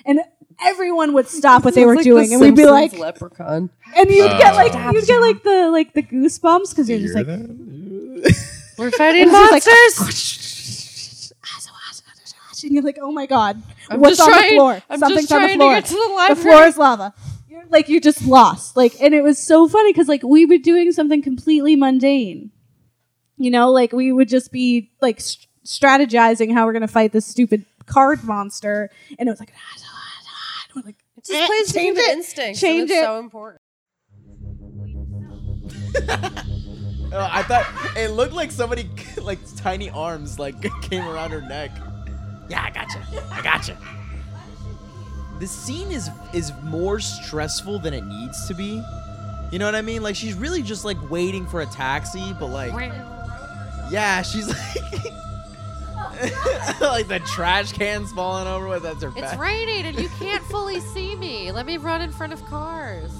and 0.04 0.20
everyone 0.62 1.12
would 1.14 1.28
stop 1.28 1.64
what 1.64 1.74
they 1.74 1.84
were 1.86 1.96
doing, 1.96 2.32
and 2.32 2.40
we'd 2.40 2.56
be 2.56 2.66
like, 2.66 2.92
leprechaun. 2.98 3.70
and 3.96 4.10
you'd 4.10 4.30
get 4.38 4.52
Uh, 4.54 4.56
like 4.56 4.72
you'd 4.94 5.06
get 5.06 5.20
like 5.20 5.42
the 5.42 5.70
like 5.70 5.92
the 5.94 6.02
goosebumps 6.02 6.70
because 6.70 6.88
you're 6.88 6.98
just 7.00 7.14
like. 7.14 7.26
We're 8.78 8.90
fighting 8.92 9.24
It's 9.28 9.32
monsters. 9.32 11.32
and 12.64 12.72
you're 12.72 12.82
like, 12.82 12.98
oh 13.00 13.10
my 13.12 13.26
god, 13.26 13.62
I'm 13.90 14.00
what's 14.00 14.18
just 14.18 14.28
on 14.28 14.34
trying- 14.36 14.50
the 14.50 14.56
floor? 14.56 14.82
I'm 14.90 14.98
Something's 14.98 15.22
just 15.22 15.32
on 15.32 15.42
the 15.42 15.46
trying 15.48 15.58
floor. 15.58 15.74
to 15.76 15.80
get 15.80 15.84
to 15.86 15.94
the 15.94 16.00
the 16.08 16.14
library. 16.14 16.42
floor 16.42 16.64
is 16.66 16.76
lava. 16.76 17.14
You're, 17.48 17.64
like 17.70 17.88
you 17.88 18.00
just 18.00 18.24
lost. 18.26 18.76
Like, 18.76 19.00
and 19.00 19.14
it 19.14 19.22
was 19.22 19.38
so 19.38 19.66
funny 19.68 19.92
because 19.92 20.08
like 20.08 20.22
we 20.22 20.44
were 20.46 20.58
doing 20.58 20.92
something 20.92 21.22
completely 21.22 21.76
mundane. 21.76 22.50
You 23.38 23.50
know, 23.50 23.70
like 23.70 23.92
we 23.92 24.12
would 24.12 24.28
just 24.28 24.52
be 24.52 24.90
like 25.00 25.20
st- 25.20 25.46
strategizing 25.64 26.52
how 26.52 26.66
we're 26.66 26.72
gonna 26.74 26.88
fight 26.88 27.12
this 27.12 27.26
stupid 27.26 27.64
card 27.86 28.22
monster, 28.24 28.90
and 29.18 29.28
it 29.28 29.32
was 29.32 29.40
like, 29.40 29.52
we're 30.76 30.82
like 30.82 30.96
It 31.16 31.24
just 31.24 31.46
plays 31.46 31.72
Change 31.72 31.96
human 31.98 32.02
it. 32.02 32.10
instincts. 32.18 32.60
Change 32.60 32.82
and 32.82 32.90
it. 32.90 33.04
so 33.04 33.18
important. 33.18 33.60
Uh, 37.12 37.28
I 37.32 37.42
thought 37.42 37.66
it 37.96 38.12
looked 38.12 38.34
like 38.34 38.52
somebody 38.52 38.88
like 39.20 39.40
tiny 39.56 39.90
arms 39.90 40.38
like 40.38 40.54
came 40.82 41.04
around 41.08 41.32
her 41.32 41.40
neck. 41.40 41.72
Yeah, 42.48 42.62
I 42.62 42.70
gotcha. 42.70 43.04
I 43.32 43.42
gotcha. 43.42 43.76
The 45.40 45.48
scene 45.48 45.90
is 45.90 46.08
is 46.32 46.52
more 46.62 47.00
stressful 47.00 47.80
than 47.80 47.94
it 47.94 48.06
needs 48.06 48.46
to 48.46 48.54
be. 48.54 48.80
You 49.50 49.58
know 49.58 49.64
what 49.64 49.74
I 49.74 49.82
mean? 49.82 50.04
Like 50.04 50.14
she's 50.14 50.34
really 50.34 50.62
just 50.62 50.84
like 50.84 51.10
waiting 51.10 51.46
for 51.48 51.62
a 51.62 51.66
taxi, 51.66 52.32
but 52.38 52.46
like 52.46 52.72
yeah, 53.90 54.22
she's 54.22 54.46
like 54.46 55.12
like 56.80 57.08
the 57.08 57.20
trash 57.26 57.72
cans 57.72 58.12
falling 58.12 58.46
over 58.46 58.68
with 58.68 58.82
that's 58.82 59.02
her 59.02 59.08
It's 59.10 59.20
back. 59.20 59.38
raining 59.38 59.86
and 59.86 59.98
you 59.98 60.08
can't 60.18 60.42
fully 60.44 60.80
see 60.80 61.16
me. 61.16 61.50
Let 61.52 61.66
me 61.66 61.76
run 61.76 62.00
in 62.02 62.12
front 62.12 62.32
of 62.32 62.44
cars. 62.44 63.10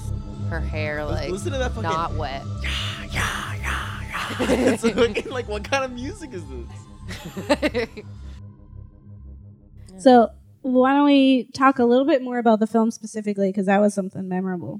Her 0.49 0.59
hair 0.59 1.05
like 1.05 1.29
Listen 1.31 1.51
to 1.53 1.57
that 1.59 1.71
fucking 1.71 1.83
not 1.89 2.13
wet. 2.15 2.43
yeah, 2.63 3.53
yeah, 3.55 3.55
yeah, 3.59 4.37
yeah. 4.39 4.49
It's 4.73 4.83
like, 4.83 5.25
like 5.25 5.47
what 5.47 5.63
kind 5.63 5.83
of 5.83 5.91
music 5.91 6.31
is 6.33 6.43
this? 6.47 7.89
So 9.97 10.29
why 10.63 10.93
don't 10.93 11.05
we 11.05 11.45
talk 11.53 11.79
a 11.79 11.85
little 11.85 12.05
bit 12.05 12.21
more 12.21 12.37
about 12.37 12.59
the 12.59 12.67
film 12.67 12.91
specifically 12.91 13.49
because 13.49 13.65
that 13.65 13.79
was 13.81 13.93
something 13.95 14.27
memorable. 14.27 14.79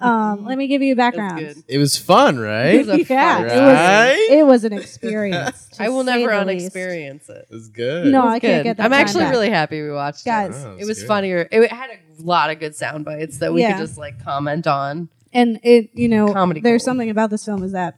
Um, 0.00 0.46
let 0.46 0.56
me 0.56 0.66
give 0.68 0.80
you 0.80 0.92
a 0.92 0.96
That's 0.96 1.16
background. 1.16 1.38
good. 1.54 1.64
It 1.68 1.78
was 1.78 1.96
fun, 1.98 2.38
right? 2.38 2.74
It 2.76 2.86
was 2.86 2.88
a 2.88 3.02
yeah, 3.12 3.36
fun 3.36 3.46
it 3.46 3.60
Right? 3.60 4.26
was 4.30 4.38
it 4.38 4.46
was 4.46 4.64
an 4.64 4.72
experience. 4.72 5.68
I 5.78 5.88
will 5.90 6.04
never 6.04 6.30
the 6.30 6.44
least. 6.46 6.74
unexperience 6.74 7.28
it. 7.28 7.46
It 7.50 7.54
was 7.54 7.68
good. 7.68 8.06
No, 8.06 8.24
was 8.24 8.34
I 8.34 8.38
can't 8.38 8.64
get 8.64 8.76
that. 8.78 8.84
I'm 8.84 8.92
actually 8.92 9.24
back. 9.24 9.32
really 9.32 9.50
happy 9.50 9.82
we 9.82 9.90
watched 9.90 10.24
Guys. 10.24 10.56
it. 10.56 10.66
Oh, 10.66 10.76
It 10.78 10.86
was 10.86 11.00
good. 11.00 11.08
funnier. 11.08 11.48
It 11.50 11.70
had 11.70 11.90
a 11.90 12.22
lot 12.22 12.50
of 12.50 12.58
good 12.58 12.74
sound 12.74 13.04
bites 13.04 13.38
that 13.38 13.52
we 13.52 13.60
Yeah. 13.60 13.72
could 13.76 13.86
just 13.86 13.98
like 13.98 14.22
comment 14.24 14.66
on. 14.66 15.08
and 15.34 15.60
it 15.62 15.90
you 15.94 16.08
know 16.08 16.32
Comedy 16.32 16.60
there's 16.60 16.82
gold. 16.82 16.86
something 16.86 17.10
about 17.10 17.28
this 17.30 17.44
film 17.44 17.62
is 17.62 17.72
that 17.72 17.96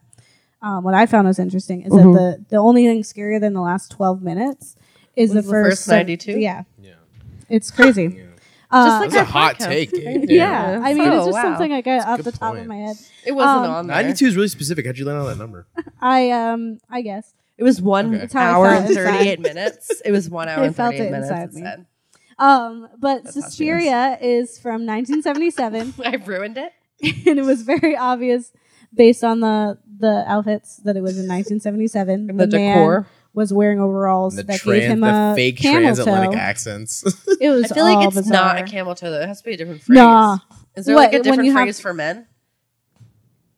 um, 0.62 0.82
what 0.82 0.94
I 0.94 1.06
found 1.06 1.28
was 1.28 1.38
interesting 1.38 1.82
is 1.82 1.92
Mhm. 1.92 2.12
that 2.14 2.18
the 2.18 2.44
the 2.50 2.56
only 2.56 2.86
thing 2.86 3.02
scarier 3.02 3.38
than 3.40 3.52
the 3.52 3.60
last 3.60 3.90
12 3.90 4.22
minutes 4.22 4.74
is 5.16 5.30
the 5.32 5.42
the 5.42 5.48
first 5.48 5.80
first 5.82 5.88
92? 5.88 6.32
Yeah, 6.32 6.38
Yeah. 6.38 6.62
It's 7.54 7.70
crazy. 7.70 8.02
yeah. 8.18 8.24
Uh, 8.70 8.86
Just 8.86 9.00
like 9.02 9.10
That's 9.10 9.28
a 9.28 9.32
hot 9.32 9.54
podcast. 9.58 9.66
take, 9.68 9.92
Gabe. 9.92 10.24
yeah, 10.30 10.80
I 10.82 10.94
mean, 10.94 11.04
it's 11.06 11.12
Oh, 11.14 11.26
just 11.26 11.32
wow. 11.34 11.42
something 11.42 11.72
I 11.72 11.80
got 11.80 12.06
off 12.08 12.22
the 12.24 12.32
top 12.32 12.52
point. 12.54 12.62
of 12.62 12.66
my 12.66 12.76
head. 12.78 12.96
It 13.24 13.32
wasn't 13.32 13.66
Um, 13.66 13.70
on 13.70 13.86
there. 13.86 13.96
92 14.02 14.26
is 14.26 14.36
really 14.36 14.48
specific. 14.48 14.84
How'd 14.86 14.98
you 14.98 15.04
land 15.04 15.18
on 15.20 15.26
that 15.26 15.38
number? 15.38 15.66
I 16.00 16.30
um, 16.30 16.78
I 16.90 17.02
guess 17.02 17.34
It 17.56 17.62
was 17.62 17.80
one 17.80 18.06
Okay. 18.08 18.18
That's 18.18 18.32
how 18.32 18.62
I 18.62 18.66
hour 18.68 18.74
and 18.74 18.94
38 18.94 19.40
minutes. 19.40 20.02
It 20.04 20.10
was 20.10 20.28
one 20.28 20.48
hour 20.48 20.64
and 20.64 20.74
38 20.74 21.00
it 21.00 21.10
minutes. 21.12 21.30
inside 21.30 21.48
It 21.50 21.52
me. 21.54 21.60
said. 21.62 21.86
um, 22.38 22.88
but 22.98 23.22
That's 23.24 23.36
is. 23.36 23.44
Suspiria 23.44 24.18
is 24.20 24.58
from 24.58 24.86
1977, 24.86 25.94
I 26.04 26.16
ruined 26.16 26.58
it. 26.58 26.72
and 27.28 27.38
it 27.38 27.44
was 27.44 27.62
very 27.62 27.96
obvious 27.96 28.50
based 28.92 29.22
on 29.22 29.38
the 29.40 29.78
the 29.98 30.24
outfits 30.26 30.78
that 30.78 30.96
it 30.96 31.02
was 31.02 31.12
in 31.18 31.28
1977. 31.28 32.30
And 32.30 32.40
the, 32.40 32.46
man 32.48 32.76
decor. 32.76 33.06
Was 33.34 33.52
wearing 33.52 33.80
overalls 33.80 34.36
The, 34.36 34.44
that 34.44 34.60
tran- 34.60 34.72
gave 34.80 34.82
him 34.84 35.00
the 35.00 35.32
a 35.32 35.34
fake 35.34 35.58
camel 35.58 35.80
transatlantic 35.82 36.30
toe. 36.32 36.36
accents. 36.38 37.04
It 37.40 37.50
was 37.50 37.70
I 37.70 37.74
feel 37.74 37.84
like 37.84 38.06
it's 38.06 38.16
bizarre. 38.16 38.54
not 38.54 38.58
a 38.60 38.64
camel 38.64 38.94
toe 38.94 39.10
though. 39.10 39.20
It 39.20 39.26
has 39.28 39.38
to 39.42 39.44
be 39.44 39.54
a 39.54 39.56
different 39.56 39.82
phrase. 39.82 39.96
Nah. 39.96 40.38
Is 40.76 40.86
there 40.86 40.94
What, 40.94 41.02
like 41.02 41.12
a 41.12 41.16
when 41.16 41.22
different 41.22 41.44
you 41.46 41.52
have- 41.52 41.62
phrase 41.64 41.80
for 41.80 41.92
men? 41.92 42.26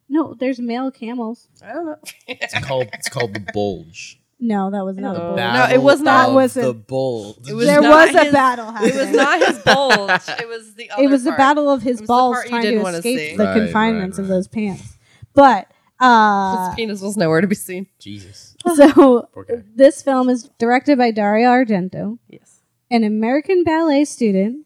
No, 0.09 0.33
there's 0.33 0.59
male 0.59 0.89
camels. 0.91 1.47
I 1.63 1.73
don't 1.73 1.85
know. 1.85 1.97
it's 2.27 2.57
called 2.59 2.87
it's 2.93 3.09
called 3.09 3.33
the 3.33 3.45
bulge. 3.53 4.19
No, 4.39 4.69
that 4.71 4.85
was 4.85 4.97
not 4.97 5.15
a 5.15 5.19
bulge. 5.19 5.35
No. 5.37 5.43
bull. 5.43 5.53
That- 5.53 5.71
it 5.73 5.81
was 5.81 5.99
not- 6.01 6.27
That 6.27 6.33
wasn't- 6.33 6.65
the 6.67 6.73
bulge. 6.73 7.49
It 7.49 7.53
was 7.53 7.65
there 7.65 7.81
not 7.81 8.07
was 8.07 8.15
a 8.15 8.23
his- 8.25 8.33
battle 8.33 8.71
happening. 8.71 8.93
It 8.93 8.97
was 8.97 9.11
not 9.15 9.45
his 9.47 9.59
bulge. 9.59 10.21
It 10.41 10.47
was 10.47 10.73
the 10.75 10.89
other 10.91 11.03
it 11.03 11.09
was 11.09 11.23
the 11.23 11.31
part. 11.31 11.37
battle 11.39 11.69
of 11.69 11.81
his 11.81 11.97
It 11.97 12.01
was 12.01 12.07
the 12.07 12.07
balls 12.07 12.33
part 12.35 12.45
you 12.45 12.49
trying 12.51 12.61
didn't 12.63 12.77
to 12.79 12.83
wanna 12.83 12.97
escape 12.97 13.19
see. 13.31 13.35
the 13.37 13.43
Right, 13.45 13.53
confinements 13.57 14.17
right, 14.17 14.23
of 14.23 14.29
right. 14.29 14.35
those 14.35 14.47
pants. 14.47 14.97
But 15.33 15.71
uh, 15.99 16.67
His 16.69 16.75
penis 16.75 17.01
was 17.01 17.17
nowhere 17.17 17.41
to 17.41 17.47
be 17.47 17.55
seen. 17.55 17.87
Jesus. 17.99 18.55
so 18.75 19.27
Poor 19.33 19.43
guy. 19.43 19.63
this 19.75 20.01
film 20.01 20.29
is 20.29 20.49
directed 20.59 20.97
by 20.97 21.11
Dario 21.11 21.49
Argento. 21.49 22.19
Yes. 22.27 22.61
An 22.89 23.03
American 23.03 23.63
ballet 23.63 24.05
student 24.05 24.65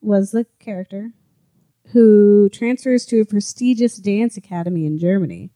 was 0.00 0.32
the 0.32 0.46
character 0.58 1.12
who 1.92 2.48
transfers 2.50 3.04
to 3.06 3.20
a 3.20 3.24
prestigious 3.24 3.96
dance 3.96 4.36
academy 4.36 4.86
in 4.86 4.98
Germany. 4.98 5.50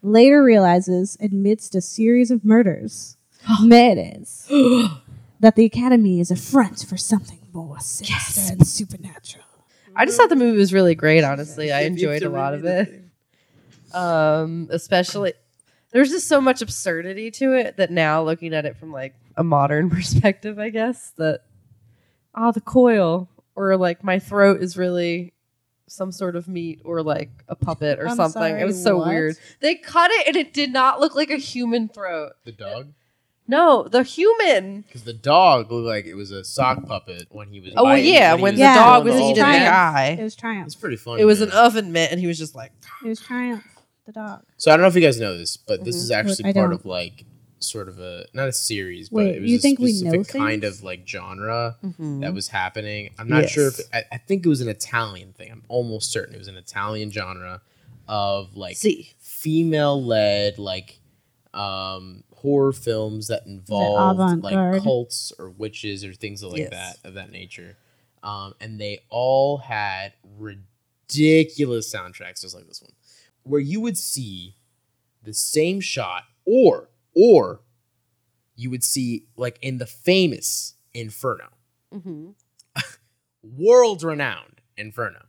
Later 0.00 0.42
realizes, 0.42 1.16
amidst 1.20 1.74
a 1.74 1.80
series 1.80 2.30
of 2.30 2.44
murders, 2.44 3.16
murders, 3.60 4.46
that 5.40 5.56
the 5.56 5.64
academy 5.64 6.20
is 6.20 6.30
a 6.30 6.36
front 6.36 6.84
for 6.88 6.96
something 6.96 7.38
more 7.52 7.78
sinister 7.80 8.52
and 8.52 8.66
supernatural. 8.66 9.44
I 9.94 10.06
just 10.06 10.16
thought 10.16 10.30
the 10.30 10.36
movie 10.36 10.56
was 10.58 10.72
really 10.72 10.94
great. 10.94 11.22
Honestly, 11.22 11.70
I 11.70 11.82
enjoyed 11.82 12.22
a 12.22 12.30
lot 12.30 12.54
of 12.54 12.64
it. 12.64 13.04
Um, 13.94 14.68
especially 14.70 15.32
there's 15.92 16.10
just 16.10 16.26
so 16.28 16.40
much 16.40 16.62
absurdity 16.62 17.30
to 17.32 17.52
it 17.52 17.76
that 17.76 17.90
now 17.90 18.22
looking 18.22 18.54
at 18.54 18.64
it 18.64 18.76
from 18.76 18.92
like 18.92 19.14
a 19.36 19.44
modern 19.44 19.90
perspective, 19.96 20.58
I 20.58 20.70
guess 20.70 21.10
that 21.18 21.40
oh 22.34 22.52
the 22.52 22.60
coil 22.60 23.28
or 23.54 23.76
like 23.76 24.02
my 24.02 24.18
throat 24.18 24.62
is 24.62 24.76
really 24.76 25.32
some 25.88 26.10
sort 26.10 26.36
of 26.36 26.48
meat 26.48 26.80
or 26.84 27.02
like 27.02 27.30
a 27.48 27.54
puppet 27.54 27.98
or 27.98 28.08
I'm 28.08 28.16
something. 28.16 28.40
sorry, 28.40 28.60
it 28.62 28.64
was 28.64 28.82
so 28.82 28.96
what? 28.98 29.08
weird. 29.08 29.36
They 29.60 29.74
cut 29.74 30.10
it 30.10 30.26
and 30.28 30.36
it 30.36 30.54
did 30.54 30.72
not 30.72 31.00
look 31.00 31.14
like 31.14 31.30
a 31.30 31.36
human 31.36 31.88
throat. 31.88 32.32
The 32.46 32.52
dog? 32.52 32.92
No, 33.46 33.86
the 33.88 34.02
human. 34.04 34.82
Because 34.82 35.02
the 35.04 35.12
dog 35.12 35.70
looked 35.70 35.84
like 35.86 36.06
it 36.06 36.14
was 36.14 36.30
a 36.30 36.44
sock 36.44 36.86
puppet 36.86 37.26
when 37.30 37.48
he 37.48 37.60
was. 37.60 37.72
Oh 37.76 37.84
well, 37.84 37.96
biting- 37.96 38.14
yeah, 38.14 38.36
he 38.36 38.42
when 38.42 38.54
the 38.54 38.60
Yeah, 38.60 38.74
dog 38.76 39.04
was 39.04 39.14
the 39.16 39.20
eating 39.20 39.34
the 39.34 39.44
whole 39.44 39.52
thing. 39.52 39.62
guy, 39.64 40.16
It 40.18 40.22
was 40.22 40.36
Triumph. 40.36 40.66
It's 40.66 40.76
pretty 40.76 40.96
funny. 40.96 41.20
it 41.20 41.24
was 41.26 41.40
man. 41.40 41.48
an 41.48 41.54
oven 41.54 41.92
mitt, 41.92 42.10
and 42.12 42.20
he 42.20 42.26
was 42.28 42.38
just 42.38 42.54
like, 42.54 42.72
It 43.04 43.08
was 43.08 43.20
Triumph, 43.20 43.64
the 44.06 44.12
dog. 44.12 44.42
So 44.56 44.70
I 44.70 44.76
don't 44.76 44.82
know 44.82 44.88
if 44.88 44.94
you 44.94 45.00
guys 45.00 45.20
know 45.20 45.36
this, 45.36 45.56
but 45.56 45.84
this 45.84 45.96
Mhm. 45.96 46.02
is 46.02 46.10
actually 46.10 46.48
I 46.50 46.52
part 46.52 46.70
don't. 46.70 46.80
of 46.80 46.86
like 46.86 47.24
sort 47.60 47.88
of 47.88 48.00
a 48.00 48.26
not 48.34 48.48
a 48.48 48.52
series, 48.52 49.08
but 49.08 49.18
Wait, 49.18 49.36
it 49.36 49.42
was 49.42 49.50
you 49.50 49.56
a 49.58 49.60
think 49.60 49.78
we 49.78 49.92
know 49.92 50.10
specific 50.22 50.28
kind 50.28 50.62
things? 50.62 50.78
of 50.78 50.84
like 50.84 51.06
genre 51.06 51.76
Mm-hmm. 51.84 52.20
that 52.20 52.34
was 52.34 52.48
happening. 52.48 53.10
I'm 53.18 53.28
not 53.28 53.48
sure 53.48 53.68
if 53.68 53.78
Yes. 53.78 53.88
I, 53.92 54.04
I 54.12 54.18
think 54.18 54.44
it 54.44 54.48
was 54.48 54.60
an 54.60 54.68
Italian 54.68 55.32
thing. 55.32 55.50
I'm 55.52 55.62
almost 55.68 56.10
certain 56.10 56.34
it 56.34 56.38
was 56.38 56.48
an 56.48 56.56
Italian 56.56 57.10
genre 57.12 57.62
of 58.08 58.56
like 58.56 58.76
see. 58.76 59.12
female 59.20 60.02
led 60.04 60.58
like 60.58 60.98
um 61.54 62.24
horror 62.34 62.72
films 62.72 63.28
that 63.28 63.46
involve 63.46 64.18
like 64.18 64.54
avant-garde? 64.54 64.82
cults 64.82 65.32
or 65.38 65.50
witches 65.50 66.04
or 66.04 66.12
things 66.12 66.42
like 66.42 66.58
Yes. 66.58 66.70
that 66.70 66.98
of 67.08 67.14
that 67.14 67.30
nature. 67.30 67.76
Um 68.24 68.54
and 68.60 68.80
they 68.80 69.04
all 69.08 69.58
had 69.58 70.14
ridiculous 71.08 71.92
soundtracks 71.94 72.40
just 72.40 72.54
like 72.54 72.66
this 72.66 72.82
one 72.82 72.90
where 73.42 73.60
you 73.60 73.80
would 73.80 73.98
see 73.98 74.56
the 75.22 75.34
same 75.34 75.80
shot 75.80 76.24
or 76.44 76.90
or 77.14 77.60
you 78.56 78.70
would 78.70 78.84
see 78.84 79.26
like 79.36 79.58
in 79.62 79.78
the 79.78 79.86
famous 79.86 80.74
Inferno 80.94 81.48
Mm-hmm. 81.94 82.30
world 83.42 84.02
renowned 84.02 84.60
Inferno. 84.76 85.20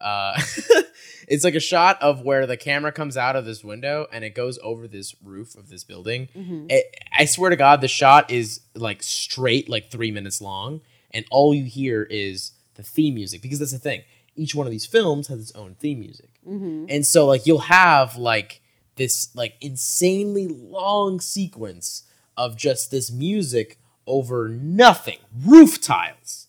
Uh, 0.00 0.38
it's 1.28 1.44
like 1.44 1.54
a 1.54 1.60
shot 1.60 2.00
of 2.02 2.22
where 2.22 2.46
the 2.46 2.56
camera 2.56 2.90
comes 2.92 3.16
out 3.16 3.36
of 3.36 3.44
this 3.44 3.62
window 3.62 4.06
and 4.12 4.24
it 4.24 4.34
goes 4.34 4.58
over 4.62 4.88
this 4.88 5.14
roof 5.22 5.54
of 5.54 5.68
this 5.68 5.84
building. 5.84 6.28
Mm-hmm. 6.36 6.66
It, 6.68 6.96
I 7.16 7.24
swear 7.24 7.50
to 7.50 7.56
God, 7.56 7.80
the 7.80 7.88
shot 7.88 8.30
is 8.30 8.60
like 8.74 9.02
straight, 9.02 9.68
like 9.68 9.90
three 9.90 10.10
minutes 10.10 10.42
long, 10.42 10.80
and 11.12 11.24
all 11.30 11.54
you 11.54 11.64
hear 11.64 12.02
is 12.02 12.52
the 12.74 12.82
theme 12.82 13.14
music 13.14 13.42
because 13.42 13.58
that's 13.60 13.72
the 13.72 13.78
thing. 13.78 14.02
Each 14.34 14.54
one 14.54 14.66
of 14.66 14.70
these 14.70 14.86
films 14.86 15.28
has 15.28 15.40
its 15.40 15.52
own 15.52 15.76
theme 15.78 16.00
music. 16.00 16.31
Mm-hmm. 16.48 16.86
And 16.88 17.06
so 17.06 17.26
like 17.26 17.46
you'll 17.46 17.58
have 17.58 18.16
like 18.16 18.60
this 18.96 19.34
like 19.34 19.54
insanely 19.60 20.48
long 20.48 21.20
sequence 21.20 22.04
of 22.36 22.56
just 22.56 22.90
this 22.90 23.10
music 23.10 23.78
over 24.06 24.48
nothing. 24.48 25.18
Roof 25.44 25.80
tiles. 25.80 26.48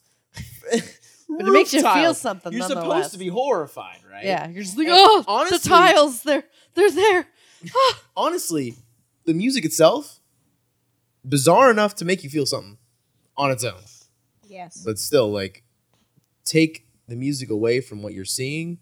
But 0.72 0.82
it 1.30 1.52
makes 1.52 1.74
you 1.74 1.84
Roof 1.84 1.94
feel 1.94 2.14
something 2.14 2.54
You're 2.54 2.68
supposed 2.68 3.12
to 3.12 3.20
be 3.20 3.28
horrified, 3.28 4.00
right? 4.10 4.26
Yeah, 4.26 4.48
you're 4.50 4.64
just 4.64 4.78
like, 4.78 4.88
And 4.88 4.96
oh, 4.98 5.24
honestly- 5.28 5.58
the 5.58 5.70
tiles, 5.70 6.24
they're 6.24 6.44
they're 6.74 6.92
there. 6.92 7.28
Honestly, 8.18 8.76
the 9.26 9.34
music 9.34 9.64
itself, 9.64 10.20
bizarre 11.24 11.72
enough 11.72 11.96
to 11.96 12.06
make 12.06 12.24
you 12.24 12.30
feel 12.30 12.46
something 12.46 12.78
on 13.38 13.52
its 13.52 13.64
own. 13.64 13.82
Yes. 14.48 14.84
But 14.84 15.00
still, 15.00 15.32
like, 15.32 15.64
take 16.44 16.86
the 17.08 17.16
music 17.16 17.50
away 17.50 17.80
from 17.80 18.02
what 18.02 18.14
you're 18.14 18.26
seeing 18.26 18.80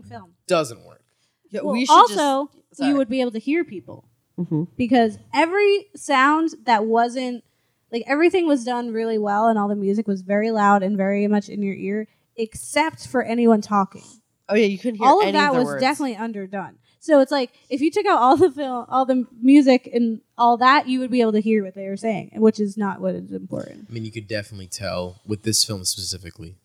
There's 0.00 0.10
no 0.10 0.16
film. 0.18 0.34
doesn't 0.46 0.84
work. 0.84 1.02
Yeah, 1.50 1.60
Well, 1.62 1.72
we 1.74 1.86
should 1.86 1.92
also, 1.92 2.50
just, 2.70 2.82
you 2.82 2.96
would 2.96 3.08
be 3.08 3.20
able 3.20 3.30
to 3.32 3.38
hear 3.38 3.64
people 3.64 4.08
Mhm. 4.38 4.68
because 4.76 5.18
every 5.32 5.86
sound 5.94 6.50
that 6.64 6.84
wasn't 6.86 7.44
like 7.92 8.02
everything 8.06 8.46
was 8.48 8.64
done 8.64 8.92
really 8.92 9.16
well 9.18 9.46
and 9.48 9.58
all 9.58 9.68
the 9.68 9.76
music 9.76 10.06
was 10.08 10.22
very 10.22 10.50
loud 10.50 10.82
and 10.82 10.96
very 10.96 11.26
much 11.28 11.48
in 11.48 11.62
your 11.62 11.74
ear 11.76 12.08
except 12.36 13.06
for 13.06 13.22
anyone 13.22 13.60
talking. 13.60 14.02
Oh 14.48 14.54
yeah, 14.54 14.66
you 14.66 14.76
couldn't 14.78 14.96
hear 14.96 15.06
all 15.06 15.20
of 15.20 15.28
any 15.28 15.32
that 15.38 15.52
the 15.52 15.58
was 15.58 15.66
words. 15.66 15.80
definitely 15.80 16.16
underdone. 16.16 16.78
So 17.00 17.20
it's 17.20 17.30
like 17.32 17.52
if 17.70 17.80
you 17.80 17.90
took 17.90 18.04
out 18.06 18.18
all 18.18 18.36
the 18.36 18.50
film, 18.50 18.84
all 18.88 19.06
the 19.06 19.26
music 19.40 19.88
and 19.92 20.20
all 20.36 20.56
that, 20.58 20.88
you 20.88 20.98
would 21.00 21.10
be 21.10 21.20
able 21.20 21.32
to 21.32 21.40
hear 21.40 21.64
what 21.64 21.74
they 21.74 21.88
were 21.88 21.96
saying, 21.96 22.32
which 22.34 22.58
is 22.60 22.76
not 22.76 23.00
what 23.00 23.14
is 23.14 23.30
important. 23.32 23.86
I 23.88 23.92
mean, 23.92 24.04
you 24.04 24.10
could 24.12 24.26
definitely 24.28 24.66
tell 24.66 25.20
with 25.24 25.42
this 25.44 25.64
film 25.64 25.84
specifically 25.84 26.56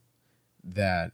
that 0.64 1.12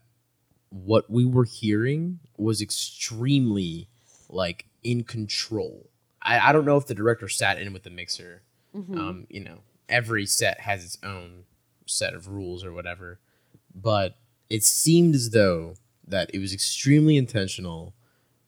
what 0.70 1.08
we 1.10 1.24
were 1.24 1.44
hearing 1.44 2.20
was 2.36 2.60
extremely 2.60 3.88
like 4.28 4.66
in 4.82 5.04
control. 5.04 5.88
I, 6.22 6.38
I 6.50 6.52
don't 6.52 6.64
know 6.64 6.76
if 6.76 6.86
the 6.86 6.94
director 6.94 7.28
sat 7.28 7.60
in 7.60 7.72
with 7.72 7.82
the 7.84 7.90
mixer. 7.90 8.42
Mhm. 8.74 8.98
Um, 8.98 9.26
you 9.30 9.40
know, 9.40 9.58
every 9.88 10.26
set 10.26 10.60
has 10.60 10.84
its 10.84 10.98
own 11.02 11.44
set 11.86 12.14
of 12.14 12.28
rules 12.28 12.64
or 12.64 12.72
whatever, 12.72 13.18
but 13.74 14.16
it 14.50 14.62
seemed 14.62 15.14
as 15.14 15.30
though 15.30 15.74
that 16.06 16.30
it 16.34 16.38
was 16.38 16.52
extremely 16.52 17.16
intentional 17.16 17.94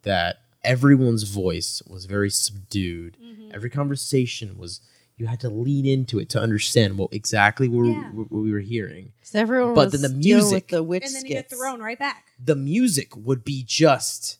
that 0.02 0.40
everyone's 0.62 1.22
voice 1.24 1.82
was 1.86 2.06
very 2.06 2.30
subdued. 2.30 3.16
Every 3.52 3.70
conversation 3.70 4.56
was 4.58 4.80
you 5.20 5.26
had 5.26 5.38
to 5.40 5.50
lean 5.50 5.84
into 5.86 6.18
it 6.18 6.28
to 6.30 6.40
understand 6.40 6.96
what 6.98 7.12
exactly 7.12 7.68
we 7.68 7.76
were, 7.78 7.84
Yeah. 7.86 8.10
what 8.12 8.30
we 8.32 8.50
were 8.50 8.60
hearing. 8.60 9.12
'Cause 9.22 9.34
everyone 9.34 9.74
But 9.74 9.92
was 9.92 10.00
then 10.00 10.02
the 10.10 10.20
dealing 10.20 10.44
music- 10.44 10.64
with 10.64 10.68
the 10.68 10.82
witch 10.82 11.04
And 11.04 11.14
then 11.14 11.22
you 11.26 11.28
get 11.34 11.46
skits. 11.50 11.60
thrown 11.60 11.80
right 11.80 11.98
back. 11.98 12.24
The 12.42 12.56
music 12.56 13.14
would 13.16 13.44
be 13.44 13.62
just 13.62 14.38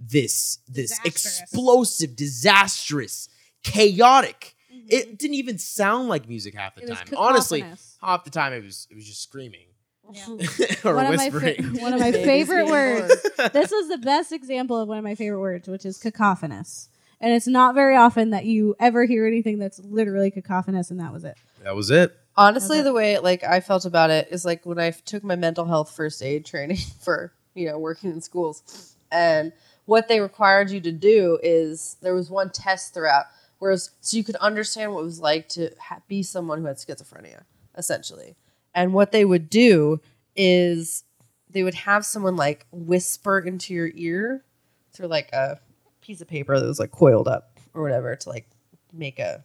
this 0.00 0.58
this 0.66 0.90
Disastrous. 0.98 1.40
explosive, 1.42 2.16
disastrous, 2.16 3.28
chaotic. 3.62 4.54
It 4.88 5.18
didn't 5.18 5.34
even 5.34 5.58
sound 5.58 6.08
like 6.08 6.28
music 6.28 6.54
half 6.54 6.74
the 6.74 6.82
Mm-hmm. 6.82 6.90
It 6.90 7.00
was 7.00 7.10
time. 7.10 7.18
Honestly, 7.18 7.60
cacophonous. 7.60 7.96
half 8.02 8.24
the 8.24 8.30
time 8.30 8.52
it 8.52 8.64
was 8.64 8.86
it 8.90 8.94
was 8.94 9.06
just 9.06 9.22
screaming 9.22 9.66
Yeah. 10.12 10.26
or 10.84 10.94
one 10.94 11.06
of 11.06 11.16
my 11.16 11.28
whispering. 11.28 11.74
fa- 11.76 11.80
one 11.82 11.92
of 11.94 12.00
my 12.00 12.12
favorite 12.30 12.66
words. 12.66 13.14
this 13.52 13.70
was 13.70 13.88
the 13.88 13.98
best 13.98 14.32
example 14.32 14.78
of 14.80 14.88
one 14.88 14.98
of 14.98 15.04
my 15.04 15.14
favorite 15.14 15.40
words, 15.40 15.68
which 15.68 15.86
is 15.86 15.98
cacophonous. 15.98 16.88
And 17.24 17.32
it's 17.32 17.46
not 17.46 17.74
very 17.74 17.96
often 17.96 18.30
that 18.30 18.44
you 18.44 18.76
ever 18.78 19.06
hear 19.06 19.26
anything 19.26 19.58
that's 19.58 19.78
literally 19.78 20.30
cacophonous, 20.30 20.90
and 20.90 21.00
that 21.00 21.10
was 21.10 21.24
it. 21.24 21.38
that 21.62 21.74
was 21.74 21.90
it. 21.90 22.14
Honestly, 22.36 22.76
Okay. 22.80 22.84
the 22.84 22.92
way 22.92 23.18
like 23.18 23.42
I 23.42 23.60
felt 23.60 23.86
about 23.86 24.10
it 24.10 24.28
is 24.30 24.44
like 24.44 24.66
when 24.66 24.78
I 24.78 24.90
took 24.90 25.24
my 25.24 25.34
mental 25.34 25.64
health 25.64 25.96
first 25.96 26.22
aid 26.22 26.44
training 26.44 26.76
for 27.00 27.32
you 27.54 27.66
know 27.66 27.78
working 27.78 28.10
in 28.10 28.20
schools, 28.20 28.94
and 29.10 29.54
what 29.86 30.06
they 30.08 30.20
required 30.20 30.70
you 30.70 30.82
to 30.82 30.92
do 30.92 31.38
is 31.42 31.96
there 32.02 32.14
was 32.14 32.28
one 32.28 32.50
test 32.50 32.92
throughout, 32.92 33.24
whereas 33.58 33.90
so 34.02 34.18
you 34.18 34.24
could 34.24 34.36
understand 34.36 34.92
what 34.92 35.00
it 35.00 35.04
was 35.04 35.20
like 35.20 35.48
to 35.50 35.70
ha- 35.80 36.02
be 36.06 36.22
someone 36.22 36.58
who 36.58 36.66
had 36.66 36.76
schizophrenia, 36.76 37.44
essentially, 37.78 38.36
and 38.74 38.92
what 38.92 39.12
they 39.12 39.24
would 39.24 39.48
do 39.48 39.98
is 40.36 41.04
they 41.48 41.62
would 41.62 41.74
have 41.74 42.04
someone 42.04 42.36
like 42.36 42.66
whisper 42.70 43.38
into 43.38 43.72
your 43.72 43.90
ear 43.94 44.44
through 44.92 45.06
like 45.06 45.32
a 45.32 45.58
piece 46.04 46.20
of 46.20 46.28
paper 46.28 46.58
that 46.58 46.66
was 46.66 46.78
like 46.78 46.90
coiled 46.90 47.26
up 47.28 47.58
or 47.72 47.82
whatever 47.82 48.14
to 48.14 48.28
like 48.28 48.48
make 48.92 49.18
a 49.18 49.42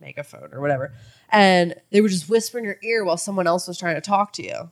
megaphone 0.00 0.50
or 0.52 0.60
whatever. 0.60 0.92
And 1.30 1.74
they 1.90 2.00
would 2.00 2.10
just 2.10 2.28
whisper 2.28 2.58
in 2.58 2.64
your 2.64 2.78
ear 2.82 3.04
while 3.04 3.16
someone 3.16 3.46
else 3.46 3.66
was 3.66 3.78
trying 3.78 3.96
to 3.96 4.00
talk 4.00 4.32
to 4.34 4.44
you. 4.44 4.70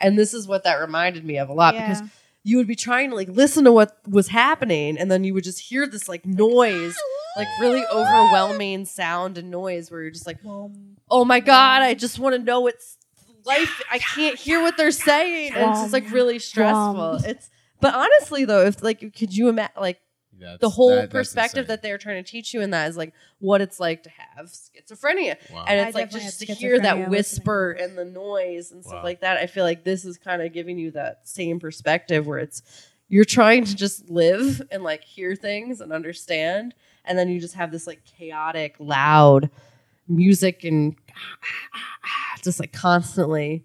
And 0.00 0.18
this 0.18 0.34
is 0.34 0.46
what 0.46 0.64
that 0.64 0.80
reminded 0.80 1.24
me 1.24 1.38
of 1.38 1.48
a 1.48 1.52
lot 1.52 1.74
because 1.74 2.02
you 2.42 2.56
would 2.56 2.66
be 2.66 2.74
trying 2.74 3.10
to 3.10 3.16
like 3.16 3.28
listen 3.28 3.64
to 3.64 3.72
what 3.72 3.96
was 4.08 4.28
happening 4.28 4.98
and 4.98 5.10
then 5.10 5.22
you 5.22 5.32
would 5.32 5.44
just 5.44 5.60
hear 5.60 5.86
this 5.86 6.08
like 6.08 6.26
noise, 6.26 6.96
like 7.36 7.46
really 7.60 7.84
overwhelming 7.86 8.84
sound 8.84 9.38
and 9.38 9.50
noise 9.50 9.90
where 9.90 10.02
you're 10.02 10.10
just 10.10 10.26
like, 10.26 10.38
oh 10.44 11.24
my 11.24 11.40
God, 11.40 11.82
I 11.82 11.94
just 11.94 12.18
want 12.18 12.34
to 12.34 12.42
know 12.42 12.60
what's 12.60 12.98
life. 13.44 13.80
I 13.90 13.98
can't 13.98 14.36
hear 14.38 14.60
what 14.60 14.76
they're 14.76 14.90
saying. 14.90 15.52
And 15.54 15.70
it's 15.70 15.80
just 15.80 15.92
like 15.92 16.10
really 16.10 16.38
stressful. 16.40 17.20
It's, 17.24 17.48
but 17.82 17.94
honestly 17.94 18.46
though, 18.46 18.64
if 18.64 18.82
like, 18.82 19.14
could 19.14 19.36
you 19.36 19.48
imagine 19.50 19.74
like, 19.78 20.00
That's, 20.40 20.60
the 20.60 20.70
whole 20.70 20.88
that- 20.96 21.10
perspective 21.10 21.66
that 21.66 21.82
they're 21.82 21.98
trying 21.98 22.24
to 22.24 22.28
teach 22.28 22.54
you 22.54 22.62
in 22.62 22.70
that 22.70 22.88
is 22.88 22.96
like 22.96 23.12
what 23.38 23.60
it's 23.60 23.78
like 23.78 24.02
to 24.04 24.10
have 24.10 24.46
schizophrenia 24.46 25.36
Wow. 25.52 25.64
and 25.68 25.78
I 25.80 25.86
it's 25.88 25.94
like 25.94 26.10
just 26.10 26.40
to 26.40 26.46
hear 26.46 26.78
schizophrenia 26.78 26.82
that 26.82 26.96
listening. 26.96 27.10
whisper 27.10 27.70
and 27.72 27.98
the 27.98 28.04
noise 28.06 28.72
and 28.72 28.82
stuff 28.82 28.94
Wow. 29.00 29.02
like 29.04 29.20
that 29.20 29.36
i 29.36 29.46
feel 29.46 29.64
like 29.64 29.84
this 29.84 30.04
is 30.06 30.16
kind 30.16 30.40
of 30.42 30.52
giving 30.52 30.78
you 30.78 30.90
that 30.92 31.28
same 31.28 31.60
perspective 31.60 32.26
where 32.26 32.38
it's 32.38 32.62
you're 33.08 33.24
trying 33.26 33.64
to 33.64 33.76
just 33.76 34.08
live 34.08 34.62
and 34.70 34.82
like 34.82 35.04
hear 35.04 35.36
things 35.36 35.80
and 35.82 35.92
understand 35.92 36.74
and 37.04 37.18
then 37.18 37.28
you 37.28 37.38
just 37.40 37.54
have 37.54 37.70
this 37.70 37.86
like 37.86 38.02
chaotic 38.04 38.74
loud 38.78 39.50
music 40.08 40.64
and 40.64 40.96
just 42.42 42.58
like 42.58 42.72
constantly 42.72 43.64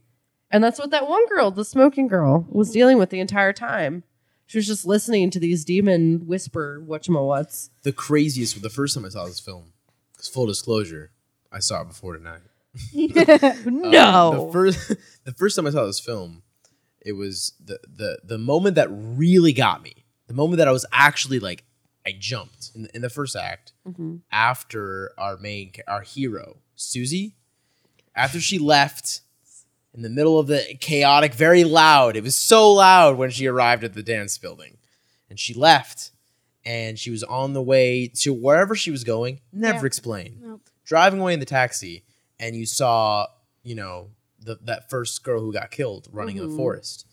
and 0.52 0.64
that's 0.64 0.80
what 0.80 0.92
that 0.92 1.08
one 1.08 1.26
girl 1.28 1.50
the 1.52 1.66
smoking 1.66 2.08
girl 2.08 2.46
was 2.50 2.72
dealing 2.72 2.98
with 2.98 3.10
the 3.10 3.20
entire 3.20 3.54
time 3.54 4.04
she 4.48 4.58
was 4.58 4.66
just 4.68 4.86
listening 4.86 5.30
to 5.32 5.40
these 5.40 5.64
demon 5.64 6.26
whisper 6.28 6.82
whatchamawhat's 6.86 7.70
the 7.84 7.92
craziest. 7.94 8.62
The 8.62 8.70
first 8.70 8.96
time 8.96 9.06
I 9.06 9.10
saw 9.10 9.26
this 9.26 9.40
film, 9.40 9.74
'cause 10.18 10.28
full 10.28 10.46
disclosure, 10.48 11.12
I 11.52 11.60
saw 11.60 11.82
it 11.82 11.88
before 11.90 12.18
tonight. 12.18 12.42
Um, 13.68 13.92
no 13.92 14.46
the 14.48 14.52
first 14.52 14.92
the 15.26 15.34
first 15.34 15.56
time 15.56 15.68
I 15.68 15.72
saw 15.72 15.86
this 15.86 16.00
film, 16.00 16.44
it 17.02 17.14
was 17.14 17.54
the 17.64 17.80
the 17.88 18.20
the 18.24 18.38
moment 18.38 18.76
that 18.76 18.88
really 18.92 19.54
got 19.54 19.82
me. 19.84 19.94
The 20.28 20.34
moment 20.34 20.58
that 20.58 20.68
I 20.68 20.72
was 20.72 20.86
actually 20.92 21.40
like, 21.40 21.64
I 22.06 22.14
jumped 22.18 22.72
in 22.76 22.84
the, 22.84 22.96
in 22.96 23.02
the 23.02 23.10
first 23.10 23.36
act 23.36 23.74
Mhm. 23.88 24.22
after 24.32 25.12
our 25.18 25.38
main 25.38 25.72
our 25.88 26.02
hero 26.02 26.58
Susie, 26.76 27.36
after 28.16 28.40
she 28.42 28.60
left 28.60 29.22
in 29.98 30.04
the 30.04 30.10
middle 30.10 30.38
of 30.40 30.48
the 30.48 30.78
chaotic, 30.80 31.34
very 31.34 31.64
loud. 31.64 32.16
It 32.16 32.24
was 32.24 32.36
so 32.36 32.72
loud 32.72 33.18
when 33.18 33.32
she 33.32 33.48
arrived 33.48 33.84
at 33.84 33.94
the 33.96 34.04
dance 34.04 34.38
building, 34.38 34.78
and 35.30 35.40
she 35.40 35.54
left, 35.56 36.12
and 36.64 36.98
she 37.00 37.10
was 37.10 37.24
on 37.24 37.54
the 37.54 37.62
way 37.62 38.08
to 38.08 38.32
wherever 38.32 38.76
she 38.76 38.92
was 38.92 39.04
going. 39.04 39.42
Never 39.52 39.80
Yeah. 39.80 39.86
explained 39.88 40.38
Nope. 40.42 40.70
driving 40.86 41.20
away 41.20 41.34
in 41.34 41.40
the 41.40 41.46
taxi 41.46 42.04
and 42.40 42.56
you 42.56 42.66
saw, 42.68 43.26
you 43.64 43.74
know, 43.74 44.12
the, 44.40 44.60
that 44.64 44.90
first 44.90 45.24
girl 45.24 45.42
who 45.42 45.52
got 45.52 45.72
killed 45.72 46.08
running 46.12 46.38
in 46.38 46.44
Mhm. 46.44 46.52
the 46.52 46.56
forest. 46.58 47.06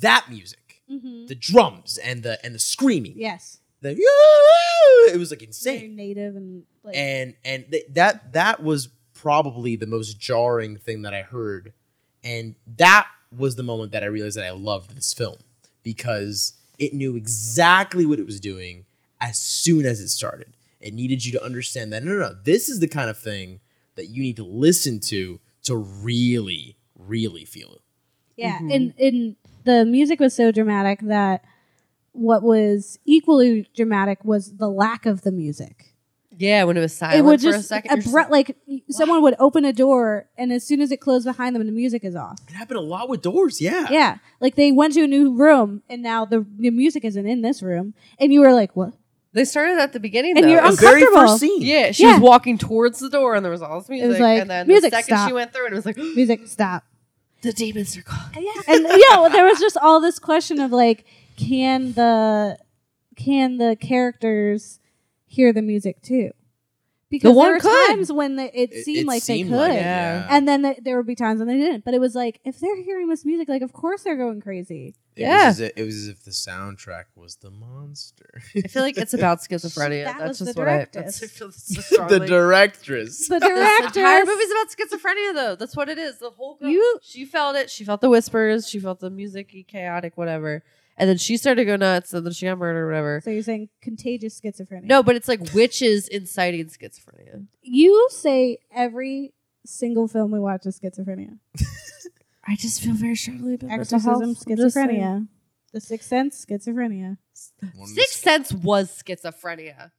That 0.00 0.30
music, 0.30 0.80
Mhm. 0.90 1.28
the 1.28 1.34
drums 1.34 1.98
and 1.98 2.22
the 2.22 2.42
and 2.44 2.54
the 2.54 2.58
screaming, 2.58 3.14
Yes. 3.16 3.58
the 3.82 3.90
it 5.12 5.18
was 5.18 5.30
like 5.30 5.40
Very 5.40 5.48
insane. 5.48 5.96
native 5.96 6.36
and 6.36 6.64
like 6.82 6.96
And 6.96 7.34
and 7.44 7.70
th- 7.70 7.84
that 7.90 8.32
that 8.32 8.62
was 8.62 8.88
probably 9.12 9.76
the 9.76 9.86
most 9.86 10.18
jarring 10.18 10.76
thing 10.78 11.02
that 11.02 11.12
I 11.12 11.22
heard, 11.22 11.72
and 12.24 12.54
that 12.78 13.06
was 13.36 13.56
the 13.56 13.62
moment 13.62 13.92
that 13.92 14.02
I 14.02 14.06
realized 14.06 14.36
that 14.36 14.46
I 14.46 14.50
loved 14.50 14.96
this 14.96 15.12
film 15.12 15.36
because 15.82 16.54
it 16.78 16.94
knew 16.94 17.14
exactly 17.16 18.06
what 18.06 18.18
it 18.18 18.26
was 18.26 18.40
doing 18.40 18.86
as 19.20 19.38
soon 19.38 19.84
as 19.86 20.00
it 20.00 20.08
started. 20.08 20.54
It 20.80 20.94
needed 20.94 21.24
you 21.24 21.32
to 21.32 21.44
understand 21.44 21.92
that 21.92 22.02
no, 22.02 22.12
no, 22.12 22.18
no, 22.20 22.34
this 22.44 22.68
is 22.68 22.80
the 22.80 22.88
kind 22.88 23.08
of 23.10 23.18
thing 23.18 23.60
that 23.96 24.06
you 24.06 24.22
need 24.22 24.36
to 24.36 24.44
listen 24.44 24.98
to 25.00 25.38
to 25.64 25.76
really, 25.76 26.76
really 26.98 27.44
feel 27.44 27.72
it. 27.74 27.82
Yeah, 28.36 28.58
Mhm. 28.58 28.74
and 28.74 28.94
and 28.98 29.36
the 29.64 29.84
music 29.84 30.20
was 30.20 30.34
so 30.34 30.50
dramatic 30.50 31.00
that 31.02 31.44
what 32.12 32.42
was 32.42 32.98
equally 33.04 33.68
dramatic 33.74 34.24
was 34.24 34.56
the 34.56 34.68
lack 34.68 35.06
of 35.06 35.22
the 35.22 35.32
music. 35.32 35.93
Yeah 36.38 36.64
when 36.64 36.76
it 36.76 36.80
was 36.80 36.94
silent 36.96 37.18
it 37.18 37.22
would 37.22 37.40
for 37.40 37.50
a 37.50 37.62
second 37.62 37.90
you're 37.90 37.96
just 37.98 38.08
abrupt, 38.08 38.30
like 38.30 38.56
someone 38.90 39.22
would 39.22 39.34
open 39.38 39.64
a 39.64 39.72
door, 39.72 40.28
and 40.36 40.52
as 40.52 40.64
soon 40.66 40.80
as 40.80 40.90
it 40.92 41.00
closed 41.00 41.24
behind 41.26 41.54
them, 41.54 41.64
the 41.66 41.72
music 41.72 42.04
is 42.04 42.14
off. 42.16 42.38
It 42.48 42.54
happened 42.54 42.78
a 42.78 42.82
lot 42.82 43.08
with 43.08 43.22
doors, 43.22 43.60
yeah. 43.60 43.86
Yeah, 43.90 44.18
like 44.40 44.54
they 44.54 44.72
went 44.72 44.94
to 44.94 45.02
a 45.04 45.06
new 45.06 45.32
room, 45.34 45.82
and 45.88 46.02
now 46.02 46.24
the 46.24 46.44
the 46.58 46.70
music 46.70 47.04
isn't 47.04 47.26
in 47.26 47.42
this 47.42 47.62
room, 47.62 47.94
and 48.18 48.32
you 48.32 48.40
were 48.40 48.52
like, 48.52 48.74
"What?" 48.76 48.94
They 49.32 49.44
started 49.44 49.78
at 49.78 49.92
the 49.92 49.98
beginning, 49.98 50.36
And 50.36 50.44
though. 50.44 50.50
you're 50.50 50.60
It 50.60 50.64
was- 50.64 50.76
The 50.76 50.82
very 50.86 51.00
uncomfortable. 51.02 51.28
first 51.32 51.40
scene. 51.40 51.60
yeah, 51.62 51.90
she 51.90 52.04
Yeah. 52.04 52.12
was 52.12 52.20
walking 52.20 52.56
towards 52.56 53.00
the 53.00 53.10
door, 53.10 53.34
and 53.34 53.44
there 53.44 53.50
was 53.50 53.62
all 53.62 53.80
this 53.80 53.88
music. 53.88 54.20
like, 54.20 54.40
and 54.42 54.48
then 54.50 54.66
music, 54.68 54.92
the 54.92 54.96
second 54.98 55.16
stop. 55.16 55.28
she 55.28 55.32
went 55.34 55.52
through, 55.52 55.64
and 55.66 55.72
it 55.72 55.76
was 55.76 55.86
like, 55.86 55.96
Music, 56.16 56.46
stop. 56.46 56.84
the 57.42 57.52
demons 57.52 57.96
are 57.96 58.02
gone. 58.02 58.30
Yeah, 58.40 58.52
and 58.68 58.84
yeah, 58.86 59.16
well, 59.20 59.30
there 59.30 59.44
was 59.44 59.58
just 59.58 59.76
all 59.76 60.00
this 60.00 60.20
question 60.20 60.60
of 60.60 60.70
like, 60.70 61.04
can 61.36 61.94
the 61.94 62.58
can 63.16 63.58
the 63.58 63.74
characters 63.80 64.78
hear 65.34 65.52
the 65.52 65.62
music 65.62 66.02
too? 66.02 66.30
Because 67.10 67.36
one 67.36 67.46
there 67.46 67.54
were 67.54 67.60
could. 67.60 67.88
times 67.88 68.10
when 68.10 68.34
the, 68.36 68.60
it, 68.60 68.72
seemed 68.84 69.06
like 69.06 69.22
they 69.24 69.44
could, 69.44 69.70
it, 69.70 69.74
Yeah. 69.74 70.26
and 70.28 70.48
then 70.48 70.62
the, 70.62 70.74
there 70.82 70.96
would 70.96 71.06
be 71.06 71.14
times 71.14 71.38
when 71.38 71.46
they 71.46 71.56
didn't. 71.58 71.84
But 71.84 71.94
it 71.94 72.00
was 72.00 72.14
like 72.16 72.40
if 72.44 72.58
they're 72.58 72.82
hearing 72.82 73.08
this 73.08 73.24
music, 73.24 73.48
like 73.48 73.62
of 73.62 73.72
course 73.72 74.02
they're 74.02 74.16
going 74.16 74.40
crazy. 74.40 74.96
It 75.14 75.20
Yeah. 75.22 75.46
was 75.48 75.60
as 75.60 75.68
if, 75.68 75.72
it 75.76 75.84
was 75.84 75.94
as 75.96 76.08
if 76.08 76.24
the 76.24 76.32
soundtrack 76.32 77.04
was 77.14 77.36
the 77.36 77.52
monster. 77.52 78.42
I 78.56 78.62
feel 78.66 78.82
like 78.82 78.96
it's 78.98 79.14
about 79.14 79.38
schizophrenia. 79.48 80.06
That 80.06 80.18
that's 80.18 80.28
was 80.30 80.38
just 80.40 80.54
the 80.56 80.60
what 80.60 80.68
I. 80.68 80.72
directress. 80.90 81.20
That's, 81.20 81.22
I 81.22 81.26
feel 81.38 81.52
so 81.52 81.74
the 81.74 81.82
strongly. 81.82 82.26
directress. 82.26 83.28
The 83.28 83.38
This 83.38 83.48
entire 83.48 83.90
director, 83.92 84.26
movie's 84.32 84.50
about 84.50 84.68
schizophrenia, 84.70 85.34
though. 85.34 85.54
That's 85.56 85.76
what 85.76 85.88
it 85.88 85.98
is. 85.98 86.18
The 86.18 86.30
whole 86.30 86.56
girl, 86.56 86.68
You- 86.70 86.98
she 87.02 87.26
felt 87.26 87.54
it. 87.54 87.70
She 87.70 87.84
felt 87.84 88.00
the 88.00 88.10
whispers. 88.10 88.68
She 88.68 88.80
felt 88.80 88.98
the 88.98 89.10
music, 89.10 89.54
chaotic, 89.68 90.16
whatever. 90.16 90.64
And 90.96 91.08
then 91.08 91.16
she 91.18 91.36
started 91.36 91.60
to 91.62 91.64
go 91.64 91.76
nuts. 91.76 92.12
And 92.12 92.24
then 92.24 92.32
she 92.32 92.46
got 92.46 92.56
murdered, 92.58 92.82
or 92.82 92.86
whatever. 92.86 93.20
so 93.24 93.30
you're 93.30 93.42
saying 93.42 93.68
contagious 93.82 94.40
schizophrenia? 94.40 94.84
No, 94.84 95.02
but 95.02 95.16
it's 95.16 95.28
like 95.28 95.52
witches 95.52 96.06
inciting 96.08 96.66
schizophrenia. 96.66 97.46
you 97.62 98.08
say 98.10 98.58
every 98.74 99.34
single 99.66 100.06
film 100.08 100.30
we 100.30 100.38
watch 100.40 100.66
is 100.66 100.78
schizophrenia. 100.78 101.38
I 102.46 102.56
just 102.56 102.82
feel 102.82 102.94
very 102.94 103.16
strongly 103.16 103.54
about 103.54 103.70
Exorcism, 103.70 104.34
schizophrenia. 104.34 105.26
The 105.72 105.80
Sixth 105.80 106.08
Sense, 106.08 106.44
schizophrenia. 106.44 107.16
The 107.52 107.86
Sixth 107.86 108.20
Sense 108.22 108.52
was 108.52 109.02
schizophrenia. 109.02 109.90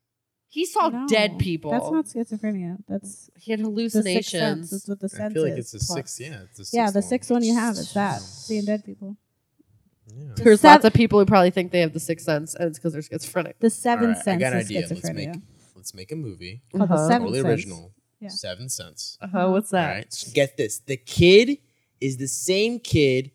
He 0.48 0.66
saw 0.66 0.88
No, 0.88 1.06
dead 1.08 1.38
people. 1.40 1.72
That's 1.72 1.92
not 1.92 2.06
schizophrenia. 2.06 2.78
That's 2.88 3.30
he 3.38 3.52
had 3.52 3.60
the 3.60 3.66
Sixth 3.66 3.92
Sense. 3.92 4.06
hallucinations. 4.06 4.70
That's 4.70 4.88
what 4.88 5.00
the 5.02 5.10
sense 5.10 5.20
I 5.20 5.24
sense 5.24 5.34
feel 5.34 5.44
like 5.44 5.54
it's 5.60 5.72
the 5.72 5.80
sixth. 5.80 6.20
Yeah, 6.22 6.44
it's 6.44 6.72
the 6.72 6.78
Yeah, 6.78 6.86
sixth 6.86 6.94
the 6.94 7.00
one. 7.00 7.10
sixth 7.10 7.32
one 7.32 7.44
you 7.44 7.56
have 7.56 7.74
is 7.76 7.94
that 7.94 8.22
seeing 8.22 8.64
dead 8.64 8.86
people. 8.86 9.18
Yeah. 10.18 10.28
There's 10.38 10.62
Sev- 10.62 10.72
lots 10.72 10.86
of 10.86 10.94
people 10.94 11.20
who 11.20 11.26
probably 11.26 11.52
think 11.52 11.72
they 11.72 11.82
have 11.82 11.94
the 11.94 12.00
sixth 12.00 12.26
sense, 12.26 12.56
and 12.56 12.70
it's 12.70 12.80
because 12.80 12.94
they're 12.94 13.02
schizophrenic. 13.02 13.60
The 13.60 13.70
seventh 13.70 14.18
Alright, 14.18 14.18
I 14.20 14.24
sense 14.24 14.40
got 14.42 14.54
an 14.54 14.60
is 14.60 14.66
idea. 14.66 14.80
Let's 14.82 14.92
schizophrenia. 15.02 15.16
make 15.34 15.42
let's 15.76 15.94
make 15.94 16.12
a 16.12 16.16
movie. 16.16 16.62
Called 16.76 16.90
the 16.90 16.94
Uh-huh. 16.94 17.08
seventh 17.08 17.32
Totally 17.34 17.42
sense. 17.42 17.48
original. 17.66 17.94
Yeah. 18.22 18.30
Seven 18.30 18.70
cents. 18.70 19.18
Uh-huh, 19.22 19.50
what's 19.50 19.74
All 19.74 19.80
that? 19.82 19.94
right. 19.94 20.24
Get 20.34 20.58
this. 20.58 20.80
The 20.80 20.98
kid 20.98 21.58
is 22.00 22.18
the 22.18 22.28
same 22.28 22.80
kid 22.80 23.32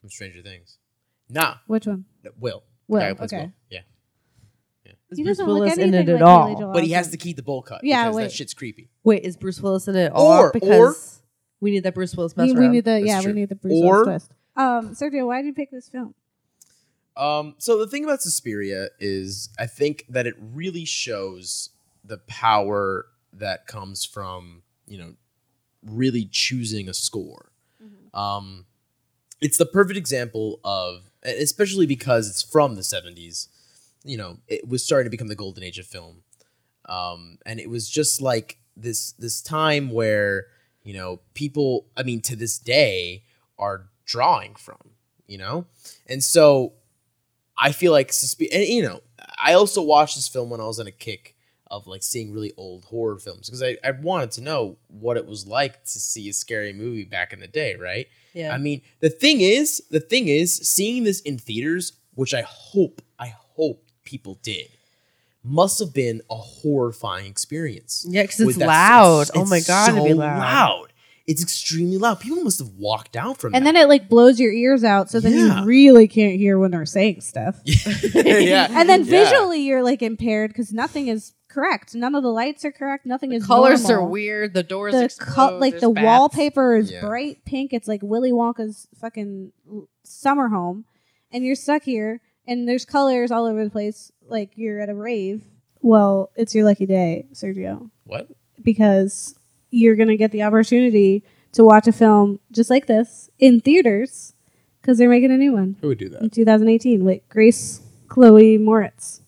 from 0.00 0.10
Stranger 0.10 0.42
Things. 0.42 0.78
Nah, 1.30 1.54
Which 1.66 1.86
one? 1.86 2.04
no, 2.22 2.30
Will. 2.38 2.62
The 2.88 2.92
Will, 2.92 3.00
guy 3.00 3.08
who 3.08 3.14
plays 3.14 3.32
okay. 3.32 3.42
Will. 3.44 3.52
Yeah. 3.70 3.80
Is 5.10 5.16
He 5.18 5.24
Bruce 5.24 5.38
doesn't 5.38 5.46
look 5.52 5.60
Willis 5.62 5.78
in 5.78 5.94
anything 5.94 6.08
it 6.08 6.12
like 6.12 6.20
at 6.20 6.22
all? 6.22 6.44
Billy 6.48 6.60
Joel 6.60 6.72
But 6.74 6.84
he 6.84 6.90
has 6.92 7.08
Osment. 7.08 7.10
to 7.12 7.16
keep 7.16 7.36
the 7.36 7.42
bowl 7.42 7.62
cut. 7.62 7.82
Yeah, 7.82 8.04
because 8.04 8.16
wait. 8.16 8.22
that 8.24 8.32
shit's 8.32 8.52
creepy. 8.54 8.90
Wait, 9.04 9.24
is 9.24 9.36
Bruce 9.38 9.58
Willis 9.60 9.88
in 9.88 9.96
it 9.96 10.10
Or- 10.10 10.14
all? 10.14 10.50
Because 10.52 11.22
we 11.60 11.70
need 11.70 11.82
that 11.84 11.94
Bruce 11.94 12.14
Willis 12.14 12.36
mess 12.36 12.48
We, 12.48 12.52
we 12.52 12.60
around. 12.60 12.72
need 12.72 12.84
the 12.84 12.90
That's 12.90 13.06
yeah, 13.06 13.20
true. 13.22 13.32
we 13.32 13.40
need 13.40 13.48
the 13.48 13.54
Bruce 13.54 13.72
Or- 13.74 14.04
Willis 14.04 14.26
twist. 14.26 14.34
Um, 14.58 14.94
Sergio, 14.94 15.26
why 15.28 15.40
did 15.40 15.46
you 15.46 15.54
pick 15.54 15.70
this 15.70 15.88
film? 15.88 16.14
Um, 17.16 17.54
so 17.58 17.78
the 17.78 17.86
thing 17.86 18.04
about 18.04 18.22
Suspiria 18.22 18.88
is 19.00 19.48
I 19.58 19.66
think 19.66 20.04
that 20.08 20.26
it 20.26 20.34
really 20.38 20.84
shows 20.84 21.70
the 22.04 22.18
power 22.18 23.06
that 23.32 23.66
comes 23.66 24.04
from, 24.04 24.62
you 24.86 24.98
know, 24.98 25.14
really 25.82 26.28
choosing 26.30 26.88
a 26.88 26.94
score. 26.94 27.52
Um, 28.14 28.66
it's 29.40 29.58
the 29.58 29.66
perfect 29.66 29.96
example 29.96 30.60
of, 30.64 31.10
especially 31.22 31.86
because 31.86 32.28
it's 32.28 32.42
from 32.42 32.74
the 32.74 32.80
70s, 32.80 33.48
you 34.04 34.16
know, 34.16 34.38
it 34.48 34.66
was 34.68 34.84
starting 34.84 35.06
to 35.06 35.10
become 35.10 35.28
the 35.28 35.36
golden 35.36 35.62
age 35.62 35.78
of 35.78 35.86
film. 35.86 36.22
Um, 36.86 37.38
and 37.46 37.60
it 37.60 37.68
was 37.68 37.88
just 37.88 38.20
like 38.20 38.58
this 38.76 39.12
this 39.12 39.42
time 39.42 39.90
where, 39.90 40.46
you 40.82 40.94
know, 40.94 41.20
people, 41.34 41.86
I 41.96 42.02
mean, 42.02 42.20
to 42.22 42.34
this 42.34 42.58
day 42.58 43.24
are 43.58 43.88
drawing 44.08 44.54
from, 44.56 44.78
you 45.28 45.38
know? 45.38 45.66
And 46.08 46.24
so 46.24 46.72
I 47.56 47.70
feel 47.72 47.92
like 47.92 48.10
and 48.52 48.64
you 48.64 48.82
know, 48.82 49.00
I 49.40 49.52
also 49.52 49.82
watched 49.82 50.16
this 50.16 50.26
film 50.26 50.50
when 50.50 50.60
I 50.60 50.64
was 50.64 50.80
on 50.80 50.86
a 50.88 50.92
kick 50.92 51.36
of 51.70 51.86
like 51.86 52.02
seeing 52.02 52.32
really 52.32 52.52
old 52.56 52.86
horror 52.86 53.18
films 53.18 53.46
because 53.46 53.62
I, 53.62 53.76
I 53.84 53.90
wanted 53.90 54.30
to 54.32 54.40
know 54.40 54.78
what 54.88 55.18
it 55.18 55.26
was 55.26 55.46
like 55.46 55.84
to 55.84 56.00
see 56.00 56.28
a 56.30 56.32
scary 56.32 56.72
movie 56.72 57.04
back 57.04 57.32
in 57.34 57.40
the 57.40 57.46
day, 57.46 57.76
right? 57.76 58.06
yeah. 58.32 58.54
I 58.54 58.58
mean, 58.58 58.80
the 59.00 59.10
thing 59.10 59.42
is, 59.42 59.82
the 59.90 60.00
thing 60.00 60.28
is, 60.28 60.56
seeing 60.56 61.04
this 61.04 61.20
in 61.20 61.36
theaters, 61.38 61.92
which 62.14 62.32
I 62.32 62.40
hope, 62.42 63.02
I 63.18 63.34
hope 63.56 63.84
people 64.04 64.38
did, 64.42 64.68
must 65.44 65.78
have 65.80 65.92
been 65.92 66.22
a 66.30 66.36
horrifying 66.36 67.26
experience. 67.26 68.06
yeah, 68.08 68.22
because 68.22 68.40
it's 68.40 68.56
that- 68.56 68.66
loud. 68.66 69.18
Oh 69.18 69.20
it's- 69.20 69.36
oh 69.36 69.44
my 69.44 69.60
god, 69.60 69.90
it'd 69.90 70.04
be 70.04 70.10
so 70.10 70.16
loud. 70.16 70.87
It's 71.28 71.42
extremely 71.42 71.98
loud. 71.98 72.18
People 72.20 72.42
must 72.42 72.58
have 72.58 72.70
walked 72.78 73.14
out 73.14 73.36
from 73.36 73.54
And 73.54 73.64
that. 73.66 73.74
then 73.74 73.82
it 73.84 73.88
like 73.88 74.08
blows 74.08 74.40
your 74.40 74.50
ears 74.52 74.82
out, 74.82 75.10
so 75.10 75.20
then 75.20 75.32
Yeah. 75.34 75.60
you 75.60 75.66
really 75.66 76.08
can't 76.08 76.36
hear 76.36 76.58
when 76.58 76.70
they're 76.72 76.86
saying 76.86 77.20
stuff. 77.20 77.60
yeah. 77.64 78.68
And 78.70 78.88
then 78.88 79.04
Yeah. 79.04 79.10
visually, 79.24 79.60
you're 79.60 79.82
like 79.82 80.02
impaired 80.02 80.50
because 80.50 80.72
nothing 80.72 81.08
is 81.08 81.34
correct. 81.48 81.94
None 81.94 82.14
of 82.14 82.22
the 82.22 82.30
lights 82.30 82.64
are 82.64 82.72
correct. 82.72 83.04
Nothing 83.06 83.32
is 83.32 83.42
correct. 83.42 83.48
Colors 83.48 83.90
are 83.90 84.02
weird. 84.04 84.54
The 84.54 84.62
doors 84.62 84.94
The 84.94 85.04
explode. 85.04 85.34
co- 85.34 85.58
like 85.58 85.72
there's 85.74 85.82
the 85.82 85.90
bats. 85.90 86.04
wallpaper 86.04 86.76
is 86.76 86.90
Yeah. 86.92 87.00
bright 87.06 87.44
pink. 87.44 87.72
It's 87.72 87.88
like 87.88 88.00
Willy 88.02 88.32
Wonka's 88.32 88.88
fucking 88.98 89.52
l- 89.70 89.88
summer 90.04 90.48
home, 90.48 90.86
and 91.30 91.44
you're 91.44 91.54
stuck 91.54 91.82
here. 91.84 92.20
And 92.46 92.66
there's 92.66 92.86
colors 92.86 93.30
all 93.30 93.44
over 93.44 93.62
the 93.62 93.70
place, 93.70 94.10
like 94.28 94.52
you're 94.56 94.80
at 94.80 94.88
a 94.88 94.94
rave. 94.94 95.42
Well, 95.82 96.30
it's 96.36 96.54
your 96.54 96.64
lucky 96.64 96.86
day, 96.86 97.26
Sergio, 97.34 97.90
What? 98.06 98.28
because 98.62 99.34
you're 99.70 99.96
gonna 99.96 100.16
get 100.16 100.30
the 100.32 100.42
opportunity 100.42 101.22
to 101.52 101.64
watch 101.64 101.86
a 101.86 101.92
film 101.92 102.40
just 102.52 102.70
like 102.70 102.86
this 102.86 103.30
in 103.38 103.60
theaters 103.60 104.34
because 104.80 104.98
they're 104.98 105.08
making 105.08 105.30
a 105.30 105.36
new 105.36 105.52
one 105.52 105.76
Who 105.80 105.88
would 105.88 105.98
do 105.98 106.08
that? 106.10 106.22
in 106.22 106.30
2018 106.30 107.04
with 107.04 107.20
Grace 107.28 107.80
Chloe 108.08 108.58
Moretz. 108.58 109.20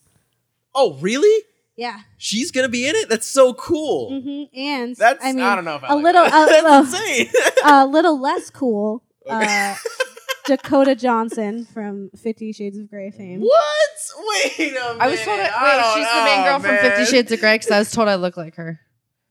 Oh, 0.74 0.94
really? 1.00 1.44
Yeah. 1.76 2.00
She's 2.18 2.50
gonna 2.50 2.68
be 2.68 2.86
in 2.86 2.94
it. 2.94 3.08
That's 3.08 3.26
so 3.26 3.54
cool. 3.54 4.20
hmm 4.20 4.42
And 4.54 4.94
That's 4.96 5.24
I 5.24 5.32
mean, 5.32 5.44
I 5.44 5.54
don't 5.54 5.64
know 5.64 5.76
if 5.76 5.84
I 5.84 5.88
a 5.88 5.94
like 5.96 6.04
little, 6.04 6.24
that. 6.24 6.32
uh, 6.32 6.46
That's 6.82 6.94
uh, 6.94 6.96
insane. 6.98 7.28
a 7.64 7.86
little 7.86 8.20
less 8.20 8.50
cool. 8.50 9.02
Okay. 9.26 9.70
Uh, 9.72 9.74
Dakota 10.46 10.94
Johnson 10.94 11.64
from 11.66 12.10
Fifty 12.16 12.52
Shades 12.52 12.78
of 12.78 12.90
Grey 12.90 13.10
fame. 13.10 13.40
what? 13.40 13.90
Wait 14.18 14.52
a 14.58 14.72
minute. 14.72 14.96
I 15.00 15.08
was 15.08 15.20
told. 15.22 15.38
I, 15.38 15.44
I 15.44 15.62
wait, 15.76 15.82
don't 15.82 15.94
she's 15.96 16.08
the 16.12 16.24
main 16.24 16.38
know, 16.38 16.44
girl 16.44 16.58
from 16.60 16.76
Fifty. 16.90 17.04
Shades 17.04 17.32
of 17.32 17.40
Grey. 17.40 17.54
Because 17.56 17.70
I 17.70 17.78
was 17.78 17.90
told 17.92 18.08
I 18.08 18.14
look 18.16 18.36
like 18.36 18.56
her 18.56 18.80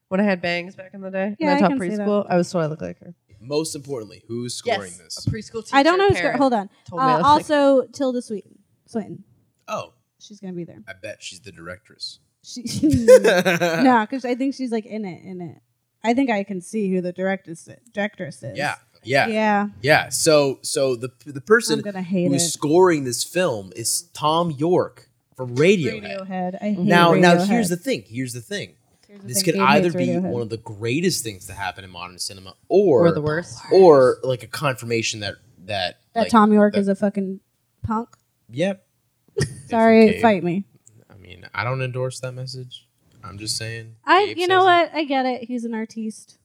when 0.09 0.19
I 0.19 0.23
had 0.23 0.41
bangs 0.41 0.75
back 0.75 0.93
in 0.93 1.01
the 1.01 1.09
day. 1.09 1.35
Yeah, 1.39 1.47
and 1.47 1.55
I 1.55 1.57
I 1.57 1.59
taught 1.61 1.69
can 1.79 1.79
see 1.91 1.95
that. 1.95 2.07
preschool. 2.07 2.25
I 2.29 2.35
was 2.37 2.47
so 2.47 2.59
I 2.59 2.65
look 2.67 2.81
like 2.81 2.99
her. 2.99 3.13
Most 3.41 3.73
importantly, 3.75 4.21
who's 4.27 4.53
scoring 4.53 4.91
yes, 4.91 4.97
this? 5.15 5.25
a 5.25 5.29
preschool 5.31 5.63
teacher. 5.63 5.75
I 5.77 5.81
don't 5.83 5.97
know 5.97 6.09
who's 6.09 6.17
parent 6.19 6.39
Hold 6.39 6.53
on. 6.53 6.69
told 6.89 7.01
me 7.01 7.07
I 7.07 7.13
Uh, 7.13 7.17
look 7.17 7.23
like 7.23 7.31
also, 7.31 7.83
Tilda 7.93 8.21
Swinton. 8.21 8.59
Swinton. 8.85 9.23
Oh, 9.67 9.93
She's 10.21 10.41
gonna 10.41 10.51
be 10.53 10.65
there. 10.65 10.83
I 10.85 10.91
bet 11.01 11.23
she's 11.23 11.39
the 11.39 11.51
directress. 11.53 12.19
She 12.43 12.63
no, 13.21 14.01
because 14.09 14.25
I 14.25 14.35
think 14.35 14.53
she's 14.55 14.71
like 14.71 14.85
in 14.85 15.05
it. 15.05 15.23
In 15.23 15.39
it. 15.41 15.61
I 16.03 16.13
think 16.13 16.29
I 16.29 16.43
can 16.43 16.59
see 16.61 16.91
who 16.91 16.99
the 17.01 17.13
directress 17.13 17.69
directress 17.93 18.43
is. 18.43 18.57
Yeah, 18.57 18.75
yeah, 19.03 19.27
yeah, 19.27 19.67
Yeah. 19.81 20.09
So, 20.09 20.59
so 20.61 20.95
the 20.97 21.09
the 21.25 21.35
I'm 21.35 21.41
person 21.41 21.79
gonna 21.81 22.01
hate 22.01 22.27
who's 22.31 22.43
it. 22.43 22.49
scoring 22.49 23.05
this 23.05 23.23
film 23.23 23.71
is 23.75 24.09
Thom 24.13 24.51
Yorke 24.51 25.07
from 25.37 25.55
Radiohead. 25.55 26.03
Radiohead. 26.27 26.55
I 26.61 26.65
hate 26.71 26.79
Now, 26.79 27.13
now 27.13 27.35
Radiohead. 27.35 27.47
here's 27.47 27.69
the 27.69 27.77
thing. 27.77 28.03
Here's 28.07 28.33
the 28.33 28.41
thing. 28.41 28.75
Here's 29.09 29.21
This 29.23 29.43
could 29.43 29.55
either 29.57 29.91
be 29.91 30.07
Radiohead. 30.07 30.21
one 30.29 30.41
of 30.43 30.49
the 30.49 30.57
greatest 30.57 31.23
things 31.23 31.47
to 31.47 31.53
happen 31.53 31.83
in 31.83 31.89
modern 31.89 32.19
cinema, 32.19 32.53
or 32.67 33.07
or 33.07 33.11
the 33.11 33.21
worst. 33.21 33.59
or 33.71 34.17
like 34.23 34.43
a 34.43 34.47
confirmation 34.47 35.21
that 35.21 35.35
that 35.65 35.99
that 36.13 36.21
like, 36.21 36.31
Thom 36.31 36.53
Yorke 36.53 36.73
that- 36.75 36.79
is 36.81 36.87
a 36.87 36.95
fucking 36.95 37.39
punk. 37.83 38.09
Yep. 38.51 38.85
Sorry, 39.67 40.11
Gabe- 40.13 40.21
fight 40.21 40.43
me. 40.43 40.65
I 41.09 41.15
mean, 41.17 41.47
I 41.53 41.63
don't 41.63 41.81
endorse 41.81 42.19
that 42.21 42.33
message. 42.33 42.85
I'm 43.23 43.37
just 43.37 43.57
saying. 43.57 43.95
I, 44.05 44.27
Gabe 44.27 44.37
you 44.37 44.47
know 44.47 44.59
says 44.65 44.89
it. 44.89 44.91
what? 44.93 44.95
I 45.01 45.03
get 45.05 45.25
it. 45.25 45.43
He's 45.43 45.65
an 45.65 45.73
artiste. 45.73 46.37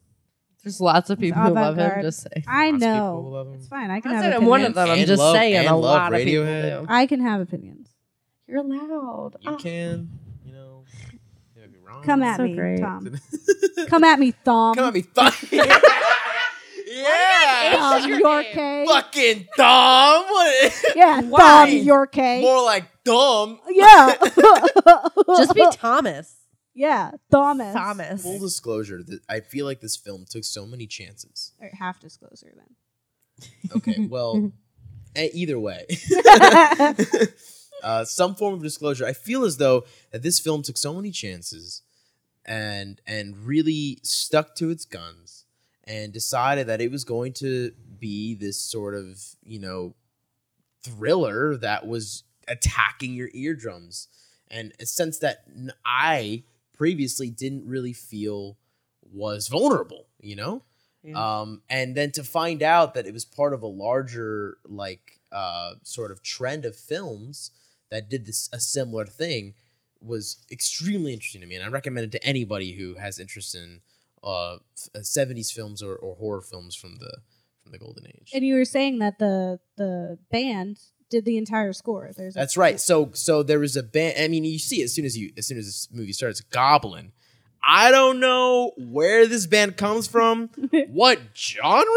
There's 0.63 0.81
lots 0.81 1.11
of 1.11 1.19
people 1.21 1.43
who 1.43 1.51
love 1.51 1.77
him. 1.77 2.01
Just 2.03 2.23
say. 2.23 2.43
I 2.49 2.71
Lots 2.71 2.81
know. 2.81 3.23
who 3.23 3.29
love 3.31 3.49
him. 3.49 3.55
It's 3.55 3.69
fine. 3.69 3.91
I 3.91 4.01
can 4.01 4.13
not 4.13 4.23
have 4.25 4.33
saying 4.33 4.43
I'm 4.43 4.49
one 4.49 4.63
of 4.63 4.73
opinions. 4.73 4.75
them. 4.77 4.91
I'm 4.91 4.99
And 4.99 5.07
just 5.07 5.21
love- 5.21 5.37
saying 5.37 5.67
a 5.69 5.73
love 5.77 5.83
lot 5.83 6.15
of 6.15 6.19
people 6.25 6.45
do. 6.47 6.87
I 6.89 7.05
can 7.07 7.21
have 7.21 7.41
opinions. 7.43 7.89
You're 8.47 8.63
loud. 8.63 9.37
You 9.43 9.51
Oh. 9.53 9.57
can, 9.57 10.09
you 10.45 10.53
know, 10.55 10.85
you 11.55 11.61
might 11.61 11.73
be 11.73 11.74
wrong. 11.85 12.03
Come 12.03 12.23
at 12.23 12.37
So 12.37 12.45
me, 12.45 12.55
great. 12.55 12.81
Tom. 12.81 13.19
Come 13.89 14.05
at 14.05 14.19
me, 14.19 14.33
Thom. 14.45 14.75
Come 14.75 14.87
at 14.89 14.95
me, 14.95 15.03
Thom. 15.03 15.33
yeah. 16.87 17.75
Tom 17.77 18.09
your 18.09 18.21
Yorke. 18.21 18.87
Fucking 18.89 19.49
Thom. 19.57 20.25
Yeah, 20.97 21.23
Why? 21.23 21.67
Thom 21.67 21.77
Yorke. 21.79 22.17
More 22.17 22.63
like 22.65 22.85
dumb. 23.05 23.59
Yeah. 23.69 24.15
Just 25.37 25.55
be 25.55 25.67
Thomas. 25.73 26.35
yeah, 26.75 27.13
Thomas. 27.31 27.75
Thomas. 27.75 28.23
Full 28.23 28.39
disclosure, 28.39 29.03
that 29.03 29.21
I 29.29 29.41
feel 29.41 29.67
like 29.67 29.81
this 29.81 29.97
film 29.97 30.25
took 30.29 30.45
so 30.45 30.67
many 30.67 30.87
chances. 30.87 31.53
Or 31.61 31.71
half 31.79 32.01
disclosure 32.01 32.53
then. 32.55 32.77
Okay, 33.77 34.07
well, 34.09 34.53
eh, 35.17 35.29
either 35.33 35.59
way, 35.59 35.87
uh, 37.85 38.05
some 38.05 38.35
form 38.35 38.55
of 38.55 38.63
disclosure. 38.63 39.07
I 39.07 39.13
feel 39.13 39.45
as 39.45 39.59
though 39.59 39.85
that 40.11 40.23
this 40.23 40.41
film 40.41 40.63
took 40.63 40.77
so 40.77 40.95
many 40.95 41.11
chances, 41.11 41.83
and 42.45 43.01
and 43.07 43.37
really 43.47 43.99
stuck 44.03 44.55
to 44.57 44.71
its 44.71 44.85
guns, 44.85 45.45
and 45.85 46.13
decided 46.13 46.67
that 46.67 46.81
it 46.81 46.91
was 46.91 47.05
going 47.05 47.33
to 47.35 47.73
be 47.99 48.35
this 48.35 48.59
sort 48.59 48.95
of 48.95 49.21
you 49.45 49.59
know 49.59 49.95
thriller 50.83 51.57
that 51.57 51.87
was 51.87 52.25
attacking 52.49 53.15
your 53.15 53.31
eardrums 53.33 54.09
and 54.49 54.73
a 54.79 54.87
sense 54.87 55.19
that 55.19 55.45
I 55.85 56.45
previously 56.75 57.31
didn't 57.31 57.67
really 57.67 57.93
feel 57.93 58.57
was 59.13 59.49
vulnerable, 59.49 60.07
you 60.21 60.37
know? 60.37 60.63
Yeah. 61.03 61.41
Um, 61.41 61.63
and 61.69 61.95
then 61.95 62.13
to 62.13 62.25
find 62.25 62.63
out 62.63 62.95
that 62.95 63.07
it 63.07 63.13
was 63.13 63.25
part 63.25 63.53
of 63.53 63.63
a 63.63 63.67
larger, 63.67 64.59
like, 64.65 65.21
uh, 65.33 65.75
sort 65.83 66.11
of 66.11 66.23
trend 66.23 66.65
of 66.65 66.77
films 66.77 67.51
that 67.91 68.09
did 68.09 68.27
this 68.27 68.49
a 68.53 68.61
similar 68.61 69.07
thing 69.07 69.55
was 70.01 70.45
extremely 70.51 71.13
interesting 71.13 71.41
to 71.41 71.47
me, 71.47 71.55
and 71.57 71.65
I 71.65 71.69
recommend 71.69 72.05
it 72.07 72.13
to 72.13 72.25
anybody 72.27 72.73
who 72.73 72.95
has 72.97 73.19
interest 73.19 73.55
in 73.55 73.81
uh, 74.23 74.57
seventies 75.03 75.51
films 75.51 75.83
or, 75.83 75.95
or 75.97 76.17
horror 76.17 76.41
films 76.43 76.75
from 76.75 76.97
the 76.97 77.19
from 77.63 77.73
the 77.73 77.79
golden 77.79 78.07
age. 78.07 78.31
And 78.35 78.45
you 78.45 78.55
were 78.57 78.65
saying 78.65 78.99
that 78.99 79.19
the 79.19 79.59
the 79.77 80.19
band 80.31 80.79
did 81.11 81.25
the 81.25 81.37
entire 81.37 81.73
score. 81.73 82.11
There's 82.17 82.35
a- 82.37 82.39
That's 82.39 82.57
right. 82.57 82.81
So 82.81 83.11
so 83.15 83.43
there 83.43 83.59
was 83.61 83.77
a 83.77 83.83
band. 83.83 84.17
I 84.19 84.29
mean, 84.29 84.45
you 84.45 84.59
see 84.59 84.83
as 84.83 84.93
soon 84.95 85.05
as 85.05 85.17
you 85.17 85.33
as 85.39 85.47
soon 85.47 85.59
as 85.59 85.67
this 85.67 85.89
movie 85.93 86.13
starts, 86.13 86.41
Goblin. 86.41 87.13
I 87.67 87.91
don't 87.91 88.21
know 88.21 88.73
where 88.77 89.27
this 89.27 89.47
band 89.47 89.79
comes 89.79 90.07
from, 90.07 90.51
what 90.89 91.19
genre 91.35 91.89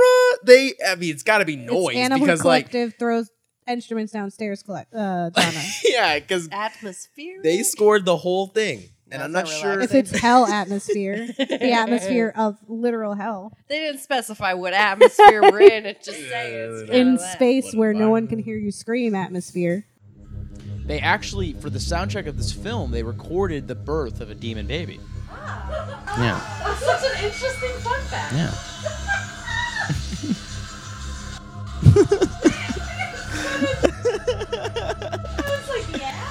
they. 0.46 0.74
I 0.88 0.96
mean, 0.96 1.10
it's 1.14 1.24
got 1.24 1.40
to 1.40 1.46
be 1.46 1.58
noise 1.58 1.94
because 2.10 2.44
like 2.46 2.70
Collective 2.70 2.94
throws 2.98 3.30
instruments 3.68 4.12
downstairs. 4.14 4.64
Collect 4.64 4.94
uh, 4.94 5.30
Donna. 5.36 5.62
yeah, 5.86 6.20
because 6.20 6.48
Atmosphere. 6.52 7.40
they 7.44 7.64
scored 7.64 8.06
the 8.06 8.18
whole 8.18 8.48
thing, 8.48 8.90
and 9.12 9.22
That's 9.22 9.24
I'm 9.24 9.32
not 9.32 9.46
not 9.46 9.54
sure. 9.54 9.72
relaxing. 9.72 10.00
if 10.00 10.12
it's 10.12 10.20
hell 10.20 10.46
atmosphere, 10.48 11.28
the 11.38 11.72
atmosphere 11.74 12.34
of 12.36 12.58
literal 12.68 13.14
hell 13.16 13.54
They 13.68 13.80
didn't 13.80 14.02
specify 14.02 14.54
what 14.54 14.74
atmosphere 14.74 15.42
we're 15.42 15.62
in. 15.62 15.86
It 15.86 16.04
just 16.04 16.18
saying 16.18 16.54
it's 16.54 16.90
Yeah, 16.90 16.96
kinda 16.96 17.12
in 17.12 17.20
space 17.20 17.74
where 17.74 17.94
no 17.94 18.10
one 18.10 18.28
can 18.28 18.40
hear 18.40 18.58
you 18.58 18.72
scream. 18.72 19.16
Atmosphere. 19.16 19.86
They 20.86 21.00
actually, 21.00 21.52
for 21.54 21.70
the 21.70 21.80
soundtrack 21.80 22.28
of 22.28 22.38
this 22.38 22.54
film, 22.54 22.92
they 22.92 23.04
recorded 23.04 23.68
the 23.68 23.76
birth 23.76 24.22
of 24.22 24.30
a 24.30 24.36
demon 24.36 24.68
baby. 24.68 25.00
Yeah. 26.18 26.40
That's 26.64 26.80
such 26.80 27.04
an 27.18 27.26
interesting 27.26 27.72
fun 27.82 28.00
fact. 28.04 28.34
Yeah. 28.34 28.54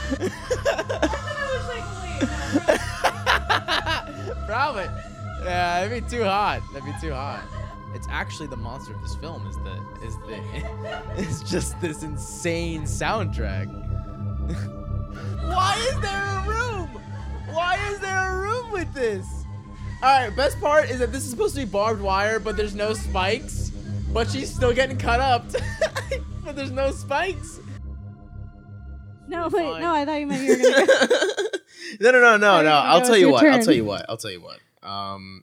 Probably. 4.46 4.84
Yeah, 5.42 5.86
that'd 5.86 6.04
be 6.04 6.08
too 6.08 6.22
hot. 6.22 6.62
That'd 6.72 6.86
be 6.86 6.94
too 7.00 7.12
hot. 7.12 7.42
It's 7.94 8.06
actually 8.10 8.46
the 8.46 8.56
monster 8.56 8.94
of 8.94 9.02
this 9.02 9.16
film 9.16 9.46
is 9.46 9.56
the 9.56 10.06
is 10.06 10.16
the 10.18 10.40
it's 11.16 11.42
just 11.42 11.80
this 11.80 12.02
insane 12.02 12.82
soundtrack. 12.82 13.66
Why 15.48 15.76
is 15.90 16.00
there 16.00 16.24
a 16.24 16.42
room? 16.46 16.88
Why 17.52 17.76
is 17.90 17.98
there 18.00 18.32
a 18.32 18.40
room 18.40 18.70
with 18.70 18.92
this? 18.94 19.26
All 20.02 20.20
right, 20.20 20.34
best 20.36 20.60
part 20.60 20.90
is 20.90 20.98
that 21.00 21.10
this 21.10 21.24
is 21.24 21.30
supposed 21.30 21.54
to 21.54 21.62
be 21.62 21.66
barbed 21.66 22.02
wire, 22.02 22.38
but 22.38 22.56
there's 22.56 22.74
no 22.74 22.92
spikes. 22.92 23.70
But 24.12 24.30
she's 24.30 24.54
still 24.54 24.72
getting 24.72 24.98
cut 24.98 25.20
up. 25.20 25.44
but 26.44 26.54
there's 26.54 26.70
no 26.70 26.92
spikes. 26.92 27.58
No, 29.28 29.48
wait, 29.48 29.64
fine. 29.64 29.80
no, 29.80 29.92
I 29.92 30.04
thought 30.04 30.20
you 30.20 30.26
meant 30.26 30.42
you 30.42 30.56
were 30.56 30.56
gonna. 30.56 30.86
no, 32.00 32.10
no, 32.12 32.20
no, 32.20 32.36
no, 32.36 32.62
no. 32.62 32.70
I'll 32.70 33.02
tell 33.02 33.16
you 33.16 33.26
your 33.26 33.32
what. 33.32 33.46
I'll 33.46 33.62
tell 33.62 33.74
you 33.74 33.84
what. 33.84 34.06
I'll 34.08 34.16
tell 34.16 34.30
you 34.30 34.40
what. 34.40 34.60
Um, 34.88 35.42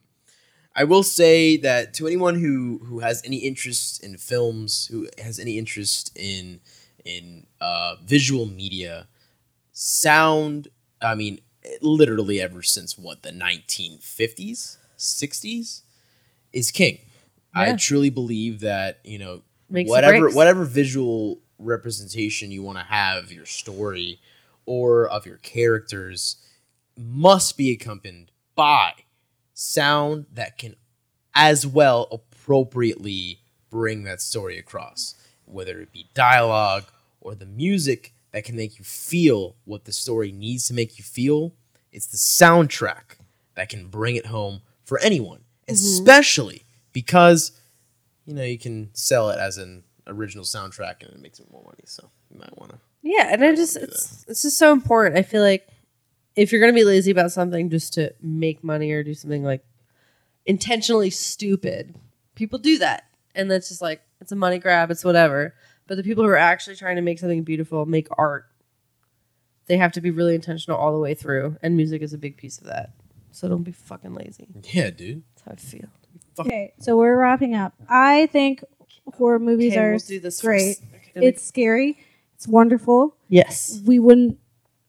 I 0.76 0.86
will 0.86 1.04
say 1.04 1.58
that 1.58 1.94
to 1.96 2.08
anyone 2.08 2.40
who 2.40 2.80
who 2.86 3.00
has 3.00 3.22
any 3.26 3.38
interest 3.38 4.04
in 4.04 4.18
films, 4.18 4.88
who 4.88 5.08
has 5.22 5.38
any 5.38 5.58
interest 5.58 6.12
in 6.18 6.62
in 7.04 7.46
uh, 7.60 7.96
visual 8.04 8.46
media, 8.46 9.08
sound. 9.74 10.70
I 11.02 11.16
mean, 11.16 11.42
literally 11.82 12.40
ever 12.40 12.62
since 12.62 12.98
what 12.98 13.24
the 13.24 13.32
1950s, 13.32 14.78
60s, 14.98 15.82
is 16.54 16.72
king. 16.72 17.00
I 17.54 17.74
truly 17.76 18.10
believe 18.10 18.62
that 18.62 19.00
you 19.04 19.20
know 19.20 19.42
Makes 19.70 19.90
whatever 19.90 20.30
whatever 20.30 20.66
visual 20.66 21.40
representation 21.64 22.52
you 22.52 22.64
want 22.64 22.78
to 22.78 22.84
have 22.84 23.32
your 23.32 23.46
story 23.46 24.20
or 24.66 25.08
of 25.08 25.26
your 25.26 25.38
characters 25.38 26.38
must 26.98 27.58
be 27.58 27.72
accompanied 27.72 28.32
by 28.56 28.94
sound 29.54 30.26
that 30.34 30.58
can 30.58 30.76
as 31.36 31.66
well 31.66 32.08
appropriately 32.12 33.40
bring 33.70 34.04
that 34.04 34.22
story 34.22 34.58
across. 34.58 35.16
Whether 35.46 35.82
it 35.82 35.92
be 35.92 36.10
dialogue 36.14 36.86
or 37.24 37.36
the 37.36 37.46
music 37.46 38.14
that 38.34 38.44
can 38.44 38.56
make 38.56 38.78
you 38.78 38.84
feel 38.84 39.56
what 39.64 39.86
the 39.86 39.94
story 39.94 40.32
needs 40.32 40.68
to 40.68 40.74
make 40.74 40.98
you 40.98 41.04
feel 41.04 41.54
it's 41.92 42.08
the 42.08 42.18
soundtrack 42.18 43.18
that 43.56 43.70
can 43.70 43.88
bring 43.88 44.16
it 44.16 44.26
home 44.26 44.62
for 44.84 45.00
anyone 45.00 45.40
mm-hmm. 45.40 45.74
especially 45.74 46.64
because 46.92 47.54
you 48.26 48.34
know 48.34 48.44
you 48.44 48.60
can 48.60 48.90
sell 48.94 49.30
it 49.30 49.40
as 49.40 49.58
an 49.58 49.84
original 50.08 50.44
soundtrack 50.44 51.02
and 51.02 51.12
it 51.12 51.22
makes 51.22 51.40
it 51.40 51.50
more 51.52 51.64
money 51.64 51.84
so 51.86 52.10
you 52.30 52.40
might 52.40 52.58
want 52.58 52.72
to 52.72 52.78
Yeah, 53.02 53.30
and 53.32 53.44
I 53.44 53.56
just 53.56 53.76
do 53.76 53.82
it's 53.84 54.26
it's 54.28 54.42
just 54.42 54.58
so 54.58 54.72
important. 54.74 55.18
I 55.18 55.24
feel 55.24 55.42
like 55.42 55.68
if 56.36 56.52
you're 56.52 56.62
gonna 56.62 56.74
be 56.74 56.84
lazy 56.84 57.12
about 57.12 57.32
something 57.32 57.70
just 57.70 57.94
to 57.94 58.14
make 58.22 58.64
money 58.64 58.92
or 58.92 59.04
do 59.04 59.14
something 59.14 59.44
like 59.44 59.64
intentionally 60.46 61.10
stupid, 61.10 61.96
people 62.36 62.60
do 62.60 62.78
that, 62.80 63.06
and 63.36 63.50
that's 63.50 63.70
just 63.70 63.82
like 63.82 64.02
it's 64.20 64.32
a 64.32 64.36
money 64.36 64.60
grab. 64.60 64.92
It's 64.92 65.06
whatever. 65.06 65.56
But 65.88 65.98
the 65.98 66.04
people 66.04 66.24
who 66.24 66.30
are 66.30 66.38
actually 66.38 66.78
trying 66.78 66.96
to 66.96 67.02
make 67.02 67.20
something 67.20 67.44
beautiful, 67.44 67.86
make 67.86 68.08
art, 68.18 68.46
they 69.66 69.78
have 69.78 69.92
to 69.94 70.02
be 70.02 70.12
really 70.12 70.34
intentional 70.34 70.78
all 70.78 70.94
the 70.94 71.00
way 71.00 71.14
through, 71.14 71.58
and 71.62 71.76
music 71.76 72.02
is 72.02 72.14
a 72.14 72.18
big 72.18 72.38
piece 72.38 72.58
of 72.58 72.66
that. 72.68 72.92
So 73.32 73.48
don't 73.48 73.64
be 73.64 73.72
fucking 73.72 74.14
lazy. 74.14 74.48
yeah 74.72 74.92
dude 74.92 75.24
That's 75.36 75.46
how 75.46 75.52
I 75.52 75.56
feel. 75.56 75.90
Okay, 76.40 76.74
so 76.80 76.98
we're 76.98 77.16
wrapping 77.16 77.54
up. 77.54 77.74
I 77.88 78.28
think 78.28 78.64
horror 79.06 79.40
movies 79.40 79.74
Okay, 79.74 79.82
are 79.82 79.90
we'll 79.92 80.00
do 80.00 80.20
this 80.20 80.42
great. 80.42 80.78
Okay, 81.16 81.28
It's 81.28 81.44
scary. 81.46 81.98
It's 82.36 82.48
wonderful. 82.48 83.16
yes. 83.30 83.82
We 83.86 84.00
wouldn't. 84.00 84.38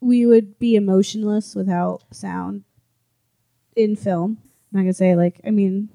We 0.01 0.27
would 0.27 0.59
be 0.59 0.77
emotionless 0.77 1.55
without 1.55 2.03
sound 2.13 2.65
in 3.77 3.97
film. 3.97 4.39
I'm 4.73 4.79
not 4.79 4.83
gonna 4.83 4.93
say 4.95 5.17
like. 5.17 5.41
I 5.47 5.51
mean, 5.51 5.89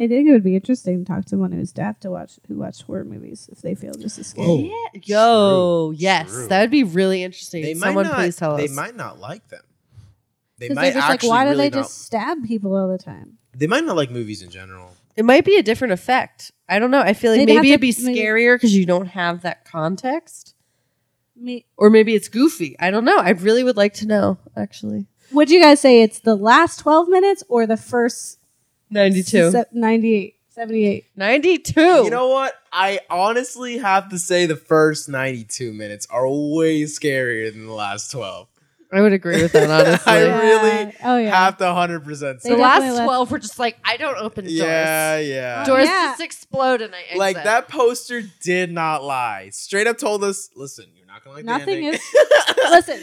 I 0.00 0.08
think 0.08 0.28
it 0.28 0.32
would 0.32 0.42
be 0.42 0.56
interesting 0.56 1.04
to 1.04 1.12
talk 1.12 1.22
to 1.24 1.28
someone 1.28 1.52
who's 1.52 1.72
deaf 1.72 2.00
to 2.00 2.10
watch 2.10 2.38
who 2.48 2.56
watch 2.56 2.82
horror 2.82 3.04
movies 3.04 3.48
if 3.52 3.60
they 3.62 3.74
feel 3.74 3.94
just 3.94 4.18
as 4.18 4.28
scary. 4.28 4.46
Whoa. 4.48 4.58
Yeah. 4.58 5.00
Yo, 5.04 5.88
True, 5.90 5.96
yes, 5.98 6.30
true. 6.30 6.48
that 6.48 6.60
would 6.60 6.70
be 6.70 6.82
really 6.84 7.22
interesting. 7.22 7.62
they 7.62 7.74
Someone 7.74 8.04
might 8.04 8.10
not 8.10 8.16
please 8.18 8.36
tell 8.36 8.56
they 8.56 8.64
us. 8.64 8.70
might 8.70 8.96
not 8.96 9.18
like 9.20 9.46
them 9.48 9.62
they 10.58 10.68
might 10.70 10.90
they're 10.92 11.02
like, 11.02 11.10
actually 11.14 11.28
why 11.30 11.44
do 11.44 11.50
really 11.50 11.68
they 11.68 11.76
not, 11.76 11.82
just 11.84 12.02
stab 12.02 12.44
people 12.44 12.74
all 12.76 12.88
the 12.88 12.98
time? 12.98 13.38
they 13.56 13.66
might 13.66 13.84
not 13.84 13.96
like 13.96 14.10
movies 14.10 14.40
in 14.42 14.50
general 14.50 14.93
It 15.16 15.24
might 15.24 15.44
be 15.44 15.56
a 15.56 15.62
different 15.62 15.92
effect. 15.92 16.50
I 16.68 16.78
don't 16.78 16.90
know. 16.90 17.00
I 17.00 17.12
feel 17.14 17.30
like 17.32 17.40
They'd 17.40 17.54
maybe 17.54 17.68
to- 17.68 17.74
it'd 17.74 17.80
be 17.80 17.94
maybe- 18.04 18.18
scarier 18.20 18.56
because 18.56 18.74
you 18.74 18.86
don't 18.86 19.06
have 19.06 19.42
that 19.42 19.64
context, 19.64 20.54
Me, 21.36 21.66
or 21.76 21.90
maybe 21.90 22.14
it's 22.14 22.28
goofy. 22.28 22.76
I 22.80 22.90
don't 22.90 23.04
know. 23.04 23.18
I 23.18 23.30
really 23.30 23.62
would 23.64 23.76
like 23.76 23.94
to 23.94 24.06
know. 24.06 24.38
Actually, 24.56 25.06
would 25.32 25.50
you 25.50 25.60
guys 25.60 25.80
say 25.80 26.02
it's 26.02 26.20
the 26.20 26.34
last 26.36 26.78
12 26.80 27.08
minutes 27.08 27.42
or 27.48 27.66
the 27.66 27.76
first 27.76 28.38
92. 28.90 29.50
se- 29.50 29.64
98, 29.72 30.34
78? 30.48 31.04
92. 31.16 31.80
you 32.04 32.10
know 32.10 32.28
what 32.28 32.54
i 32.72 33.00
honestly 33.10 33.78
have 33.78 34.08
to 34.08 34.18
say 34.18 34.46
the 34.46 34.54
first 34.56 35.08
92 35.08 35.72
minutes 35.72 36.06
are 36.10 36.28
way 36.28 36.82
scarier 36.82 37.52
than 37.52 37.66
the 37.66 37.72
last 37.72 38.10
12 38.12 38.46
I 38.92 39.00
would 39.00 39.12
agree 39.12 39.42
with 39.42 39.52
that. 39.52 39.70
Honestly, 39.86 40.12
I 40.12 40.24
Yeah. 40.24 40.40
really 40.40 40.94
Oh, 41.02 41.16
yeah. 41.18 41.34
have 41.44 41.56
to 41.58 41.64
100% 41.64 42.04
They 42.04 42.14
say 42.14 42.50
the 42.50 42.56
definitely 42.56 42.60
last 42.62 42.82
left- 42.96 43.04
12 43.06 43.30
were 43.32 43.38
just 43.38 43.58
like 43.58 43.76
I 43.84 43.96
don't 43.96 44.16
open 44.18 44.44
doors. 44.44 44.54
yeah 44.54 45.18
yeah 45.18 45.64
Doors 45.64 45.84
Yeah. 45.86 46.08
just 46.12 46.20
explode 46.20 46.80
and 46.82 46.94
I 46.94 47.00
exit. 47.02 47.18
like 47.18 47.36
that 47.42 47.68
poster 47.68 48.22
did 48.42 48.70
not 48.72 49.02
lie 49.02 49.48
straight 49.52 49.86
up 49.86 49.98
told 49.98 50.22
us 50.22 50.48
listen 50.54 50.86
you're 50.94 51.06
not 51.06 51.24
gonna 51.24 51.36
like 51.36 51.44
Nothing 51.44 51.80
the 51.80 51.86
ending. 51.86 51.92
is- 51.94 52.00
Listen, 52.70 53.00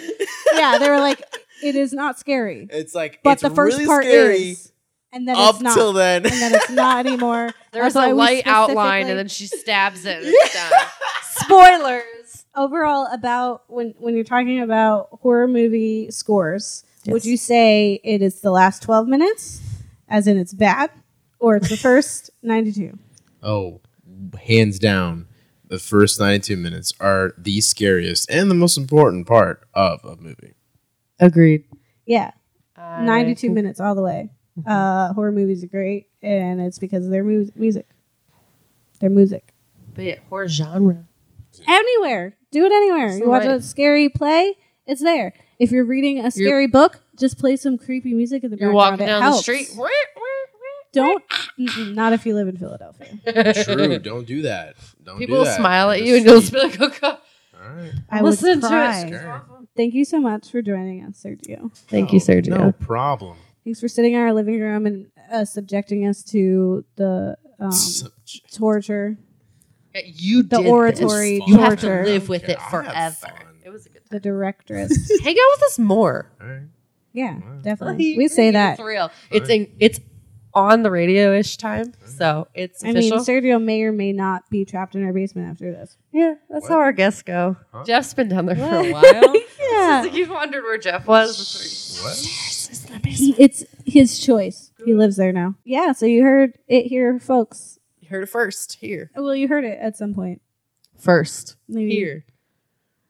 yeah, 0.55 0.77
they 0.79 0.89
were 0.89 0.99
like, 0.99 1.21
it 1.63 1.75
is 1.75 1.93
not 1.93 2.17
scary. 2.17 2.67
it's 2.71 2.95
like 2.95 3.19
But 3.23 3.33
it's 3.33 3.41
the 3.43 3.49
first 3.51 3.77
really 3.77 3.87
part 3.87 4.03
scary 4.05 4.51
is. 4.51 4.71
And 5.13 5.27
then 5.27 5.35
up 5.35 5.55
it's 5.55 5.61
not. 5.61 5.73
till 5.75 5.91
then 5.93 6.23
and 6.25 6.33
then 6.33 6.53
it's 6.55 6.69
not 6.69 7.05
anymore. 7.05 7.49
There's 7.73 7.93
That's 7.93 7.95
why 7.95 8.07
a 8.11 8.15
we 8.15 8.19
light 8.19 8.43
outline 8.47 9.07
and 9.07 9.19
then 9.19 9.27
she 9.27 9.45
stabs 9.47 10.05
it. 10.05 10.17
And 10.23 10.25
it's 10.27 10.53
done. 10.53 10.71
Spoilers. 11.45 12.03
Overall 12.55 13.07
about 13.11 13.63
when 13.67 13.93
when 13.99 14.15
you're 14.15 14.23
talking 14.23 14.59
about 14.61 15.09
horror 15.21 15.47
movie 15.47 16.09
scores, 16.11 16.83
would 17.07 17.25
you 17.25 17.37
say 17.37 17.99
it 18.03 18.21
is 18.21 18.41
the 18.41 18.51
last 18.51 18.83
12 18.83 19.07
minutes 19.07 19.61
as 20.07 20.27
in 20.27 20.37
it's 20.37 20.53
bad 20.53 20.91
or 21.39 21.55
it's 21.55 21.69
the 21.69 21.77
first 21.89 22.29
92? 22.43 22.97
Oh, 23.43 23.81
hands 24.43 24.77
down, 24.79 25.27
the 25.67 25.79
first 25.79 26.19
92 26.19 26.57
minutes 26.57 26.93
are 26.99 27.33
the 27.37 27.61
scariest 27.61 28.29
and 28.29 28.49
the 28.51 28.55
most 28.55 28.77
important 28.77 29.25
part 29.27 29.63
of 29.73 30.03
a 30.03 30.15
movie. 30.17 30.53
Agreed. 31.19 31.65
Yeah, 32.05 32.31
92 32.77 33.49
minutes 33.49 33.79
all 33.79 33.95
the 33.95 34.01
way. 34.01 34.29
Uh 34.65 35.13
horror 35.13 35.31
movies 35.31 35.63
are 35.63 35.67
great 35.67 36.07
and 36.21 36.59
it's 36.59 36.77
because 36.77 37.05
of 37.05 37.11
their 37.11 37.23
mu- 37.23 37.49
music. 37.55 37.87
Their 38.99 39.09
music. 39.09 39.53
But 39.95 40.03
yeah, 40.03 40.15
horror 40.29 40.47
genre. 40.47 41.07
Anywhere. 41.67 42.37
Do 42.51 42.65
it 42.65 42.71
anywhere. 42.71 43.17
You 43.17 43.27
watch 43.29 43.45
a 43.45 43.61
scary 43.61 44.09
play, 44.09 44.55
it's 44.85 45.01
there. 45.01 45.33
If 45.59 45.71
you're 45.71 45.85
reading 45.85 46.19
a 46.25 46.31
scary 46.31 46.67
book, 46.67 47.01
just 47.17 47.37
play 47.37 47.55
some 47.55 47.77
creepy 47.77 48.13
music 48.13 48.43
in 48.43 48.51
the 48.51 48.57
background. 48.57 48.73
You're 48.73 48.81
background. 48.81 48.99
walking 48.99 49.05
It 49.05 49.09
down 49.09 49.21
helps. 49.21 49.45
the 49.45 49.63
street. 49.63 49.69
Don't. 50.93 51.23
mm-mm, 51.57 51.93
not 51.95 52.11
if 52.11 52.25
you 52.25 52.35
live 52.35 52.49
in 52.49 52.57
Philadelphia. 52.57 53.07
True. 53.63 53.97
Don't 53.99 54.27
do 54.27 54.41
that. 54.41 54.75
Don't 55.01 55.17
People 55.19 55.37
do 55.39 55.45
that. 55.45 55.57
smile 55.57 55.89
at 55.91 55.99
Just 55.99 56.07
you 56.09 56.15
and 56.17 56.25
you'll 56.25 56.39
just 56.41 56.51
be 56.51 56.59
like, 56.59 56.81
oh 56.81 56.89
god. 56.99 57.17
All 57.63 57.69
right. 57.75 57.93
I 58.09 58.21
Listen 58.21 58.49
would 58.49 58.61
to 58.61 58.67
cry. 58.67 58.99
it. 59.01 59.07
Scary. 59.07 59.39
Thank 59.77 59.93
you 59.93 60.03
so 60.03 60.19
much 60.19 60.51
for 60.51 60.61
joining 60.61 61.05
us, 61.05 61.23
Sergio. 61.23 61.73
Thank 61.87 62.11
you, 62.11 62.19
Sergio. 62.19 62.49
No 62.49 62.71
problem. 62.73 63.37
Thanks 63.63 63.79
for 63.79 63.87
sitting 63.87 64.13
in 64.13 64.19
our 64.19 64.33
living 64.33 64.59
room 64.59 64.85
and 64.85 65.07
uh, 65.31 65.45
subjecting 65.45 66.05
us 66.07 66.23
to 66.23 66.83
the 66.97 67.37
um, 67.59 67.71
Subject. 67.71 68.53
torture, 68.53 69.17
You 70.05 70.43
the 70.43 70.57
did 70.59 70.67
oratory 70.67 71.39
this. 71.39 71.47
You 71.47 71.57
have 71.59 71.79
to 71.79 71.87
torture. 71.87 72.05
live 72.05 72.29
with 72.29 72.43
Okay, 72.43 72.53
it 72.53 72.59
I 72.59 72.61
have 72.61 72.71
forever. 72.71 73.15
fun. 73.15 73.31
It 73.63 73.69
was 73.69 73.85
a 73.85 73.89
good 73.89 73.99
time. 73.99 74.07
the 74.11 74.19
directress. 74.19 75.11
Hang 75.23 75.33
out 75.35 75.57
with 75.57 75.63
us 75.63 75.79
more. 75.79 76.31
All 76.41 76.47
right. 76.47 76.61
yeah, 77.13 77.35
Wow. 77.39 77.59
definitely. 77.61 78.17
We 78.17 78.27
say 78.27 78.51
that. 78.51 78.73
It's 78.73 78.81
real. 78.81 79.11
It's 79.31 79.49
in, 79.49 79.71
it's 79.79 79.99
on 80.53 80.83
the 80.83 80.91
radio 80.91 81.33
ish 81.33 81.55
time, 81.57 81.93
so 82.05 82.47
it's 82.53 82.83
I 82.83 82.87
mean, 82.87 82.97
official. 82.97 83.19
Sergio 83.19 83.61
may 83.63 83.83
or 83.83 83.93
may 83.93 84.11
not 84.11 84.49
be 84.49 84.65
trapped 84.65 84.95
in 84.95 85.05
our 85.05 85.13
basement 85.13 85.49
after 85.49 85.71
this. 85.71 85.95
yeah, 86.11 86.33
that's 86.49 86.63
What? 86.63 86.71
how 86.71 86.79
our 86.79 86.91
guests 86.91 87.21
go. 87.21 87.55
Huh? 87.71 87.83
Jeff's 87.85 88.13
been 88.13 88.27
down 88.27 88.47
there 88.47 88.55
for 88.57 88.63
a 88.63 88.91
while. 88.91 89.35
Yeah, 89.71 90.03
you 90.03 90.29
wondered 90.29 90.63
where 90.63 90.77
Jeff 90.77 91.07
was. 91.07 91.99
What? 92.03 93.05
He- 93.07 93.35
it's 93.37 93.63
his 93.85 94.19
choice. 94.19 94.71
He 94.85 94.93
lives 94.93 95.15
there 95.15 95.31
now. 95.31 95.55
Yeah, 95.63 95.93
so 95.93 96.05
you 96.05 96.23
heard 96.23 96.57
it 96.67 96.87
here, 96.87 97.17
folks. 97.19 97.79
Heard 98.11 98.23
it 98.23 98.29
first 98.29 98.73
here. 98.73 99.09
Oh, 99.15 99.23
well, 99.23 99.35
you 99.35 99.47
heard 99.47 99.63
it 99.63 99.79
at 99.79 99.95
some 99.95 100.13
point. 100.13 100.41
First 100.97 101.55
Maybe 101.69 101.91
here. 101.91 102.25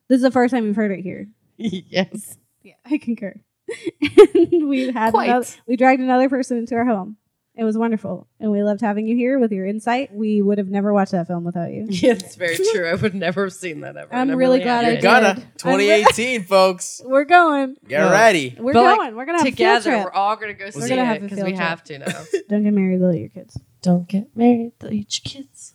This 0.08 0.18
is 0.18 0.22
the 0.22 0.30
first 0.30 0.54
time 0.54 0.66
you've 0.68 0.76
heard 0.76 0.91
it 0.91 1.02
here. 1.02 1.28
yes. 1.58 2.38
Yeah, 2.62 2.76
I 2.86 2.99
concur. 2.99 3.34
and 4.36 4.70
we've 4.70 4.93
had 4.93 5.10
Quite. 5.10 5.30
another, 5.30 5.47
we 5.66 5.76
dragged 5.76 6.02
another 6.02 6.30
person 6.30 6.58
into 6.58 6.76
our 6.76 6.86
home. 6.86 7.18
It 7.54 7.66
was 7.66 7.78
wonderful, 7.78 8.28
and 8.39 8.49
we 8.49 8.64
loved 8.64 8.80
having 8.80 9.06
you 9.06 9.16
here 9.18 9.38
with 9.38 9.52
your 9.52 9.66
insight. 9.66 10.14
We 10.14 10.41
would 10.41 10.58
have 10.58 10.70
never 10.70 10.93
watched 10.93 11.12
that 11.12 11.28
film 11.28 11.43
without 11.43 11.72
you. 11.74 11.86
Yeah, 11.89 12.14
it's 12.14 12.36
very 12.36 12.56
true. 12.74 12.88
I 12.88 12.95
would 12.95 13.14
never 13.14 13.43
have 13.43 13.54
seen 13.54 13.82
that 13.82 13.97
ever. 13.97 14.14
I'm 14.16 14.30
and 14.30 14.39
really 14.39 14.60
glad 14.62 14.86
I 14.86 14.88
You're 14.88 14.95
did. 14.97 15.04
gonna. 15.04 15.28
I'm 15.30 15.36
re- 15.38 15.43
2018, 15.58 16.43
folks. 16.45 17.02
We're 17.04 17.26
going. 17.26 17.76
Get 17.88 17.99
No. 17.99 18.12
ready. 18.12 18.56
We're 18.58 18.72
But, 18.74 18.84
like, 18.84 18.97
going. 18.99 19.16
we're 19.18 19.26
gonna 19.26 19.39
have 19.39 19.47
a 19.47 19.52
field 19.52 19.58
Together, 19.58 19.91
trip. 19.91 20.06
we're 20.06 20.12
all 20.14 20.36
gonna 20.38 20.54
go 20.54 20.70
see 20.70 20.80
gonna 20.88 21.02
it 21.02 21.06
have 21.06 21.18
a 21.18 21.20
because 21.20 21.38
field 21.39 21.47
we 21.47 21.52
trip. 21.54 21.68
have 21.68 21.84
to 21.84 21.99
now. 21.99 22.24
Don't 22.47 22.64
get 22.64 22.74
married, 22.74 22.99
little 23.02 23.16
your 23.16 23.30
kids. 23.30 23.60
Don't 23.82 24.08
get 24.08 24.36
married. 24.36 24.72
They'll 24.80 24.93
eat 24.93 25.20
your 25.26 25.43
kids. 25.43 25.74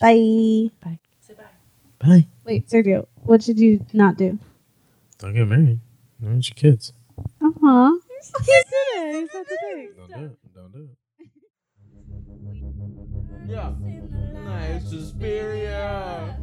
Bye. 0.00 0.70
Bye. 0.82 0.98
Say 1.20 1.34
bye. 1.34 1.44
Bye. 1.98 2.26
Wait, 2.44 2.68
Sergio, 2.68 3.06
what 3.22 3.42
should 3.42 3.58
you 3.58 3.84
not 3.92 4.16
do? 4.16 4.38
Don't 5.18 5.34
get 5.34 5.46
married. 5.48 5.80
Don't 6.22 6.48
your 6.48 6.54
kids. 6.54 6.92
Uh 7.42 7.50
huh. 7.60 7.92
He 8.40 8.44
said 8.44 8.88
it. 8.96 9.14
He 9.14 9.28
said 9.28 9.44
the 9.48 9.56
thing. 9.56 9.92
Don't 9.96 10.08
do 10.08 10.24
it. 10.24 10.54
Don't 10.54 10.72
do 10.72 10.88
it. 10.90 10.96
Yeah. 13.48 13.72
Nice 14.44 14.88
Suspiria. 14.90 16.38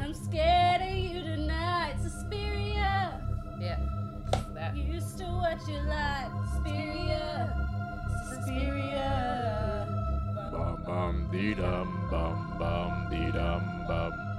I'm 0.00 0.14
scared 0.14 0.82
of 0.82 0.88
you 0.90 1.22
tonight, 1.22 1.94
Suspiria. 2.02 3.22
Yeah. 3.60 3.78
That. 4.54 4.76
You 4.76 4.82
used 4.94 5.16
to 5.18 5.24
what 5.24 5.60
you 5.68 5.78
like, 5.86 6.30
Suspiria. 6.52 7.54
Suspiria. 8.28 9.86
Bum 10.50 10.82
bum 10.84 11.28
dee 11.30 11.54
dum 11.54 12.08
bum 12.10 12.56
bum 12.58 13.08
dee 13.10 13.30
dum 13.30 13.84
bum 13.86 14.31